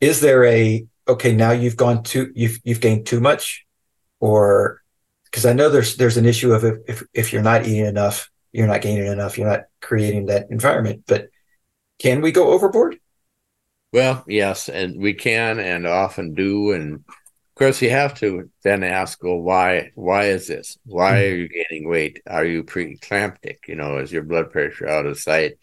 is 0.00 0.20
there 0.20 0.44
a 0.44 0.86
okay? 1.08 1.34
Now 1.34 1.52
you've 1.52 1.76
gone 1.76 2.02
too, 2.02 2.32
you've 2.34 2.58
you've 2.64 2.80
gained 2.80 3.06
too 3.06 3.20
much, 3.20 3.66
or 4.20 4.82
because 5.34 5.46
I 5.46 5.52
know 5.52 5.68
there's 5.68 5.96
there's 5.96 6.16
an 6.16 6.26
issue 6.26 6.52
of 6.52 6.62
if, 6.62 6.78
if 6.86 7.02
if 7.12 7.32
you're 7.32 7.42
not 7.42 7.66
eating 7.66 7.86
enough, 7.86 8.30
you're 8.52 8.68
not 8.68 8.82
gaining 8.82 9.08
enough, 9.08 9.36
you're 9.36 9.48
not 9.48 9.64
creating 9.80 10.26
that 10.26 10.46
environment. 10.48 11.02
But 11.08 11.30
can 11.98 12.20
we 12.20 12.30
go 12.30 12.52
overboard? 12.52 13.00
Well, 13.92 14.22
yes, 14.28 14.68
and 14.68 15.00
we 15.00 15.12
can 15.12 15.58
and 15.58 15.88
often 15.88 16.34
do. 16.34 16.70
And 16.70 16.94
of 16.94 17.54
course, 17.56 17.82
you 17.82 17.90
have 17.90 18.14
to 18.20 18.48
then 18.62 18.84
ask, 18.84 19.24
well, 19.24 19.40
why? 19.40 19.90
Why 19.96 20.26
is 20.26 20.46
this? 20.46 20.78
Why 20.84 21.14
mm-hmm. 21.14 21.32
are 21.32 21.36
you 21.36 21.48
gaining 21.48 21.88
weight? 21.88 22.22
Are 22.28 22.44
you 22.44 22.62
preeclamptic? 22.62 23.66
You 23.66 23.74
know, 23.74 23.98
is 23.98 24.12
your 24.12 24.22
blood 24.22 24.52
pressure 24.52 24.86
out 24.86 25.04
of 25.04 25.18
sight? 25.18 25.54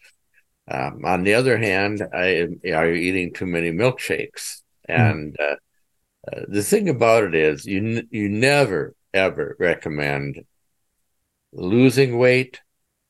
Um, 0.70 1.00
on 1.06 1.22
the 1.22 1.32
other 1.32 1.56
hand, 1.56 2.02
I, 2.12 2.46
are 2.74 2.90
you 2.90 2.94
eating 2.94 3.32
too 3.32 3.46
many 3.46 3.72
milkshakes? 3.72 4.60
Mm-hmm. 4.86 5.00
And 5.00 5.36
uh, 5.40 5.56
uh, 6.30 6.40
the 6.46 6.62
thing 6.62 6.90
about 6.90 7.24
it 7.24 7.34
is, 7.34 7.64
you 7.64 8.02
you 8.10 8.28
never 8.28 8.94
ever 9.14 9.56
recommend 9.58 10.44
losing 11.52 12.18
weight 12.18 12.60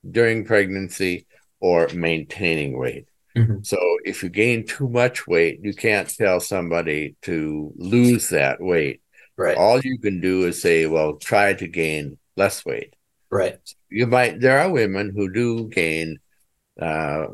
during 0.09 0.45
pregnancy 0.45 1.27
or 1.61 1.89
maintaining 1.95 2.77
weight. 2.77 3.07
Mm-hmm. 3.37 3.63
So 3.63 3.79
if 4.05 4.23
you 4.23 4.29
gain 4.29 4.67
too 4.67 4.89
much 4.89 5.27
weight, 5.27 5.61
you 5.63 5.75
can't 5.75 6.09
tell 6.09 6.41
somebody 6.41 7.17
to 7.23 7.73
lose 7.77 8.29
that 8.31 8.61
weight. 8.61 9.01
Right. 9.37 9.57
All 9.57 9.81
you 9.81 9.99
can 9.99 10.21
do 10.21 10.47
is 10.47 10.61
say, 10.61 10.87
well, 10.87 11.15
try 11.15 11.55
to 11.55 11.69
gain 11.69 12.19
less 12.37 12.65
weight. 12.65 12.95
Right. 13.31 13.59
You 13.89 14.07
might, 14.07 14.41
there 14.41 14.59
are 14.59 14.71
women 14.71 15.13
who 15.17 15.33
do 15.33 15.69
gain 15.69 16.19
uh, 16.81 17.29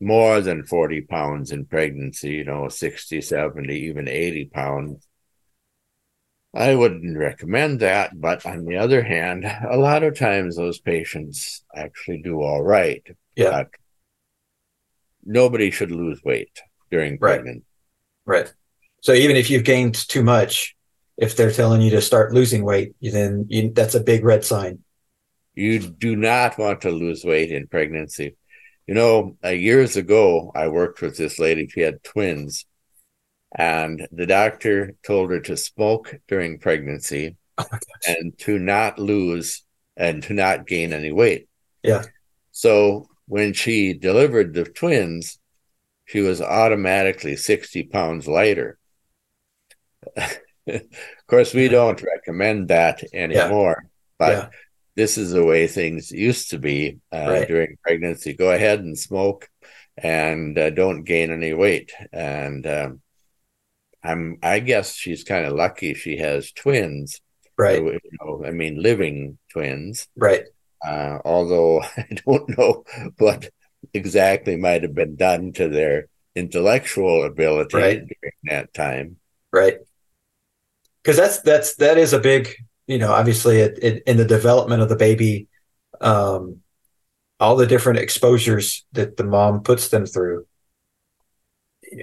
more 0.00 0.40
than 0.40 0.64
40 0.64 1.02
pounds 1.02 1.52
in 1.52 1.66
pregnancy, 1.66 2.30
you 2.30 2.44
know, 2.44 2.68
60, 2.68 3.20
70, 3.20 3.74
even 3.74 4.08
80 4.08 4.46
pounds. 4.46 5.06
I 6.56 6.74
wouldn't 6.74 7.18
recommend 7.18 7.80
that. 7.80 8.18
But 8.18 8.46
on 8.46 8.64
the 8.64 8.76
other 8.76 9.02
hand, 9.02 9.44
a 9.44 9.76
lot 9.76 10.02
of 10.02 10.18
times 10.18 10.56
those 10.56 10.80
patients 10.80 11.64
actually 11.74 12.22
do 12.22 12.40
all 12.40 12.62
right. 12.62 13.06
Yeah. 13.36 13.50
But 13.50 13.68
nobody 15.24 15.70
should 15.70 15.90
lose 15.90 16.22
weight 16.24 16.62
during 16.90 17.18
pregnancy. 17.18 17.64
Right. 18.24 18.38
right. 18.44 18.54
So 19.02 19.12
even 19.12 19.36
if 19.36 19.50
you've 19.50 19.64
gained 19.64 19.94
too 19.94 20.22
much, 20.22 20.74
if 21.16 21.36
they're 21.36 21.52
telling 21.52 21.82
you 21.82 21.90
to 21.90 22.00
start 22.00 22.32
losing 22.32 22.64
weight, 22.64 22.94
then 23.00 23.46
you, 23.48 23.70
that's 23.72 23.94
a 23.94 24.00
big 24.00 24.24
red 24.24 24.44
sign. 24.44 24.80
You 25.54 25.78
do 25.78 26.16
not 26.16 26.58
want 26.58 26.82
to 26.82 26.90
lose 26.90 27.24
weight 27.24 27.50
in 27.50 27.66
pregnancy. 27.66 28.36
You 28.86 28.94
know, 28.94 29.36
uh, 29.44 29.48
years 29.48 29.96
ago, 29.96 30.52
I 30.54 30.68
worked 30.68 31.00
with 31.02 31.16
this 31.16 31.38
lady. 31.38 31.66
She 31.68 31.80
had 31.80 32.02
twins, 32.04 32.66
and 33.54 34.06
the 34.12 34.26
doctor 34.26 34.94
told 35.04 35.30
her 35.30 35.40
to 35.40 35.56
smoke 35.56 36.14
during 36.28 36.58
pregnancy 36.58 37.36
oh 37.58 37.66
and 38.06 38.36
to 38.38 38.58
not 38.58 38.98
lose 38.98 39.62
and 39.96 40.22
to 40.24 40.34
not 40.34 40.66
gain 40.66 40.92
any 40.92 41.12
weight. 41.12 41.48
Yeah. 41.82 42.02
So 42.52 43.08
when 43.26 43.52
she 43.52 43.94
delivered 43.94 44.52
the 44.52 44.64
twins, 44.64 45.38
she 46.04 46.20
was 46.20 46.40
automatically 46.40 47.36
60 47.36 47.84
pounds 47.84 48.28
lighter. 48.28 48.78
of 50.16 50.82
course, 51.26 51.54
we 51.54 51.68
don't 51.68 52.02
recommend 52.02 52.68
that 52.68 53.02
anymore, 53.12 53.84
yeah. 53.84 53.88
but 54.18 54.30
yeah. 54.30 54.48
this 54.94 55.18
is 55.18 55.32
the 55.32 55.44
way 55.44 55.66
things 55.66 56.12
used 56.12 56.50
to 56.50 56.58
be 56.58 56.98
uh, 57.12 57.26
right. 57.28 57.48
during 57.48 57.76
pregnancy. 57.82 58.34
Go 58.34 58.50
ahead 58.52 58.80
and 58.80 58.98
smoke 58.98 59.48
and 59.96 60.58
uh, 60.58 60.70
don't 60.70 61.04
gain 61.04 61.30
any 61.30 61.54
weight. 61.54 61.92
And 62.12 62.66
um, 62.66 63.00
I'm, 64.06 64.38
I 64.42 64.60
guess 64.60 64.94
she's 64.94 65.24
kind 65.24 65.46
of 65.46 65.54
lucky 65.54 65.94
she 65.94 66.16
has 66.18 66.52
twins. 66.52 67.20
Right. 67.58 67.78
So, 67.78 67.90
you 67.90 68.00
know, 68.20 68.44
I 68.46 68.50
mean, 68.50 68.82
living 68.82 69.38
twins. 69.50 70.08
Right. 70.16 70.44
Uh, 70.86 71.18
although 71.24 71.82
I 71.96 72.06
don't 72.26 72.56
know 72.56 72.84
what 73.18 73.50
exactly 73.92 74.56
might 74.56 74.82
have 74.82 74.94
been 74.94 75.16
done 75.16 75.52
to 75.54 75.68
their 75.68 76.08
intellectual 76.34 77.24
ability 77.24 77.76
right. 77.76 77.98
during 77.98 78.34
that 78.44 78.72
time. 78.74 79.16
Right. 79.52 79.78
Because 81.02 81.16
that's 81.16 81.40
that's 81.40 81.76
that 81.76 81.98
is 81.98 82.12
a 82.12 82.18
big, 82.18 82.52
you 82.86 82.98
know, 82.98 83.12
obviously 83.12 83.58
it, 83.58 83.78
it, 83.82 84.02
in 84.06 84.16
the 84.16 84.24
development 84.24 84.82
of 84.82 84.88
the 84.88 84.96
baby, 84.96 85.48
um, 86.00 86.60
all 87.38 87.56
the 87.56 87.66
different 87.66 88.00
exposures 88.00 88.84
that 88.92 89.16
the 89.16 89.24
mom 89.24 89.62
puts 89.62 89.88
them 89.88 90.06
through. 90.06 90.46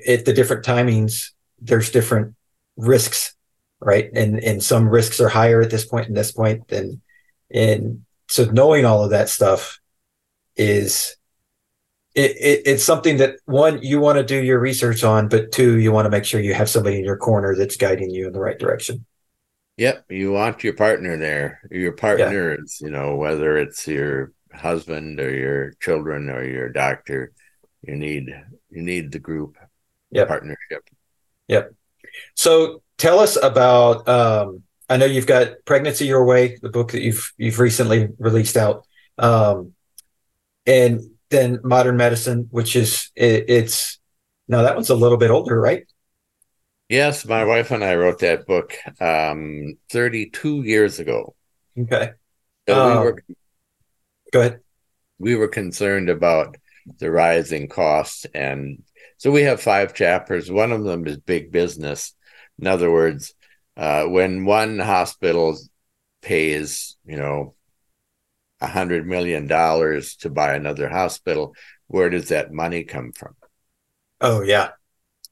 At 0.08 0.24
the 0.24 0.34
different 0.34 0.66
timings, 0.66 1.32
there's 1.64 1.92
different 1.92 2.36
risks, 2.78 3.36
right? 3.80 4.10
And 4.14 4.40
and 4.44 4.64
some 4.64 4.90
risks 4.90 5.20
are 5.20 5.30
higher 5.30 5.62
at 5.62 5.70
this 5.70 5.86
point 5.86 6.08
and 6.08 6.18
this 6.18 6.32
point 6.32 6.68
than 6.68 7.02
in 7.50 8.06
so 8.30 8.46
knowing 8.46 8.86
all 8.86 9.04
of 9.04 9.12
that 9.12 9.30
stuff 9.30 9.80
is 10.56 11.16
it, 12.16 12.32
it, 12.32 12.62
it's 12.66 12.84
something 12.84 13.18
that 13.18 13.38
one 13.46 13.82
you 13.82 14.00
want 14.00 14.18
to 14.18 14.24
do 14.24 14.42
your 14.42 14.60
research 14.60 15.04
on 15.04 15.28
but 15.28 15.52
two 15.52 15.80
you 15.80 15.92
want 15.92 16.06
to 16.06 16.10
make 16.10 16.26
sure 16.26 16.40
you 16.40 16.54
have 16.54 16.70
somebody 16.70 16.98
in 16.98 17.06
your 17.06 17.18
corner 17.18 17.56
that's 17.56 17.78
guiding 17.78 18.10
you 18.10 18.28
in 18.28 18.34
the 18.34 18.40
right 18.40 18.60
direction 18.60 19.06
yep 19.78 20.06
you 20.10 20.32
want 20.32 20.64
your 20.64 20.74
partner 20.74 21.18
there 21.18 21.62
your 21.72 21.92
partners 21.92 22.80
yeah. 22.82 22.88
you 22.88 22.92
know 22.92 23.16
whether 23.16 23.58
it's 23.58 23.88
your 23.88 24.32
husband 24.54 25.20
or 25.20 25.34
your 25.34 25.74
children 25.80 26.30
or 26.30 26.44
your 26.44 26.70
doctor 26.70 27.32
you 27.82 27.96
need 27.96 28.30
you 28.70 28.82
need 28.82 29.12
the 29.12 29.20
group 29.20 29.58
yep. 30.12 30.28
partnership 30.28 30.88
yep 31.48 31.74
so 32.36 32.82
tell 32.98 33.20
us 33.20 33.38
about 33.42 34.08
um, 34.08 34.64
I 34.90 34.98
know 34.98 35.06
you've 35.06 35.28
got 35.28 35.54
Pregnancy 35.66 36.06
Your 36.06 36.26
Way, 36.26 36.58
the 36.62 36.70
book 36.70 36.92
that 36.92 37.02
you've 37.02 37.34
you've 37.38 37.60
recently 37.60 38.10
released 38.20 38.58
out, 38.58 38.86
um, 39.18 39.74
and 40.66 41.02
then 41.30 41.60
Modern 41.64 41.98
Medicine, 41.98 42.48
which 42.52 42.76
is 42.76 43.10
it, 43.16 43.46
it's 43.50 44.00
now 44.48 44.62
that 44.64 44.76
one's 44.76 44.90
a 44.90 44.96
little 44.96 45.18
bit 45.18 45.32
older, 45.32 45.60
right? 45.60 45.86
Yes, 46.90 47.26
my 47.26 47.44
wife 47.44 47.72
and 47.72 47.84
I 47.84 47.96
wrote 47.96 48.20
that 48.20 48.46
book 48.46 48.76
um, 49.00 49.78
32 49.90 50.64
years 50.64 51.00
ago. 51.00 51.34
Okay. 51.80 52.12
So 52.68 52.80
um, 52.80 53.00
we 53.00 53.04
were, 53.06 53.24
go 54.32 54.40
ahead. 54.42 54.60
We 55.18 55.36
were 55.36 55.48
concerned 55.48 56.10
about 56.10 56.58
the 57.00 57.10
rising 57.10 57.68
costs, 57.68 58.26
and 58.36 58.84
so 59.24 59.32
we 59.32 59.44
have 59.44 59.62
five 59.62 59.94
chapters. 59.94 60.52
One 60.52 60.74
of 60.74 60.84
them 60.84 61.08
is 61.08 61.16
big 61.16 61.50
business. 61.50 62.14
In 62.60 62.68
other 62.68 62.92
words, 62.92 63.34
uh, 63.78 64.04
when 64.04 64.44
one 64.44 64.80
hospital 64.80 65.58
pays, 66.22 66.98
you 67.06 67.16
know, 67.16 67.56
a 68.60 68.68
hundred 68.68 69.08
million 69.08 69.48
dollars 69.48 70.18
to 70.18 70.30
buy 70.30 70.56
another 70.56 70.90
hospital, 70.90 71.56
where 71.88 72.10
does 72.10 72.28
that 72.30 72.52
money 72.52 72.84
come 72.84 73.14
from? 73.14 73.34
Oh 74.20 74.42
yeah. 74.42 74.72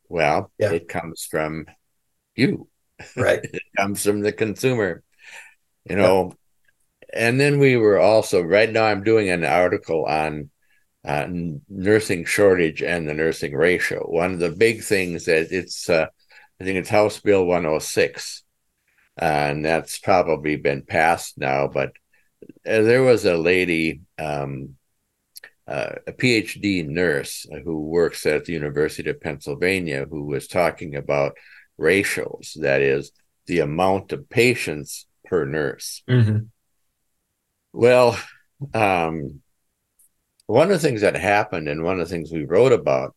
Well, 0.08 0.54
yeah. 0.58 0.72
it 0.72 0.88
comes 0.88 1.28
from 1.30 1.66
you. 2.34 2.70
Right. 3.18 3.42
it 3.44 3.62
comes 3.76 4.06
from 4.06 4.22
the 4.22 4.32
consumer. 4.32 5.04
You 5.84 5.98
know, 5.98 6.34
and 7.14 7.38
then 7.38 7.60
we 7.60 7.76
were 7.76 8.00
also 8.00 8.42
right 8.42 8.72
now 8.72 8.86
I'm 8.86 9.04
doing 9.04 9.30
an 9.30 9.44
article 9.44 10.06
on 10.06 10.50
uh, 11.04 11.28
nursing 11.68 12.26
shortage 12.26 12.84
and 12.84 13.08
the 13.08 13.14
nursing 13.14 13.56
ratio. 13.56 14.06
One 14.06 14.34
of 14.34 14.39
the 14.39 14.52
big 14.52 14.84
things 14.84 15.26
that 15.26 15.52
it's 15.52 15.89
uh, 15.89 16.08
I 16.60 16.64
think 16.64 16.78
it's 16.78 16.89
House 16.89 17.20
Bill 17.20 17.43
106, 17.45 18.43
and 19.18 19.66
that's 19.66 19.97
probably 19.97 20.58
been 20.58 20.84
passed 20.84 21.38
now. 21.38 21.68
But 21.68 21.93
uh, 22.68 22.82
there 22.84 23.02
was 23.02 23.26
a 23.26 23.36
lady, 23.36 24.02
um, 24.20 24.76
uh, 25.68 25.93
a 26.06 26.12
PhD 26.12 26.88
nurse 26.88 27.47
who 27.64 27.88
works 27.88 28.28
at 28.28 28.45
the 28.45 28.54
University 28.54 29.10
of 29.10 29.22
Pennsylvania, 29.22 30.06
who 30.08 30.26
was 30.26 30.47
talking 30.47 30.95
about 30.95 31.36
ratios, 31.80 32.56
that 32.62 32.82
is, 32.82 33.12
the 33.47 33.60
amount 33.60 34.12
of 34.12 34.30
patients 34.30 35.08
per 35.26 35.45
nurse. 35.45 36.04
Mm-hmm. 36.08 36.45
Well, 37.74 38.20
um, 38.74 39.41
one 40.52 40.70
of 40.70 40.82
the 40.82 40.86
things 40.86 40.99
that 40.99 41.16
happened, 41.16 41.70
and 41.70 41.82
one 41.82 41.99
of 41.99 42.10
the 42.10 42.14
things 42.14 42.30
we 42.30 42.43
wrote 42.43 42.74
about, 42.74 43.16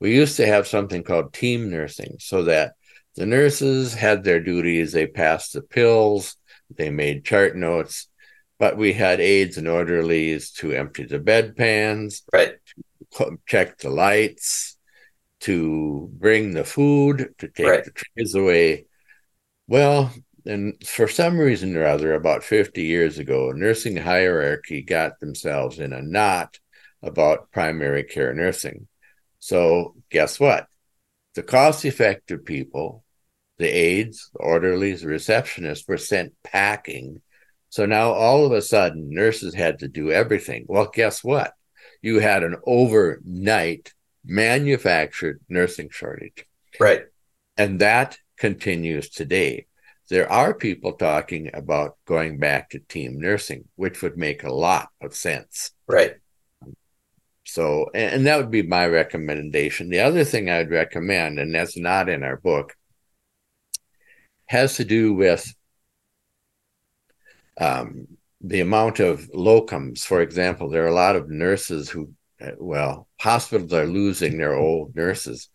we 0.00 0.12
used 0.12 0.36
to 0.38 0.46
have 0.46 0.66
something 0.66 1.04
called 1.04 1.32
team 1.32 1.70
nursing, 1.70 2.16
so 2.18 2.42
that 2.42 2.72
the 3.14 3.24
nurses 3.24 3.94
had 3.94 4.24
their 4.24 4.40
duties. 4.40 4.90
They 4.90 5.06
passed 5.06 5.52
the 5.52 5.62
pills, 5.62 6.36
they 6.76 6.90
made 6.90 7.24
chart 7.24 7.54
notes, 7.56 8.08
but 8.58 8.76
we 8.76 8.92
had 8.92 9.20
aides 9.20 9.58
and 9.58 9.68
orderlies 9.68 10.50
to 10.54 10.72
empty 10.72 11.04
the 11.04 11.20
bedpans, 11.20 12.22
right. 12.32 12.54
check 13.46 13.78
the 13.78 13.90
lights, 13.90 14.76
to 15.40 16.10
bring 16.14 16.52
the 16.52 16.64
food, 16.64 17.32
to 17.38 17.48
take 17.48 17.66
right. 17.66 17.84
the 17.84 17.92
trays 17.92 18.34
away. 18.34 18.86
Well, 19.68 20.12
and 20.44 20.74
for 20.84 21.06
some 21.06 21.38
reason 21.38 21.76
or 21.76 21.86
other, 21.86 22.14
about 22.14 22.42
50 22.42 22.82
years 22.82 23.18
ago, 23.18 23.52
nursing 23.52 23.96
hierarchy 23.96 24.82
got 24.82 25.20
themselves 25.20 25.78
in 25.78 25.92
a 25.92 26.02
knot 26.02 26.58
about 27.02 27.50
primary 27.52 28.04
care 28.04 28.32
nursing. 28.34 28.88
So, 29.38 29.96
guess 30.10 30.38
what? 30.40 30.66
The 31.34 31.42
cost 31.42 31.84
effective 31.84 32.44
people, 32.44 33.04
the 33.58 33.68
aides, 33.68 34.30
the 34.32 34.40
orderlies, 34.40 35.02
the 35.02 35.08
receptionists 35.08 35.88
were 35.88 35.98
sent 35.98 36.34
packing 36.44 37.22
So 37.70 37.86
now 37.86 38.12
all 38.12 38.44
of 38.44 38.52
a 38.52 38.60
sudden, 38.62 39.08
nurses 39.10 39.54
had 39.54 39.78
to 39.80 39.88
do 39.88 40.10
everything. 40.12 40.66
Well, 40.68 40.90
guess 40.92 41.24
what? 41.24 41.54
You 42.02 42.18
had 42.20 42.42
an 42.44 42.56
overnight 42.66 43.94
manufactured 44.24 45.40
nursing 45.48 45.88
shortage. 45.90 46.44
Right. 46.78 47.04
And 47.56 47.80
that 47.80 48.18
continues 48.36 49.08
today. 49.08 49.66
There 50.10 50.30
are 50.30 50.52
people 50.52 50.92
talking 50.94 51.50
about 51.54 51.96
going 52.06 52.38
back 52.38 52.70
to 52.70 52.78
team 52.80 53.18
nursing, 53.18 53.68
which 53.76 54.02
would 54.02 54.18
make 54.18 54.42
a 54.44 54.52
lot 54.52 54.90
of 55.00 55.14
sense. 55.14 55.70
Right. 55.86 56.16
So, 57.52 57.90
and 57.92 58.26
that 58.26 58.38
would 58.38 58.50
be 58.50 58.62
my 58.62 58.86
recommendation. 58.86 59.90
The 59.90 60.00
other 60.00 60.24
thing 60.24 60.48
I'd 60.48 60.70
recommend, 60.70 61.38
and 61.38 61.54
that's 61.54 61.76
not 61.76 62.08
in 62.08 62.22
our 62.22 62.38
book, 62.38 62.74
has 64.46 64.76
to 64.76 64.86
do 64.86 65.12
with 65.12 65.54
um, 67.60 68.08
the 68.40 68.60
amount 68.60 69.00
of 69.00 69.30
locums. 69.32 70.00
For 70.00 70.22
example, 70.22 70.70
there 70.70 70.84
are 70.84 70.88
a 70.88 70.94
lot 70.94 71.14
of 71.14 71.28
nurses 71.28 71.90
who, 71.90 72.14
uh, 72.40 72.52
well, 72.56 73.06
hospitals 73.20 73.74
are 73.74 73.86
losing 73.86 74.38
their 74.38 74.54
old 74.54 74.96
nurses. 74.96 75.50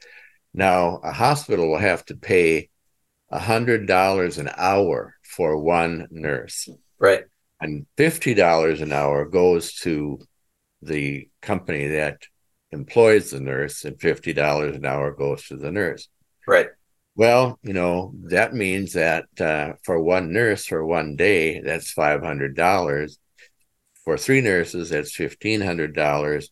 Now, 0.53 1.01
a 1.03 1.11
hospital 1.11 1.67
will 1.67 1.79
have 1.79 2.05
to 2.05 2.15
pay 2.15 2.69
$100 3.33 4.37
an 4.37 4.49
hour 4.55 5.15
for 5.23 5.57
one 5.57 6.07
nurse. 6.11 6.69
Right. 6.99 7.23
And 7.59 7.87
$50 7.97 8.83
an 8.83 8.91
hour 8.91 9.25
goes 9.25 9.73
to 9.79 10.19
the 10.81 11.29
company 11.41 11.87
that 11.87 12.21
employs 12.71 13.31
the 13.31 13.39
nurse, 13.39 13.85
and 13.85 13.97
$50 13.97 14.75
an 14.75 14.85
hour 14.85 15.11
goes 15.11 15.47
to 15.47 15.57
the 15.57 15.71
nurse. 15.71 16.07
Right. 16.47 16.67
Well, 17.15 17.59
you 17.63 17.73
know, 17.73 18.13
that 18.25 18.53
means 18.53 18.93
that 18.93 19.25
uh, 19.39 19.73
for 19.83 19.99
one 19.99 20.31
nurse 20.31 20.65
for 20.65 20.85
one 20.85 21.15
day, 21.15 21.61
that's 21.61 21.93
$500. 21.93 23.17
For 24.03 24.17
three 24.17 24.41
nurses, 24.41 24.89
that's 24.91 25.17
$1,500. 25.17 26.49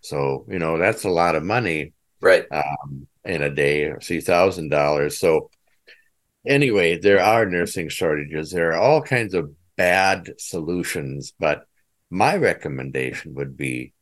So, 0.00 0.46
you 0.48 0.58
know, 0.58 0.78
that's 0.78 1.04
a 1.04 1.10
lot 1.10 1.36
of 1.36 1.42
money. 1.42 1.92
Right. 2.20 2.46
Um, 2.50 3.06
in 3.26 3.42
a 3.42 3.50
day 3.50 3.84
or 3.84 3.98
$3,000. 3.98 5.12
So, 5.12 5.50
anyway, 6.46 6.98
there 6.98 7.20
are 7.20 7.44
nursing 7.44 7.88
shortages. 7.88 8.50
There 8.50 8.72
are 8.72 8.80
all 8.80 9.02
kinds 9.02 9.34
of 9.34 9.52
bad 9.76 10.32
solutions, 10.38 11.34
but 11.38 11.66
my 12.10 12.36
recommendation 12.36 13.34
would 13.34 13.56
be 13.56 13.92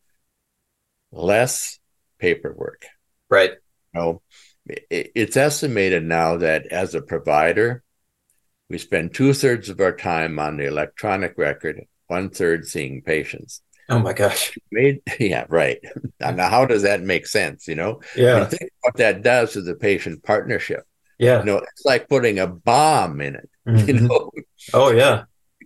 less 1.12 1.78
paperwork. 2.18 2.86
Right. 3.30 3.52
You 3.94 4.00
know, 4.00 4.22
it's 4.66 5.36
estimated 5.36 6.04
now 6.04 6.38
that 6.38 6.66
as 6.66 6.94
a 6.94 7.02
provider, 7.02 7.82
we 8.68 8.78
spend 8.78 9.14
two 9.14 9.34
thirds 9.34 9.68
of 9.68 9.80
our 9.80 9.94
time 9.94 10.38
on 10.38 10.56
the 10.56 10.66
electronic 10.66 11.36
record, 11.36 11.84
one 12.06 12.30
third 12.30 12.66
seeing 12.66 13.02
patients. 13.02 13.60
Oh 13.88 13.98
my 13.98 14.14
gosh. 14.14 14.56
Made, 14.72 15.02
yeah, 15.20 15.44
right. 15.48 15.78
now, 16.20 16.48
how 16.48 16.64
does 16.64 16.82
that 16.82 17.02
make 17.02 17.26
sense? 17.26 17.68
You 17.68 17.74
know, 17.74 18.00
yeah. 18.16 18.50
What 18.80 18.96
that 18.96 19.22
does 19.22 19.52
to 19.52 19.62
the 19.62 19.74
patient 19.74 20.22
partnership. 20.22 20.84
Yeah. 21.18 21.40
You 21.40 21.44
know, 21.44 21.58
it's 21.58 21.84
like 21.84 22.08
putting 22.08 22.38
a 22.38 22.46
bomb 22.46 23.20
in 23.20 23.36
it. 23.36 23.48
Mm-hmm. 23.64 23.88
You 23.88 24.00
know, 24.00 24.30
oh 24.74 24.90
yeah, 24.90 25.22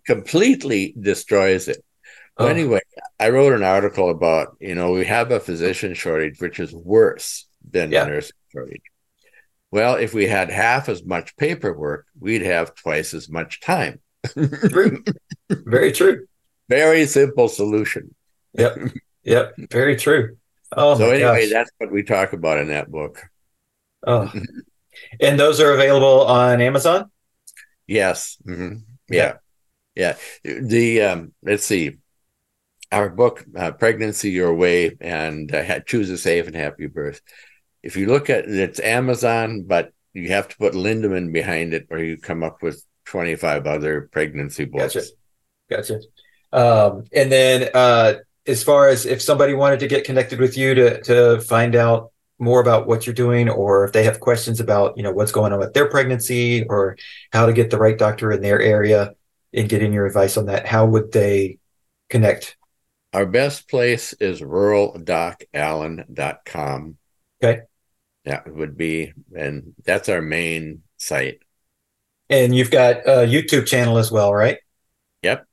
completely 0.07 0.95
destroys 1.01 1.67
it. 1.67 1.85
Oh. 2.39 2.47
Anyway, 2.47 2.81
I 3.19 3.31
wrote 3.31 3.53
an 3.53 3.65
article 3.65 4.11
about 4.11 4.57
you 4.61 4.75
know 4.75 4.93
we 4.93 5.05
have 5.07 5.31
a 5.31 5.41
physician 5.41 5.95
shortage, 5.95 6.41
which 6.41 6.61
is 6.61 6.73
worse 6.73 7.47
than 7.69 7.91
yeah. 7.91 8.05
the 8.05 8.11
nursing 8.11 8.37
shortage. 8.53 8.83
Well, 9.71 9.97
if 9.97 10.15
we 10.15 10.27
had 10.27 10.51
half 10.51 10.89
as 10.89 11.05
much 11.05 11.37
paperwork, 11.37 12.07
we'd 12.19 12.43
have 12.43 12.75
twice 12.75 13.13
as 13.13 13.29
much 13.29 13.61
time. 13.61 14.01
true. 14.71 15.05
Very 15.51 15.93
true. 15.93 16.27
Very 16.69 17.07
simple 17.07 17.49
solution. 17.49 18.15
Yep. 18.55 18.79
Yep. 19.25 19.55
Very 19.71 19.97
true. 19.97 20.37
Oh, 20.73 20.97
so 20.97 21.11
anyway, 21.11 21.43
gosh. 21.43 21.53
that's 21.53 21.71
what 21.79 21.91
we 21.91 22.03
talk 22.03 22.33
about 22.33 22.59
in 22.59 22.69
that 22.69 22.91
book. 22.91 23.23
Oh, 24.07 24.33
and 25.21 25.39
those 25.39 25.61
are 25.61 25.73
available 25.73 26.27
on 26.27 26.61
Amazon. 26.61 27.11
Yes. 27.87 28.39
Mm-hmm. 28.47 28.79
Yeah. 29.11 29.35
yeah. 29.95 30.15
Yeah. 30.45 30.61
The 30.61 31.03
um, 31.03 31.33
let's 31.43 31.65
see, 31.65 31.97
our 32.91 33.09
book, 33.09 33.45
uh, 33.57 33.73
"Pregnancy 33.73 34.31
Your 34.31 34.55
Way" 34.55 34.97
and 35.01 35.53
uh, 35.55 35.81
"Choose 35.81 36.11
a 36.11 36.19
Safe 36.19 36.47
and 36.47 36.57
Happy 36.57 36.87
Birth." 36.87 37.21
If 37.83 37.97
you 37.97 38.07
look 38.07 38.31
at 38.31 38.47
it's 38.47 38.81
Amazon, 38.81 39.65
but 39.67 39.93
you 40.15 40.29
have 40.29 40.49
to 40.49 40.57
put 40.57 40.75
Lindemann 40.75 41.33
behind 41.33 41.75
it, 41.75 41.87
or 41.91 41.99
you 41.99 42.17
come 42.17 42.43
up 42.43 42.63
with 42.63 42.85
twenty-five 43.05 43.67
other 43.67 44.09
pregnancy 44.13 44.65
books. 44.65 44.95
Gotcha. 44.95 45.07
Gotcha. 45.71 46.01
Um, 46.51 47.05
and 47.13 47.31
then, 47.31 47.69
uh, 47.75 48.15
as 48.47 48.65
far 48.65 48.89
as 48.89 49.05
if 49.05 49.21
somebody 49.21 49.55
wanted 49.55 49.81
to 49.81 49.89
get 49.89 50.05
connected 50.05 50.41
with 50.41 50.57
you 50.57 50.75
to 50.75 51.03
to 51.03 51.41
find 51.41 51.77
out 51.77 52.13
more 52.39 52.61
about 52.61 52.87
what 52.87 53.07
you're 53.07 53.15
doing 53.15 53.49
or 53.49 53.85
if 53.85 53.93
they 53.93 54.05
have 54.05 54.21
questions 54.21 54.61
about 54.61 54.97
you 54.97 55.03
know 55.03 55.13
what's 55.13 55.33
going 55.33 55.53
on 55.53 55.59
with 55.59 55.75
their 55.75 55.91
pregnancy 55.91 56.65
or 56.65 56.97
how 57.33 57.47
to 57.47 57.53
get 57.53 57.71
the 57.71 57.79
right 57.79 57.99
doctor 57.99 58.33
in 58.33 58.41
their 58.41 58.61
area 58.61 59.13
and 59.53 59.69
getting 59.69 59.93
your 59.93 60.07
advice 60.07 60.37
on 60.37 60.47
that 60.47 60.67
how 60.67 60.87
would 60.87 61.13
they 61.13 61.59
connect 62.09 62.57
our 63.19 63.27
best 63.27 63.69
place 63.69 64.15
is 64.15 64.41
ruraldocalan.com 64.41 66.97
okay. 67.43 67.61
That 68.25 68.55
would 68.55 68.77
be 68.77 69.13
and 69.37 69.75
that's 69.85 70.09
our 70.09 70.23
main 70.23 70.85
site. 70.99 71.43
And 72.31 72.55
you've 72.55 72.71
got 72.71 72.99
a 72.99 73.27
youtube 73.27 73.67
channel 73.67 73.99
as 73.99 74.13
well 74.13 74.33
right? 74.33 74.59
Yep. 75.25 75.49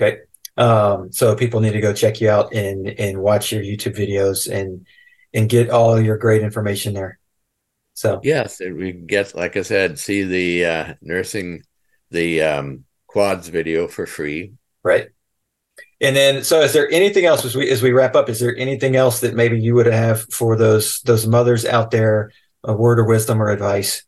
Okay. 0.00 0.20
Um, 0.56 1.12
so 1.12 1.36
people 1.36 1.60
need 1.60 1.72
to 1.72 1.82
go 1.82 1.92
check 1.92 2.22
you 2.22 2.30
out 2.30 2.54
and 2.54 2.88
and 2.88 3.18
watch 3.18 3.52
your 3.52 3.62
youtube 3.62 3.94
videos 3.94 4.50
and 4.50 4.86
and 5.34 5.46
get 5.46 5.68
all 5.68 6.00
your 6.00 6.16
great 6.16 6.40
information 6.42 6.94
there. 6.94 7.18
So. 7.92 8.20
Yes, 8.22 8.60
we 8.60 8.92
get 8.92 9.34
like 9.34 9.58
I 9.58 9.62
said, 9.62 9.98
see 9.98 10.22
the 10.22 10.64
uh, 10.64 10.94
nursing 11.02 11.64
the 12.10 12.40
um, 12.42 12.84
quads 13.06 13.48
video 13.48 13.88
for 13.88 14.06
free. 14.06 14.54
Right. 14.82 15.10
And 16.00 16.14
then, 16.14 16.44
so 16.44 16.60
is 16.60 16.72
there 16.72 16.90
anything 16.90 17.24
else 17.24 17.44
as 17.44 17.56
we 17.56 17.68
as 17.70 17.82
we 17.82 17.92
wrap 17.92 18.14
up? 18.14 18.28
Is 18.28 18.38
there 18.40 18.56
anything 18.56 18.94
else 18.94 19.20
that 19.20 19.34
maybe 19.34 19.60
you 19.60 19.74
would 19.74 19.86
have 19.86 20.22
for 20.32 20.56
those 20.56 21.00
those 21.00 21.26
mothers 21.26 21.64
out 21.64 21.90
there, 21.90 22.30
a 22.62 22.74
word 22.74 22.98
of 23.00 23.06
wisdom 23.06 23.42
or 23.42 23.50
advice? 23.50 24.04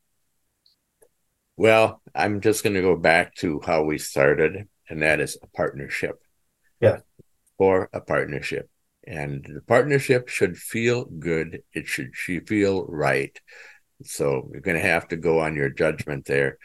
Well, 1.57 2.01
I'm 2.15 2.41
just 2.41 2.63
going 2.63 2.75
to 2.75 2.81
go 2.81 2.97
back 2.97 3.35
to 3.37 3.61
how 3.67 3.83
we 3.83 3.99
started, 3.99 4.69
and 4.89 5.03
that 5.03 5.21
is 5.21 5.37
a 5.43 5.47
partnership. 5.49 6.23
Yeah, 6.81 7.01
for 7.59 7.91
a 7.93 8.01
partnership 8.01 8.71
and 9.07 9.45
the 9.45 9.61
partnership 9.63 10.29
should 10.29 10.57
feel 10.57 11.05
good. 11.05 11.63
It 11.73 11.87
should 11.89 12.11
she 12.15 12.41
feel 12.41 12.87
right. 12.87 13.39
So 14.05 14.49
you're 14.53 14.61
going 14.63 14.77
to 14.77 14.83
have 14.83 15.09
to 15.09 15.17
go 15.17 15.41
on 15.41 15.57
your 15.57 15.71
judgment 15.71 16.27
there. 16.27 16.59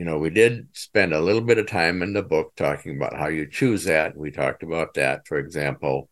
You 0.00 0.06
know, 0.06 0.16
we 0.16 0.30
did 0.30 0.66
spend 0.72 1.12
a 1.12 1.20
little 1.20 1.42
bit 1.42 1.58
of 1.58 1.66
time 1.66 2.00
in 2.00 2.14
the 2.14 2.22
book 2.22 2.54
talking 2.56 2.96
about 2.96 3.14
how 3.14 3.28
you 3.28 3.46
choose 3.46 3.84
that. 3.84 4.16
We 4.16 4.30
talked 4.30 4.62
about 4.62 4.94
that, 4.94 5.28
for 5.28 5.36
example, 5.36 6.08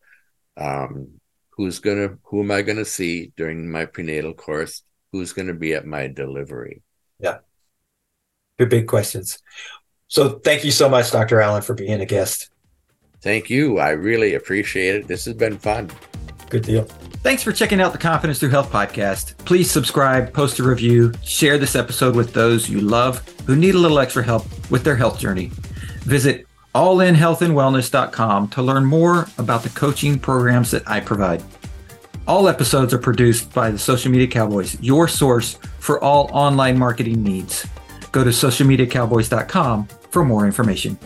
um, 0.57 1.19
who's 1.49 1.79
going 1.79 1.97
to 1.97 2.19
who 2.25 2.41
am 2.41 2.51
I 2.51 2.61
going 2.61 2.77
to 2.77 2.85
see 2.85 3.33
during 3.35 3.71
my 3.71 3.85
prenatal 3.85 4.35
course? 4.35 4.83
Who's 5.11 5.33
going 5.33 5.47
to 5.47 5.55
be 5.55 5.73
at 5.73 5.87
my 5.87 6.05
delivery? 6.05 6.83
Yeah, 7.19 7.39
good 8.59 8.69
big 8.69 8.87
questions. 8.87 9.39
So 10.07 10.37
thank 10.37 10.63
you 10.63 10.69
so 10.69 10.87
much, 10.87 11.09
Dr. 11.09 11.41
Alan, 11.41 11.63
for 11.63 11.73
being 11.73 11.99
a 11.99 12.05
guest. 12.05 12.51
Thank 13.23 13.49
you. 13.49 13.79
I 13.79 13.89
really 13.89 14.35
appreciate 14.35 14.97
it. 14.97 15.07
This 15.07 15.25
has 15.25 15.33
been 15.33 15.57
fun. 15.57 15.89
Good 16.49 16.63
deal. 16.63 16.83
Thanks 17.21 17.43
for 17.43 17.51
checking 17.51 17.81
out 17.81 17.91
the 17.91 17.97
Confidence 17.97 18.39
Through 18.39 18.49
Health 18.49 18.71
podcast. 18.71 19.37
Please 19.39 19.69
subscribe, 19.69 20.33
post 20.33 20.59
a 20.59 20.63
review, 20.63 21.11
share 21.23 21.57
this 21.57 21.75
episode 21.75 22.15
with 22.15 22.33
those 22.33 22.69
you 22.69 22.81
love 22.81 23.27
who 23.45 23.55
need 23.55 23.75
a 23.75 23.77
little 23.77 23.99
extra 23.99 24.23
help 24.23 24.45
with 24.71 24.83
their 24.83 24.95
health 24.95 25.19
journey. 25.19 25.51
Visit 26.01 26.47
allinhealthandwellness.com 26.75 28.47
to 28.49 28.61
learn 28.61 28.85
more 28.85 29.27
about 29.37 29.63
the 29.63 29.69
coaching 29.69 30.17
programs 30.17 30.71
that 30.71 30.89
I 30.89 30.99
provide. 30.99 31.43
All 32.27 32.47
episodes 32.47 32.93
are 32.93 32.99
produced 32.99 33.53
by 33.53 33.71
the 33.71 33.79
Social 33.79 34.11
Media 34.11 34.27
Cowboys, 34.27 34.79
your 34.81 35.07
source 35.07 35.55
for 35.79 36.01
all 36.03 36.29
online 36.31 36.77
marketing 36.77 37.23
needs. 37.23 37.67
Go 38.11 38.23
to 38.23 38.29
socialmediacowboys.com 38.29 39.87
for 40.11 40.23
more 40.23 40.45
information. 40.45 40.97